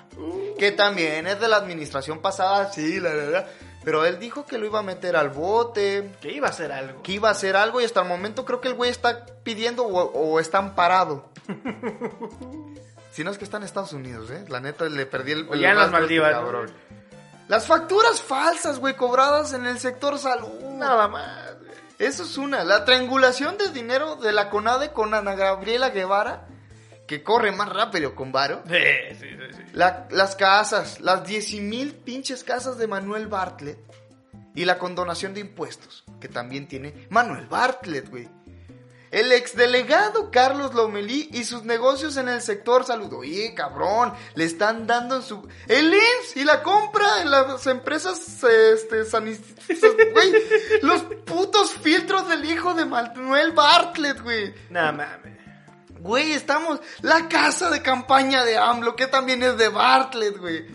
Que 0.58 0.72
también 0.72 1.28
es 1.28 1.40
de 1.40 1.48
la 1.48 1.58
administración 1.58 2.22
pasada, 2.22 2.72
sí, 2.72 3.00
la 3.00 3.14
verdad. 3.14 3.48
Pero 3.84 4.04
él 4.06 4.18
dijo 4.18 4.46
que 4.48 4.58
lo 4.58 4.66
iba 4.66 4.80
a 4.80 4.84
meter 4.84 5.16
al 5.16 5.30
bote, 5.30 6.10
que 6.22 6.32
iba 6.32 6.48
a 6.48 6.50
hacer 6.50 6.72
algo. 6.72 7.04
que 7.04 7.12
iba 7.12 7.28
a 7.30 7.34
hacer 7.34 7.56
algo 7.56 7.80
y 7.82 7.86
hasta 7.86 8.02
el 8.02 8.08
momento 8.08 8.44
creo 8.46 8.60
que 8.62 8.70
el 8.70 8.74
güey 8.74 8.90
está 8.90 9.26
pidiendo 9.44 9.84
o, 9.86 10.02
o 10.12 10.40
está 10.40 10.58
amparado. 10.58 11.30
si 13.12 13.24
no 13.24 13.30
es 13.30 13.38
que 13.38 13.44
está 13.44 13.58
en 13.58 13.64
Estados 13.64 13.94
Unidos, 13.94 14.32
¿eh? 14.32 14.44
La 14.48 14.60
neta 14.60 14.86
le 14.90 15.06
perdí 15.06 15.34
el... 15.34 15.48
O 15.50 15.54
el 15.54 15.60
ya 15.60 15.70
en 15.72 15.76
las 15.78 15.86
este 15.88 16.00
Maldivas, 16.00 16.42
¿no? 16.42 16.66
Las 17.48 17.68
facturas 17.68 18.22
falsas, 18.22 18.80
güey, 18.80 18.96
cobradas 18.96 19.54
en 19.54 19.66
el 19.66 19.80
sector 19.80 20.18
salud. 20.18 20.50
Nada 20.74 21.08
más. 21.08 21.58
güey. 21.60 21.72
Eso 22.00 22.24
es 22.24 22.38
una. 22.38 22.64
La 22.64 22.86
triangulación 22.86 23.58
de 23.58 23.70
dinero 23.72 24.16
de 24.16 24.32
la 24.32 24.50
CONADE 24.50 24.92
con 24.92 25.14
Ana 25.14 25.36
Gabriela 25.36 25.90
Guevara, 25.92 26.48
que 27.08 27.22
corre 27.24 27.52
más 27.52 27.70
rápido 27.70 28.16
con 28.16 28.32
Varo. 28.32 28.64
Sí, 28.68 28.74
sí, 29.20 29.28
sí, 29.30 29.58
sí. 29.58 29.64
La- 29.74 30.08
las 30.10 30.36
casas, 30.36 31.00
las 31.02 31.24
10 31.26 31.54
mil 31.62 31.94
pinches 31.94 32.44
casas 32.44 32.78
de 32.78 32.88
Manuel 32.88 33.28
Bartlett. 33.28 33.78
Y 34.56 34.64
la 34.66 34.78
condonación 34.78 35.34
de 35.34 35.42
impuestos, 35.42 36.06
que 36.22 36.30
también 36.30 36.68
tiene 36.68 37.08
Manuel 37.10 37.46
Bartlett, 37.46 38.10
güey. 38.10 38.30
El 39.16 39.32
exdelegado 39.32 40.30
Carlos 40.30 40.74
Lomelí 40.74 41.30
y 41.32 41.46
sus 41.46 41.64
negocios 41.64 42.18
en 42.18 42.28
el 42.28 42.42
sector 42.42 42.84
salud. 42.84 43.14
Oye, 43.14 43.54
cabrón, 43.56 44.14
le 44.34 44.44
están 44.44 44.86
dando 44.88 45.16
en 45.16 45.22
su... 45.22 45.48
El 45.68 45.94
IMSS 45.94 46.36
y 46.36 46.44
la 46.44 46.62
compra 46.62 47.22
en 47.22 47.32
las 47.32 47.66
empresas, 47.66 48.20
este, 48.44 49.04
sanis- 49.06 49.40
güey. 50.12 50.34
los 50.82 51.04
putos 51.26 51.72
filtros 51.72 52.28
del 52.28 52.44
hijo 52.44 52.74
de 52.74 52.84
Manuel 52.84 53.54
Bartlett, 53.54 54.22
güey. 54.22 54.54
Nada 54.70 54.92
mames. 54.92 55.38
Güey, 56.02 56.34
estamos. 56.34 56.82
La 57.02 57.30
casa 57.30 57.70
de 57.70 57.82
campaña 57.82 58.44
de 58.44 58.58
AMLO, 58.58 58.98
que 58.98 59.08
también 59.08 59.42
es 59.44 59.58
de 59.58 59.70
Bartlett, 59.70 60.38
güey. 60.38 60.68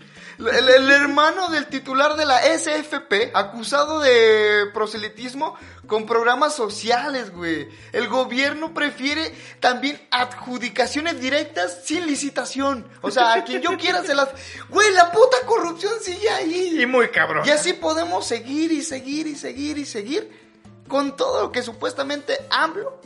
El, 0.49 0.69
el 0.69 0.91
hermano 0.91 1.49
del 1.49 1.67
titular 1.67 2.15
de 2.15 2.25
la 2.25 2.39
SFP, 2.41 3.31
acusado 3.33 3.99
de 3.99 4.65
proselitismo 4.73 5.55
con 5.87 6.05
programas 6.05 6.55
sociales, 6.55 7.31
güey. 7.33 7.67
El 7.91 8.07
gobierno 8.07 8.73
prefiere 8.73 9.35
también 9.59 10.01
adjudicaciones 10.09 11.19
directas 11.19 11.81
sin 11.83 12.07
licitación. 12.07 12.87
O 13.01 13.11
sea, 13.11 13.33
a 13.33 13.43
quien 13.43 13.61
yo 13.61 13.77
quiera 13.77 14.03
se 14.03 14.15
las. 14.15 14.29
Güey, 14.69 14.91
la 14.93 15.11
puta 15.11 15.37
corrupción 15.45 15.93
sigue 16.01 16.29
ahí. 16.29 16.81
Y 16.81 16.85
muy 16.85 17.09
cabrón. 17.09 17.45
Y 17.45 17.49
así 17.51 17.73
podemos 17.73 18.25
seguir 18.25 18.71
y 18.71 18.81
seguir 18.81 19.27
y 19.27 19.35
seguir 19.35 19.77
y 19.77 19.85
seguir 19.85 20.41
con 20.87 21.15
todo 21.15 21.41
lo 21.43 21.51
que 21.51 21.61
supuestamente 21.61 22.37
AMLO 22.49 22.99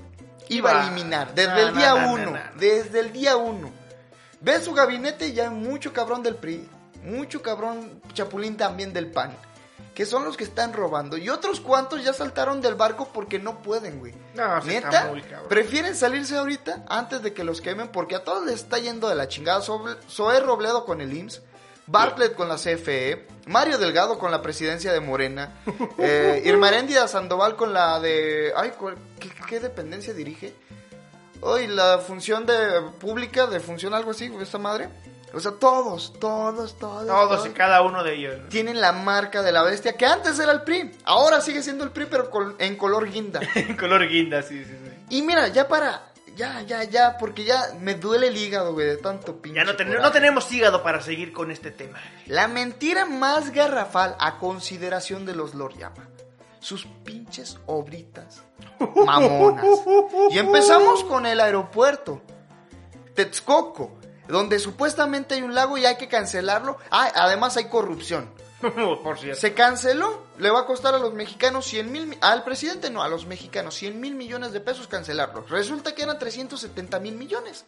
iba 0.50 0.72
a 0.72 0.88
eliminar 0.88 1.34
desde 1.34 1.52
No, 1.52 1.68
el 1.68 1.76
día 1.76 1.90
no, 1.90 2.02
no, 2.02 2.14
uno. 2.14 2.26
no, 2.26 2.32
no. 2.32 2.40
Desde 2.56 3.00
el 3.00 3.12
día 3.12 3.36
uno. 3.36 3.72
Ve 4.42 4.62
su 4.62 4.74
gabinete 4.74 5.28
y 5.30 5.34
ya 5.34 5.46
hay 5.46 5.50
mucho 5.50 5.92
cabrón 5.92 6.22
del 6.22 6.36
PRI, 6.36 6.70
mucho 7.06 7.42
cabrón 7.42 8.02
chapulín 8.14 8.58
también 8.58 8.92
del 8.94 9.12
PAN, 9.12 9.36
que 9.94 10.06
son 10.06 10.26
los 10.26 10.36
que 10.38 10.44
están 10.44 10.74
robando. 10.74 11.18
Y 11.18 11.30
otros 11.30 11.60
cuantos 11.62 12.04
ya 12.04 12.12
saltaron 12.14 12.62
del 12.62 12.76
barco 12.76 13.10
porque 13.14 13.40
no 13.40 13.62
pueden, 13.62 14.00
güey. 14.00 14.14
No, 14.34 14.60
Neta, 14.62 15.06
muy 15.10 15.22
cabrón. 15.22 15.48
prefieren 15.50 15.96
salirse 15.96 16.36
ahorita 16.38 16.84
antes 16.90 17.22
de 17.22 17.34
que 17.34 17.44
los 17.44 17.62
quemen 17.62 17.88
porque 17.90 18.16
a 18.16 18.24
todos 18.24 18.46
les 18.46 18.56
está 18.56 18.78
yendo 18.80 19.08
de 19.10 19.16
la 19.16 19.28
chingada. 19.28 19.62
Zoé 19.62 20.40
Robledo 20.42 20.84
con 20.86 21.00
el 21.02 21.14
IMSS, 21.16 21.42
Bartlett 21.88 22.36
con 22.36 22.50
la 22.50 22.56
CFE, 22.56 23.28
Mario 23.46 23.78
Delgado 23.78 24.18
con 24.18 24.32
la 24.32 24.42
presidencia 24.42 24.92
de 24.92 25.00
Morena, 25.00 25.54
eh, 26.00 26.42
Irmaréndida 26.46 27.08
Sandoval 27.08 27.56
con 27.56 27.74
la 27.74 28.00
de... 28.00 28.52
Ay, 28.58 28.74
¿cuál- 28.78 28.98
¿qué, 29.20 29.30
qué 29.48 29.60
dependencia 29.60 30.14
dirige? 30.14 30.54
Hoy 31.42 31.68
la 31.68 32.00
función 32.00 32.46
de 32.48 32.82
pública, 33.00 33.46
de 33.46 33.60
función 33.60 33.94
algo 33.94 34.12
así, 34.12 34.34
esta 34.42 34.58
madre. 34.58 34.90
O 35.36 35.40
sea, 35.40 35.52
todos, 35.52 36.14
todos, 36.20 36.78
todos. 36.80 37.06
Todos 37.08 37.46
y 37.46 37.50
cada 37.50 37.82
uno 37.82 38.04
de 38.04 38.16
ellos. 38.16 38.38
¿no? 38.44 38.48
Tienen 38.50 38.80
la 38.80 38.94
marca 38.94 39.42
de 39.42 39.52
la 39.52 39.64
bestia 39.64 39.94
que 39.98 40.06
antes 40.06 40.40
era 40.40 40.52
el 40.54 40.62
PRI. 40.62 40.92
Ahora 41.04 41.42
sigue 41.42 41.62
siendo 41.62 41.84
el 41.84 41.92
PRI, 41.92 42.06
pero 42.10 42.30
col- 42.32 42.56
en 42.60 42.76
color 42.78 43.10
guinda. 43.12 43.42
En 43.56 43.76
color 43.76 44.08
guinda, 44.08 44.42
sí, 44.42 44.64
sí, 44.64 44.72
sí. 44.72 44.92
Y 45.10 45.22
mira, 45.22 45.48
ya 45.50 45.68
para. 45.68 46.02
Ya, 46.38 46.62
ya, 46.64 46.84
ya, 46.84 47.18
porque 47.18 47.46
ya 47.46 47.62
me 47.80 47.96
duele 47.96 48.28
el 48.28 48.36
hígado, 48.36 48.74
güey, 48.74 48.88
de 48.88 48.98
tanto 48.98 49.38
pinche. 49.42 49.58
Ya 49.58 49.64
no, 49.64 49.76
ten- 49.78 49.88
coraje. 49.88 50.04
no 50.06 50.12
tenemos 50.12 50.52
hígado 50.52 50.84
para 50.84 51.00
seguir 51.02 51.32
con 51.32 51.50
este 51.50 51.72
tema. 51.72 51.98
La 52.26 52.48
mentira 52.50 53.06
más 53.06 53.52
garrafal 53.52 54.16
a 54.20 54.38
consideración 54.38 55.26
de 55.26 55.34
los 55.36 55.54
Lord 55.56 55.78
Llama. 55.78 56.10
Sus 56.60 56.86
pinches 57.06 57.58
obritas 57.68 58.42
mamonas. 59.06 59.66
Y 60.32 60.38
empezamos 60.40 61.04
con 61.06 61.26
el 61.26 61.40
aeropuerto. 61.40 62.22
Texcoco, 63.14 63.98
donde 64.28 64.60
supuestamente 64.60 65.36
hay 65.36 65.42
un 65.42 65.54
lago 65.56 65.78
y 65.78 65.86
hay 65.86 65.98
que 65.98 66.08
cancelarlo. 66.08 66.78
Ah, 66.92 67.12
además 67.16 67.58
hay 67.58 67.66
corrupción. 67.66 68.30
Por 69.04 69.20
cierto. 69.20 69.40
Se 69.40 69.54
canceló, 69.54 70.24
le 70.40 70.50
va 70.50 70.62
a 70.62 70.66
costar 70.66 70.96
a 70.96 71.00
los 71.00 71.14
mexicanos 71.14 71.66
100 71.66 71.92
mil, 71.92 72.08
mi- 72.08 72.18
al 72.22 72.44
presidente 72.44 72.90
no, 72.90 73.04
a 73.04 73.08
los 73.10 73.26
mexicanos 73.28 73.76
100 73.76 74.00
mil 74.00 74.16
millones 74.16 74.54
de 74.54 74.60
pesos 74.62 74.88
cancelarlo. 74.88 75.46
Resulta 75.50 75.94
que 75.94 76.04
eran 76.04 76.18
370 76.18 77.00
mil 77.00 77.16
millones. 77.16 77.66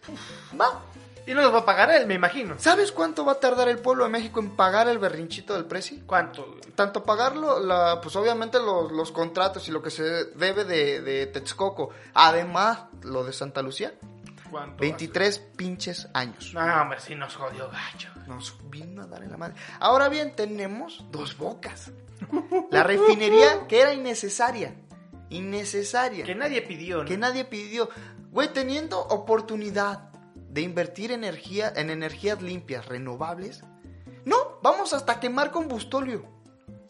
Va. 0.59 0.81
Y 1.27 1.33
no 1.33 1.41
los 1.41 1.53
va 1.53 1.59
a 1.59 1.65
pagar 1.65 1.91
él, 1.91 2.07
me 2.07 2.13
imagino. 2.13 2.55
¿Sabes 2.57 2.93
cuánto 2.93 3.25
va 3.25 3.33
a 3.33 3.39
tardar 3.41 3.67
el 3.67 3.79
pueblo 3.79 4.05
de 4.05 4.09
México 4.09 4.39
en 4.39 4.55
pagar 4.55 4.87
el 4.87 4.97
berrinchito 4.97 5.53
del 5.55 5.65
precio? 5.65 5.97
¿Cuánto? 6.07 6.55
Tanto 6.73 7.03
pagarlo, 7.03 7.59
la, 7.59 7.99
pues 7.99 8.15
obviamente 8.15 8.59
los, 8.59 8.89
los 8.93 9.11
contratos 9.11 9.67
y 9.67 9.71
lo 9.71 9.81
que 9.83 9.89
se 9.91 10.03
debe 10.03 10.63
de, 10.63 11.01
de 11.01 11.25
Texcoco, 11.27 11.89
además 12.13 12.79
lo 13.01 13.25
de 13.25 13.33
Santa 13.33 13.61
Lucía, 13.61 13.93
¿Cuánto 14.49 14.81
23 14.81 15.39
pinches 15.55 16.07
años. 16.13 16.53
No, 16.53 16.61
hombre, 16.81 16.99
sí 16.99 17.15
nos 17.15 17.35
jodió 17.35 17.69
gacho. 17.69 18.09
Nos 18.27 18.57
vino 18.69 19.03
a 19.03 19.07
dar 19.07 19.23
en 19.23 19.31
la 19.31 19.37
madre. 19.37 19.55
Ahora 19.79 20.09
bien, 20.09 20.35
tenemos 20.35 21.05
dos 21.11 21.37
bocas. 21.37 21.91
La 22.71 22.83
refinería 22.83 23.67
que 23.67 23.81
era 23.81 23.93
innecesaria. 23.93 24.75
Innecesaria. 25.29 26.25
Que 26.25 26.35
nadie 26.35 26.61
pidió, 26.61 26.99
¿no? 26.99 27.05
que 27.05 27.17
nadie 27.17 27.45
pidió. 27.45 27.89
Güey, 28.31 28.51
teniendo 28.53 28.99
oportunidad 28.99 30.09
de 30.49 30.61
invertir 30.61 31.11
energía 31.11 31.71
en 31.75 31.89
energías 31.89 32.41
limpias, 32.41 32.85
renovables, 32.87 33.63
no, 34.25 34.59
vamos 34.61 34.93
hasta 34.93 35.19
quemar 35.19 35.51
combustóleo. 35.51 36.37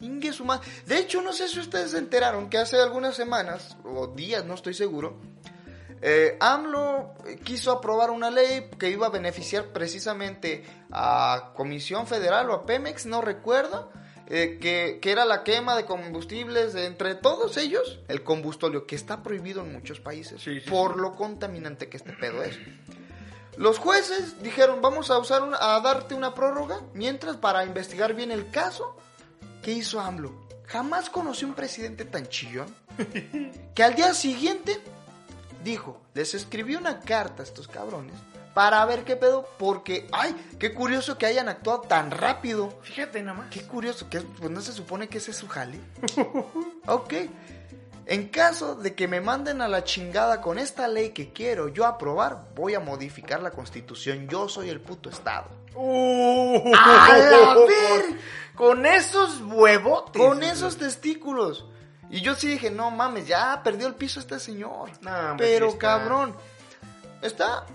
Ingue 0.00 0.32
su. 0.32 0.46
De 0.86 0.98
hecho, 0.98 1.22
no 1.22 1.32
sé 1.32 1.48
si 1.48 1.58
ustedes 1.58 1.92
se 1.92 1.98
enteraron 1.98 2.48
que 2.48 2.58
hace 2.58 2.80
algunas 2.80 3.16
semanas, 3.16 3.76
o 3.84 4.08
días, 4.08 4.44
no 4.44 4.54
estoy 4.54 4.74
seguro, 4.74 5.20
eh, 6.00 6.36
AMLO 6.40 7.14
quiso 7.44 7.72
aprobar 7.72 8.10
una 8.10 8.30
ley 8.30 8.70
que 8.78 8.90
iba 8.90 9.06
a 9.06 9.10
beneficiar 9.10 9.66
precisamente 9.66 10.64
a 10.92 11.52
Comisión 11.54 12.06
Federal 12.06 12.50
o 12.50 12.54
a 12.54 12.66
Pemex, 12.66 13.06
no 13.06 13.20
recuerdo, 13.20 13.90
eh, 14.26 14.58
que, 14.60 14.98
que 15.00 15.10
era 15.10 15.24
la 15.24 15.42
quema 15.42 15.74
de 15.74 15.86
combustibles, 15.86 16.74
entre 16.74 17.14
todos 17.14 17.56
ellos, 17.56 18.00
el 18.08 18.22
combustóleo, 18.22 18.86
que 18.86 18.94
está 18.94 19.22
prohibido 19.22 19.62
en 19.62 19.72
muchos 19.72 20.00
países 20.00 20.42
Sí, 20.42 20.60
sí, 20.60 20.70
por 20.70 20.98
lo 20.98 21.16
contaminante 21.16 21.88
que 21.88 21.96
este 21.96 22.12
pedo 22.12 22.42
es. 22.42 22.58
Los 23.56 23.78
jueces 23.78 24.40
dijeron, 24.42 24.80
vamos 24.80 25.10
a 25.10 25.18
usar 25.18 25.42
a 25.58 25.80
darte 25.80 26.14
una 26.14 26.34
prórroga 26.34 26.80
mientras 26.94 27.36
para 27.36 27.64
investigar 27.64 28.14
bien 28.14 28.30
el 28.30 28.50
caso 28.50 28.96
que 29.62 29.72
hizo 29.72 29.98
AMLO. 29.98 30.32
Jamás 30.66 31.10
conocí 31.10 31.44
un 31.44 31.54
presidente 31.54 32.04
tan 32.04 32.28
chillón 32.28 32.72
que 33.74 33.82
al 33.82 33.94
día 33.94 34.14
siguiente 34.14 34.78
dijo, 35.64 36.00
les 36.14 36.34
escribí 36.34 36.74
una 36.76 37.00
carta 37.00 37.42
a 37.42 37.46
estos 37.46 37.68
cabrones 37.68 38.14
para 38.54 38.84
ver 38.86 39.04
qué 39.04 39.14
pedo, 39.14 39.48
porque, 39.56 40.08
ay, 40.10 40.34
qué 40.58 40.74
curioso 40.74 41.16
que 41.16 41.26
hayan 41.26 41.48
actuado 41.48 41.82
tan 41.82 42.10
rápido. 42.10 42.76
Fíjate 42.82 43.22
nomás. 43.22 43.50
Qué 43.50 43.62
curioso, 43.62 44.10
que 44.10 44.20
pues 44.20 44.50
no 44.50 44.60
se 44.60 44.72
supone 44.72 45.08
que 45.08 45.18
ese 45.18 45.30
es 45.30 45.36
su 45.36 45.46
jale. 45.46 45.78
ok. 46.86 47.14
En 48.06 48.28
caso 48.28 48.74
de 48.74 48.94
que 48.94 49.06
me 49.06 49.20
manden 49.20 49.60
a 49.60 49.68
la 49.68 49.84
chingada 49.84 50.40
con 50.40 50.58
esta 50.58 50.88
ley 50.88 51.10
que 51.10 51.32
quiero 51.32 51.68
yo 51.68 51.86
aprobar, 51.86 52.48
voy 52.56 52.74
a 52.74 52.80
modificar 52.80 53.42
la 53.42 53.52
constitución. 53.52 54.26
Yo 54.28 54.48
soy 54.48 54.70
el 54.70 54.80
puto 54.80 55.08
Estado. 55.08 55.46
Uh, 55.76 56.72
¡A 56.74 57.16
la 57.16 57.54
ver! 57.68 58.18
Con 58.56 58.86
esos 58.86 59.40
huevotes. 59.40 60.20
Con 60.20 60.42
esos 60.42 60.78
testículos. 60.78 61.66
Y 62.10 62.20
yo 62.22 62.34
sí 62.34 62.48
dije, 62.48 62.70
no 62.70 62.90
mames, 62.90 63.26
ya 63.26 63.60
perdió 63.62 63.86
el 63.86 63.94
piso 63.94 64.20
este 64.20 64.38
señor. 64.40 64.90
No, 65.02 65.36
Pero 65.36 65.68
está. 65.68 65.78
cabrón, 65.78 66.34
está 67.22 67.66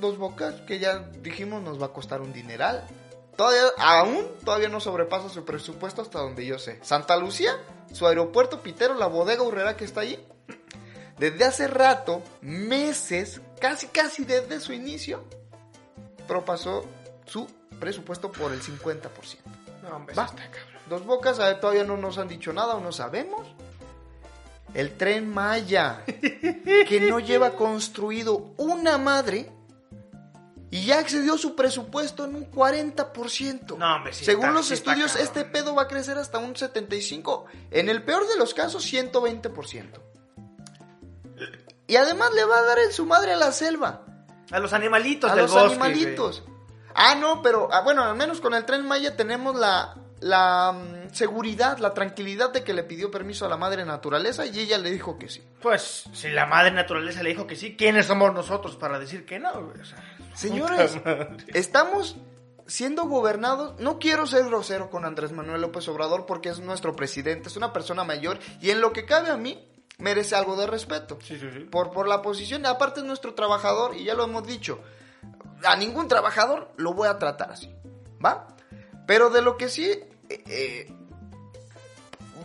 dos 0.00 0.18
bocas 0.18 0.54
que 0.62 0.78
ya 0.78 0.98
dijimos 0.98 1.62
nos 1.62 1.80
va 1.80 1.86
a 1.86 1.92
costar 1.92 2.20
un 2.20 2.32
dineral. 2.32 2.86
Todavía, 3.36 3.62
aún 3.78 4.26
todavía 4.44 4.68
no 4.68 4.80
sobrepasa 4.80 5.28
su 5.30 5.44
presupuesto 5.44 6.02
hasta 6.02 6.18
donde 6.18 6.44
yo 6.44 6.58
sé. 6.58 6.78
Santa 6.82 7.16
Lucía, 7.16 7.56
su 7.92 8.06
aeropuerto 8.06 8.60
pitero, 8.60 8.94
la 8.94 9.06
bodega 9.06 9.42
urrera 9.42 9.76
que 9.76 9.84
está 9.84 10.02
allí. 10.02 10.18
Desde 11.18 11.44
hace 11.44 11.66
rato, 11.66 12.22
meses, 12.40 13.40
casi 13.60 13.86
casi 13.88 14.24
desde 14.24 14.60
su 14.60 14.72
inicio, 14.72 15.24
propasó 16.26 16.84
su 17.26 17.46
presupuesto 17.78 18.30
por 18.30 18.52
el 18.52 18.62
50%. 18.62 19.08
No, 19.82 19.96
hombre, 19.96 20.12
está, 20.12 20.26
cabrón. 20.26 20.70
Dos 20.88 21.06
Bocas 21.06 21.38
todavía 21.60 21.84
no 21.84 21.96
nos 21.96 22.18
han 22.18 22.28
dicho 22.28 22.52
nada 22.52 22.74
o 22.74 22.80
no 22.80 22.90
sabemos. 22.90 23.46
El 24.74 24.96
tren 24.96 25.28
Maya, 25.32 26.04
que 26.06 27.06
no 27.08 27.18
lleva 27.20 27.56
construido 27.56 28.52
una 28.56 28.98
madre 28.98 29.50
y 30.70 30.84
ya 30.84 31.00
excedió 31.00 31.36
su 31.36 31.56
presupuesto 31.56 32.24
en 32.24 32.36
un 32.36 32.50
40%. 32.50 33.76
No, 33.76 33.96
hombre, 33.96 34.12
sí 34.12 34.24
Según 34.24 34.44
está- 34.46 34.54
los 34.54 34.66
sí 34.68 34.74
estudios, 34.74 35.16
este 35.16 35.44
pedo 35.44 35.74
va 35.74 35.82
a 35.82 35.88
crecer 35.88 36.16
hasta 36.18 36.38
un 36.38 36.54
75%. 36.54 37.44
En 37.72 37.88
el 37.88 38.02
peor 38.04 38.28
de 38.28 38.36
los 38.36 38.54
casos, 38.54 38.84
120%. 38.84 40.00
Y 41.88 41.96
además 41.96 42.30
le 42.34 42.44
va 42.44 42.58
a 42.58 42.62
dar 42.62 42.78
en 42.78 42.92
su 42.92 43.04
madre 43.06 43.32
a 43.32 43.36
la 43.36 43.50
selva 43.50 44.02
A 44.52 44.60
los 44.60 44.72
animalitos 44.72 45.28
a 45.30 45.34
del 45.34 45.46
los 45.46 45.52
bosque, 45.52 45.68
animalitos. 45.70 46.44
Ah, 46.94 47.16
no, 47.16 47.42
pero 47.42 47.68
ah, 47.72 47.80
bueno, 47.82 48.04
al 48.04 48.14
menos 48.16 48.40
con 48.40 48.54
el 48.54 48.64
tren 48.64 48.86
Maya 48.86 49.16
tenemos 49.16 49.56
la, 49.56 49.96
la 50.20 50.72
mm, 50.72 51.14
seguridad, 51.14 51.78
la 51.78 51.94
tranquilidad 51.94 52.52
de 52.52 52.62
que 52.62 52.74
le 52.74 52.84
pidió 52.84 53.10
permiso 53.10 53.46
a 53.46 53.48
la 53.48 53.56
madre 53.56 53.84
naturaleza 53.84 54.46
y 54.46 54.58
ella 54.58 54.78
le 54.78 54.90
dijo 54.90 55.18
que 55.18 55.28
sí. 55.28 55.42
Pues, 55.60 56.04
si 56.12 56.28
la 56.28 56.46
madre 56.46 56.70
naturaleza 56.70 57.22
le 57.22 57.30
dijo 57.30 57.46
que 57.46 57.56
sí, 57.56 57.76
¿quiénes 57.76 58.06
somos 58.06 58.32
nosotros 58.32 58.76
para 58.76 58.98
decir 58.98 59.24
que 59.24 59.38
no? 59.38 59.50
O 59.50 59.84
sea, 59.84 59.98
Señores, 60.34 60.98
estamos 61.48 62.16
siendo 62.66 63.04
gobernados. 63.04 63.78
No 63.80 63.98
quiero 63.98 64.26
ser 64.26 64.44
grosero 64.44 64.90
con 64.90 65.04
Andrés 65.04 65.32
Manuel 65.32 65.60
López 65.60 65.88
Obrador 65.88 66.26
porque 66.26 66.50
es 66.50 66.60
nuestro 66.60 66.94
presidente, 66.94 67.48
es 67.48 67.56
una 67.56 67.72
persona 67.72 68.04
mayor 68.04 68.38
y 68.60 68.70
en 68.70 68.80
lo 68.80 68.92
que 68.92 69.04
cabe 69.06 69.30
a 69.30 69.36
mí 69.36 69.66
merece 69.98 70.36
algo 70.36 70.56
de 70.56 70.66
respeto. 70.66 71.18
Sí, 71.22 71.38
sí, 71.38 71.48
sí. 71.52 71.60
Por, 71.60 71.90
por 71.90 72.08
la 72.08 72.22
posición, 72.22 72.64
aparte 72.66 73.00
es 73.00 73.06
nuestro 73.06 73.34
trabajador 73.34 73.96
y 73.96 74.04
ya 74.04 74.14
lo 74.14 74.24
hemos 74.24 74.46
dicho, 74.46 74.80
a 75.64 75.76
ningún 75.76 76.08
trabajador 76.08 76.72
lo 76.76 76.94
voy 76.94 77.08
a 77.08 77.18
tratar 77.18 77.52
así, 77.52 77.74
¿va? 78.24 78.48
Pero 79.06 79.30
de 79.30 79.42
lo 79.42 79.56
que 79.56 79.68
sí, 79.68 79.92
eh, 80.46 80.92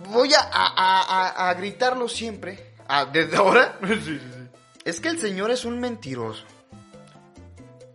voy 0.10 0.34
a, 0.34 0.40
a- 0.40 0.74
a- 0.76 1.02
a- 1.46 1.50
a 1.50 1.54
gritarlo 1.56 2.08
siempre, 2.10 2.74
desde 3.12 3.38
ahora, 3.38 3.78
Sí, 3.88 3.96
sí, 4.04 4.20
sí. 4.20 4.48
es 4.84 5.00
que 5.00 5.10
el 5.10 5.20
señor 5.20 5.52
es 5.52 5.66
un 5.66 5.80
mentiroso. 5.80 6.44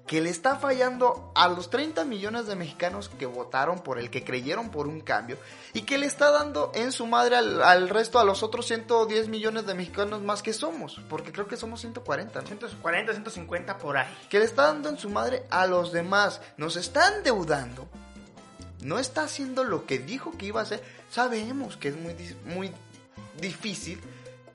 Que 0.06 0.20
le 0.20 0.28
está 0.30 0.56
fallando 0.56 1.30
a 1.36 1.46
los 1.46 1.70
30 1.70 2.04
millones 2.04 2.48
de 2.48 2.56
mexicanos 2.56 3.08
que 3.16 3.26
votaron 3.26 3.78
por 3.78 3.96
el 3.96 4.10
que 4.10 4.24
creyeron 4.24 4.70
por 4.70 4.88
un 4.88 5.02
cambio. 5.02 5.38
Y 5.72 5.82
que 5.82 5.98
le 5.98 6.06
está 6.06 6.32
dando 6.32 6.72
en 6.74 6.90
su 6.90 7.06
madre 7.06 7.36
al, 7.36 7.62
al 7.62 7.88
resto, 7.88 8.18
a 8.18 8.24
los 8.24 8.42
otros 8.42 8.66
110 8.66 9.28
millones 9.28 9.66
de 9.66 9.74
mexicanos 9.74 10.20
más 10.20 10.42
que 10.42 10.52
somos. 10.52 11.00
Porque 11.08 11.30
creo 11.30 11.46
que 11.46 11.56
somos 11.56 11.80
140, 11.82 12.40
¿no? 12.40 12.46
140, 12.48 13.12
150 13.12 13.78
por 13.78 13.98
ahí. 13.98 14.08
Que 14.28 14.40
le 14.40 14.46
está 14.46 14.62
dando 14.64 14.88
en 14.88 14.98
su 14.98 15.08
madre 15.10 15.44
a 15.48 15.68
los 15.68 15.92
demás. 15.92 16.40
Nos 16.56 16.74
está 16.74 17.14
endeudando. 17.16 17.86
No 18.82 18.98
está 18.98 19.22
haciendo 19.24 19.64
lo 19.64 19.86
que 19.86 19.98
dijo 19.98 20.32
que 20.38 20.46
iba 20.46 20.60
a 20.60 20.64
hacer. 20.64 20.82
Sabemos 21.10 21.76
que 21.76 21.88
es 21.88 21.96
muy, 21.96 22.14
muy 22.44 22.72
difícil 23.40 24.00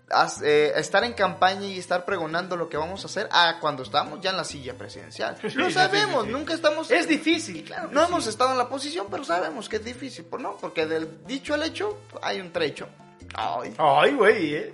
as- 0.09 0.41
eh, 0.41 0.73
estar 0.77 1.03
en 1.03 1.13
campaña 1.13 1.65
y 1.67 1.77
estar 1.79 2.05
pregonando 2.05 2.55
lo 2.55 2.69
que 2.69 2.77
vamos 2.77 3.03
a 3.03 3.07
hacer 3.07 3.27
a 3.31 3.59
cuando 3.59 3.83
estamos 3.83 4.21
ya 4.21 4.29
en 4.31 4.37
la 4.37 4.43
silla 4.43 4.73
presidencial. 4.75 5.37
Lo 5.55 5.69
sabemos, 5.71 6.23
sí, 6.23 6.27
sí. 6.27 6.31
nunca 6.33 6.53
estamos... 6.53 6.91
Es 6.91 7.07
difícil, 7.07 7.63
claro. 7.63 7.89
No 7.91 8.03
hemos 8.05 8.25
estado 8.27 8.51
en 8.51 8.57
la 8.57 8.69
posición, 8.69 9.07
pero 9.09 9.23
sabemos 9.23 9.67
que 9.69 9.77
es 9.77 9.85
difícil, 9.85 10.25
no, 10.39 10.57
porque 10.57 10.85
del 10.85 11.25
dicho 11.25 11.53
al 11.53 11.63
hecho 11.63 11.97
hay 12.21 12.39
un 12.39 12.51
trecho. 12.51 12.87
Ay. 13.33 13.73
Ay, 13.77 14.13
güey, 14.13 14.55
¿eh? 14.55 14.73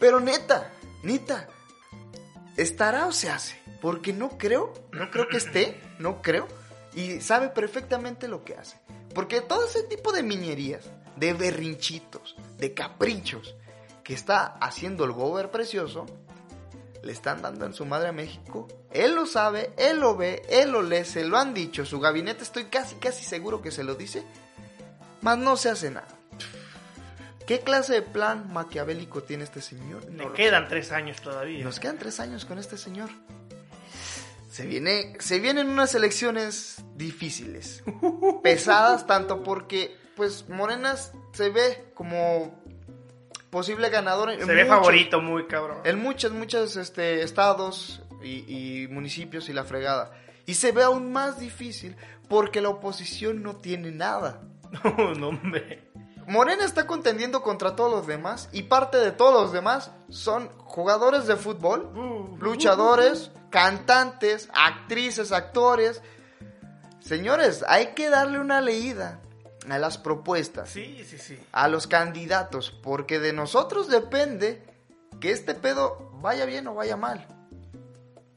Pero 0.00 0.20
neta, 0.20 0.70
neta, 1.02 1.48
¿estará 2.56 3.06
o 3.06 3.12
se 3.12 3.30
hace? 3.30 3.60
Porque 3.80 4.12
no 4.12 4.36
creo, 4.38 4.72
no 4.92 5.10
creo 5.10 5.28
que 5.28 5.36
esté, 5.38 5.80
no 5.98 6.20
creo, 6.22 6.46
y 6.98 7.20
sabe 7.20 7.50
perfectamente 7.50 8.26
lo 8.26 8.44
que 8.44 8.54
hace. 8.54 8.76
Porque 9.14 9.40
todo 9.40 9.64
ese 9.64 9.84
tipo 9.84 10.10
de 10.10 10.24
miñerías, 10.24 10.84
de 11.14 11.32
berrinchitos, 11.32 12.34
de 12.56 12.74
caprichos 12.74 13.54
que 14.02 14.14
está 14.14 14.46
haciendo 14.60 15.04
el 15.04 15.12
gober 15.12 15.52
precioso, 15.52 16.06
le 17.04 17.12
están 17.12 17.40
dando 17.40 17.66
en 17.66 17.72
su 17.72 17.86
madre 17.86 18.08
a 18.08 18.12
México. 18.12 18.66
Él 18.90 19.14
lo 19.14 19.26
sabe, 19.26 19.72
él 19.76 20.00
lo 20.00 20.16
ve, 20.16 20.42
él 20.50 20.72
lo 20.72 20.82
lee, 20.82 21.04
se 21.04 21.24
lo 21.24 21.38
han 21.38 21.54
dicho, 21.54 21.86
su 21.86 22.00
gabinete 22.00 22.42
estoy 22.42 22.64
casi, 22.64 22.96
casi 22.96 23.24
seguro 23.24 23.62
que 23.62 23.70
se 23.70 23.84
lo 23.84 23.94
dice, 23.94 24.24
mas 25.22 25.38
no 25.38 25.56
se 25.56 25.70
hace 25.70 25.92
nada. 25.92 26.08
¿Qué 27.46 27.60
clase 27.60 27.94
de 27.94 28.02
plan 28.02 28.52
maquiavélico 28.52 29.22
tiene 29.22 29.44
este 29.44 29.62
señor? 29.62 30.10
No 30.10 30.30
lo 30.30 30.34
quedan 30.34 30.66
tres 30.66 30.90
años 30.90 31.22
todavía. 31.22 31.64
nos 31.64 31.78
quedan 31.78 31.96
tres 31.96 32.18
años 32.18 32.44
con 32.44 32.58
este 32.58 32.76
señor. 32.76 33.08
Se, 34.58 34.66
viene, 34.66 35.14
se 35.20 35.38
vienen 35.38 35.68
unas 35.68 35.94
elecciones 35.94 36.84
difíciles, 36.96 37.84
pesadas, 38.42 39.06
tanto 39.06 39.44
porque, 39.44 39.96
pues, 40.16 40.48
Morenas 40.48 41.12
se 41.32 41.50
ve 41.50 41.92
como 41.94 42.60
posible 43.50 43.88
ganador 43.88 44.32
en 44.32 44.44
Se 44.44 44.52
ve 44.52 44.66
favorito 44.66 45.20
muy 45.20 45.46
cabrón. 45.46 45.78
en 45.84 46.02
muchos, 46.02 46.32
muchos 46.32 46.74
este, 46.74 47.22
estados 47.22 48.02
y, 48.20 48.82
y 48.82 48.88
municipios 48.88 49.48
y 49.48 49.52
la 49.52 49.62
fregada. 49.62 50.10
Y 50.44 50.54
se 50.54 50.72
ve 50.72 50.82
aún 50.82 51.12
más 51.12 51.38
difícil 51.38 51.94
porque 52.28 52.60
la 52.60 52.70
oposición 52.70 53.44
no 53.44 53.54
tiene 53.54 53.92
nada. 53.92 54.42
No, 54.98 55.14
no, 55.14 55.28
hombre. 55.28 55.88
Morena 56.26 56.64
está 56.64 56.84
contendiendo 56.88 57.42
contra 57.42 57.76
todos 57.76 57.92
los 57.92 58.06
demás 58.08 58.48
y 58.52 58.64
parte 58.64 58.96
de 58.96 59.12
todos 59.12 59.40
los 59.40 59.52
demás 59.52 59.92
son 60.08 60.48
jugadores 60.58 61.28
de 61.28 61.36
fútbol, 61.36 61.92
luchadores, 62.40 63.30
cantantes, 63.50 64.48
actrices, 64.52 65.32
actores. 65.32 66.02
Señores, 67.00 67.64
hay 67.68 67.88
que 67.94 68.10
darle 68.10 68.38
una 68.38 68.60
leída 68.60 69.20
a 69.70 69.78
las 69.78 69.98
propuestas, 69.98 70.70
Sí, 70.70 71.04
sí, 71.08 71.18
sí. 71.18 71.38
a 71.52 71.68
los 71.68 71.86
candidatos, 71.86 72.70
porque 72.70 73.18
de 73.18 73.32
nosotros 73.32 73.88
depende 73.88 74.62
que 75.20 75.30
este 75.32 75.54
pedo 75.54 76.10
vaya 76.20 76.44
bien 76.46 76.66
o 76.68 76.74
vaya 76.74 76.96
mal. 76.96 77.26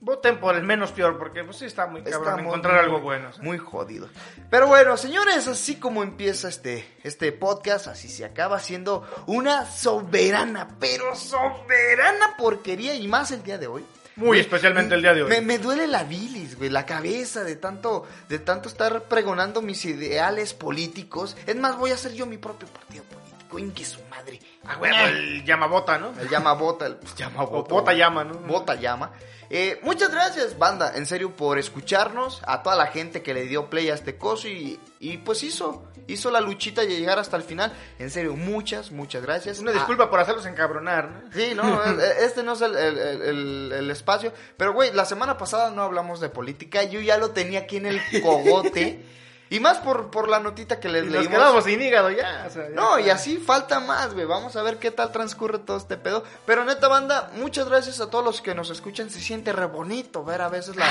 Voten 0.04 0.40
por 0.40 0.56
el 0.56 0.64
menos 0.64 0.92
peor, 0.92 1.20
porque 1.20 1.44
pues 1.44 1.58
sí 1.58 1.66
está 1.66 1.86
muy 1.86 2.02
cabrón 2.02 2.22
Estamos 2.24 2.46
encontrar 2.48 2.74
muy- 2.78 2.84
algo 2.86 3.02
bueno. 3.02 3.30
Muy 3.42 3.60
jodido. 3.60 4.10
Pero 4.50 4.66
bueno, 4.68 4.98
señores, 4.98 5.48
así 5.48 5.76
como 5.76 6.02
empieza 6.02 6.50
este, 6.50 6.88
este 7.04 7.32
podcast, 7.32 7.86
así 7.88 8.10
se 8.10 8.26
acaba 8.26 8.60
siendo 8.60 9.08
una 9.28 9.66
soberana, 9.68 10.68
pero 10.80 11.16
soberana 11.16 12.36
porquería 12.36 12.96
y 12.96 13.08
más 13.08 13.30
el 13.30 13.44
día 13.44 13.60
de 13.60 13.68
hoy. 13.68 13.86
Muy 14.16 14.40
especialmente 14.40 14.96
el 14.96 15.02
día 15.02 15.14
de 15.14 15.24
hoy. 15.24 15.30
Me, 15.30 15.42
me 15.42 15.58
duele 15.58 15.88
la 15.88 16.04
bilis, 16.04 16.58
güey, 16.58 16.70
la 16.70 16.86
cabeza 16.86 17.44
de 17.44 17.56
tanto, 17.56 18.06
de 18.28 18.40
tanto 18.40 18.68
estar 18.68 19.04
pregonando 19.04 19.62
mis 19.62 19.86
ideales 19.86 20.54
políticos. 20.54 21.38
Es 21.48 21.56
más, 21.56 21.78
voy 21.78 21.92
a 21.92 21.96
hacer 21.96 22.14
yo 22.14 22.26
mi 22.26 22.38
propio 22.38 22.68
partido 22.68 23.04
político, 23.06 23.31
inque 23.60 23.84
su 23.86 24.00
madre. 24.10 24.40
Ah, 24.66 24.78
huevo, 24.80 24.96
el 25.08 25.44
llamabota, 25.46 25.98
¿no? 25.98 26.14
El 26.20 26.30
llama 26.30 26.54
bota, 26.54 26.86
el 26.86 26.96
pues, 26.98 27.16
llama 27.16 27.44
O 27.44 27.64
bota. 27.64 27.94
llama, 27.94 28.24
¿no? 28.24 28.36
Bota 28.36 28.76
llama. 28.76 29.12
Eh, 29.54 29.80
muchas 29.84 30.12
gracias, 30.12 30.58
banda, 30.58 30.94
en 30.96 31.06
serio, 31.06 31.36
por 31.36 31.60
escucharnos. 31.60 32.42
A 32.46 32.64
toda 32.64 32.76
la 32.78 32.88
gente 32.88 33.22
que 33.22 33.34
le 33.34 33.44
dio 33.48 33.70
play 33.70 33.90
a 33.90 33.94
este 33.96 34.18
coso 34.18 34.48
y, 34.48 34.80
y 35.00 35.18
pues 35.18 35.44
hizo, 35.44 35.84
hizo 36.08 36.32
la 36.32 36.40
luchita 36.40 36.82
de 36.82 36.88
llegar 36.88 37.20
hasta 37.20 37.36
el 37.36 37.44
final. 37.44 37.74
En 38.00 38.10
serio, 38.12 38.36
muchas, 38.38 38.92
muchas 38.92 39.22
gracias. 39.24 39.60
Una 39.60 39.72
Ah, 39.72 39.74
disculpa 39.74 40.10
por 40.10 40.22
hacerlos 40.22 40.46
encabronar, 40.46 41.10
¿no? 41.10 41.32
Sí, 41.34 41.52
no, 41.54 41.84
eh, 42.02 42.14
este 42.22 42.44
no 42.44 42.54
es 42.54 42.62
el, 42.62 42.78
el- 42.78 42.98
el- 42.98 43.22
el- 43.24 43.72
el 43.74 43.92
espacio. 43.92 44.32
Pero, 44.56 44.72
güey, 44.74 44.94
la 44.94 45.04
semana 45.04 45.38
pasada 45.38 45.70
no 45.72 45.82
hablamos 45.84 46.22
de 46.22 46.30
política. 46.30 46.84
Yo 46.84 47.02
ya 47.02 47.18
lo 47.18 47.32
tenía 47.32 47.60
aquí 47.62 47.76
en 47.78 47.88
el 47.88 48.02
cogote. 48.22 49.04
y 49.52 49.60
más 49.60 49.78
por, 49.78 50.10
por 50.10 50.28
la 50.30 50.40
notita 50.40 50.80
que 50.80 50.90
les 50.90 51.04
Y 51.04 51.06
nos 51.08 51.14
leímos. 51.14 51.38
quedamos 51.38 51.64
sin 51.66 51.80
hígado 51.82 52.10
ya. 52.10 52.46
o 52.48 52.50
sea, 52.50 52.70
ya 52.70 52.74
No, 52.76 52.98
y 52.98 53.10
así 53.12 53.38
falta 53.38 53.80
más, 53.80 54.14
güey. 54.16 54.26
Vamos 54.26 54.56
a 54.56 54.64
ver 54.64 54.78
qué 54.78 54.90
tal 54.90 55.12
transcurre 55.12 55.60
todo 55.60 55.78
este 55.78 55.98
pedo. 55.98 56.24
Pero 56.48 56.66
neta, 56.66 56.88
banda, 56.88 57.30
muchas 57.36 57.68
gracias 57.70 58.00
a 58.02 58.10
todos 58.10 58.26
los 58.26 58.42
que 58.42 58.56
nos 58.56 58.70
escuchan. 58.72 59.10
Se 59.12 59.20
siente 59.20 59.52
re 59.54 59.66
bonito 59.68 60.24
ver 60.24 60.42
a 60.42 60.50
veces 60.50 60.76
la, 60.76 60.88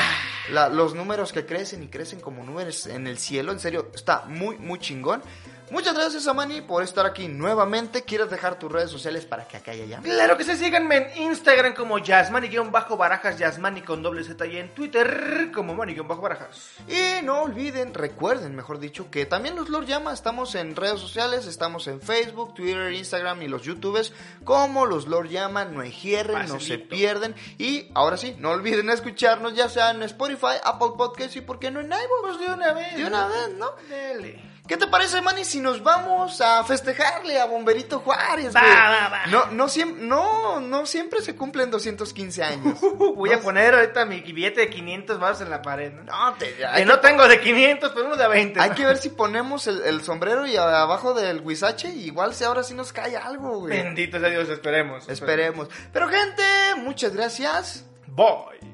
la- 0.51 0.69
los 0.69 0.95
números 0.95 1.33
que 1.33 1.45
crecen 1.45 1.83
y 1.83 1.89
crecen 1.89 2.21
como 2.21 2.45
nubes 2.45 2.87
en 2.87 3.07
el 3.09 3.19
cielo. 3.19 3.51
En 3.51 3.59
serio, 3.59 3.89
está 3.95 4.25
muy, 4.27 4.57
muy 4.59 4.79
chingón. 4.79 5.23
Muchas 5.71 5.95
gracias, 5.95 6.27
Amani, 6.27 6.62
por 6.62 6.83
estar 6.83 7.07
aquí 7.07 7.29
nuevamente. 7.29 8.03
¿Quieres 8.03 8.29
dejar 8.29 8.59
tus 8.59 8.73
redes 8.73 8.91
sociales 8.91 9.25
para 9.25 9.47
que 9.47 9.57
acá 9.57 9.73
y 9.73 9.83
allá? 9.83 10.01
Claro 10.03 10.37
que 10.37 10.43
sí, 10.43 10.57
síganme 10.57 10.97
en 10.97 11.23
Instagram 11.23 11.75
como 11.75 11.99
Yasmani-Barajas, 11.99 13.39
Yasmani 13.39 13.83
con 13.83 14.03
doble 14.03 14.25
Z 14.25 14.45
y 14.47 14.57
en 14.57 14.75
Twitter 14.75 15.51
como 15.55 15.75
Mani-Barajas. 15.75 16.73
Y 16.89 17.25
no 17.25 17.43
olviden, 17.43 17.95
recuerden, 17.95 18.57
mejor 18.57 18.81
dicho, 18.81 19.11
que 19.12 19.27
también 19.27 19.55
los 19.55 19.68
Lord 19.68 19.87
Llama. 19.87 20.12
Estamos 20.12 20.57
en 20.57 20.75
redes 20.75 20.99
sociales, 20.99 21.47
estamos 21.47 21.87
en 21.87 22.01
Facebook, 22.01 22.55
Twitter, 22.55 22.93
Instagram 22.93 23.43
y 23.43 23.49
los 23.49 23.62
YouTubes. 23.62 24.12
Como 24.43 24.87
los 24.87 25.07
Lord 25.07 25.29
Llama, 25.29 25.66
no 25.66 25.85
hierren, 25.85 26.49
no 26.49 26.59
se 26.59 26.79
pierden. 26.79 27.37
Y 27.59 27.91
ahora 27.95 28.16
sí, 28.16 28.35
no 28.39 28.51
olviden 28.51 28.91
escucharnos 28.91 29.55
ya 29.55 29.68
sea 29.68 29.93
en 29.93 30.03
Spotify, 30.03 30.59
Apple 30.64 30.95
Podcasts 30.97 31.37
y 31.37 31.43
por 31.43 31.61
qué 31.61 31.71
no 31.71 31.79
en 31.79 31.87
iVoox. 31.87 32.21
Pues 32.23 32.39
de 32.41 32.47
una 32.53 32.73
vez. 32.73 32.97
De 32.97 33.05
una 33.05 33.27
vez, 33.29 33.51
¿no? 33.57 33.71
Dele. 33.89 34.49
¿Qué 34.71 34.77
te 34.77 34.87
parece, 34.87 35.21
Manny, 35.21 35.45
si 35.45 35.59
nos 35.59 35.83
vamos 35.83 36.41
a 36.41 36.62
festejarle 36.62 37.41
a 37.41 37.47
Bomberito 37.47 37.99
Juárez? 37.99 38.55
Va, 38.55 38.61
va, 38.62 39.09
va. 39.09 39.27
No, 39.27 39.47
no, 39.47 39.64
siem- 39.66 39.97
no, 39.97 40.61
no 40.61 40.87
siempre 40.87 41.21
se 41.23 41.35
cumplen 41.35 41.73
215 41.73 42.45
años. 42.45 42.79
Voy 43.16 43.33
a 43.33 43.41
poner 43.41 43.75
ahorita 43.75 44.05
mi 44.05 44.21
billete 44.21 44.61
de 44.61 44.71
500 44.71 45.18
baros 45.18 45.41
en 45.41 45.51
la 45.51 45.61
pared. 45.61 45.93
¿no? 45.93 46.05
No, 46.05 46.35
te, 46.35 46.55
Que 46.55 46.85
no 46.85 47.01
tengo 47.01 47.27
de 47.27 47.41
500, 47.41 47.91
pero 47.91 48.07
uno 48.07 48.16
de 48.16 48.29
20. 48.29 48.61
hay 48.61 48.71
¿no? 48.71 48.77
que 48.77 48.87
ver 48.87 48.99
si 48.99 49.09
ponemos 49.09 49.66
el, 49.66 49.83
el 49.83 50.05
sombrero 50.05 50.47
y 50.47 50.57
abajo 50.57 51.14
del 51.14 51.41
huizache, 51.41 51.89
igual 51.89 52.33
si 52.33 52.45
ahora 52.45 52.62
sí 52.62 52.75
nos 52.75 52.93
cae 52.93 53.16
algo, 53.16 53.59
güey. 53.59 53.77
Bendito 53.83 54.21
sea 54.21 54.29
Dios, 54.29 54.49
esperemos. 54.51 55.09
Esperemos. 55.09 55.66
Pero 55.93 56.07
gente, 56.09 56.45
muchas 56.77 57.12
gracias. 57.12 57.87
Bye. 58.07 58.70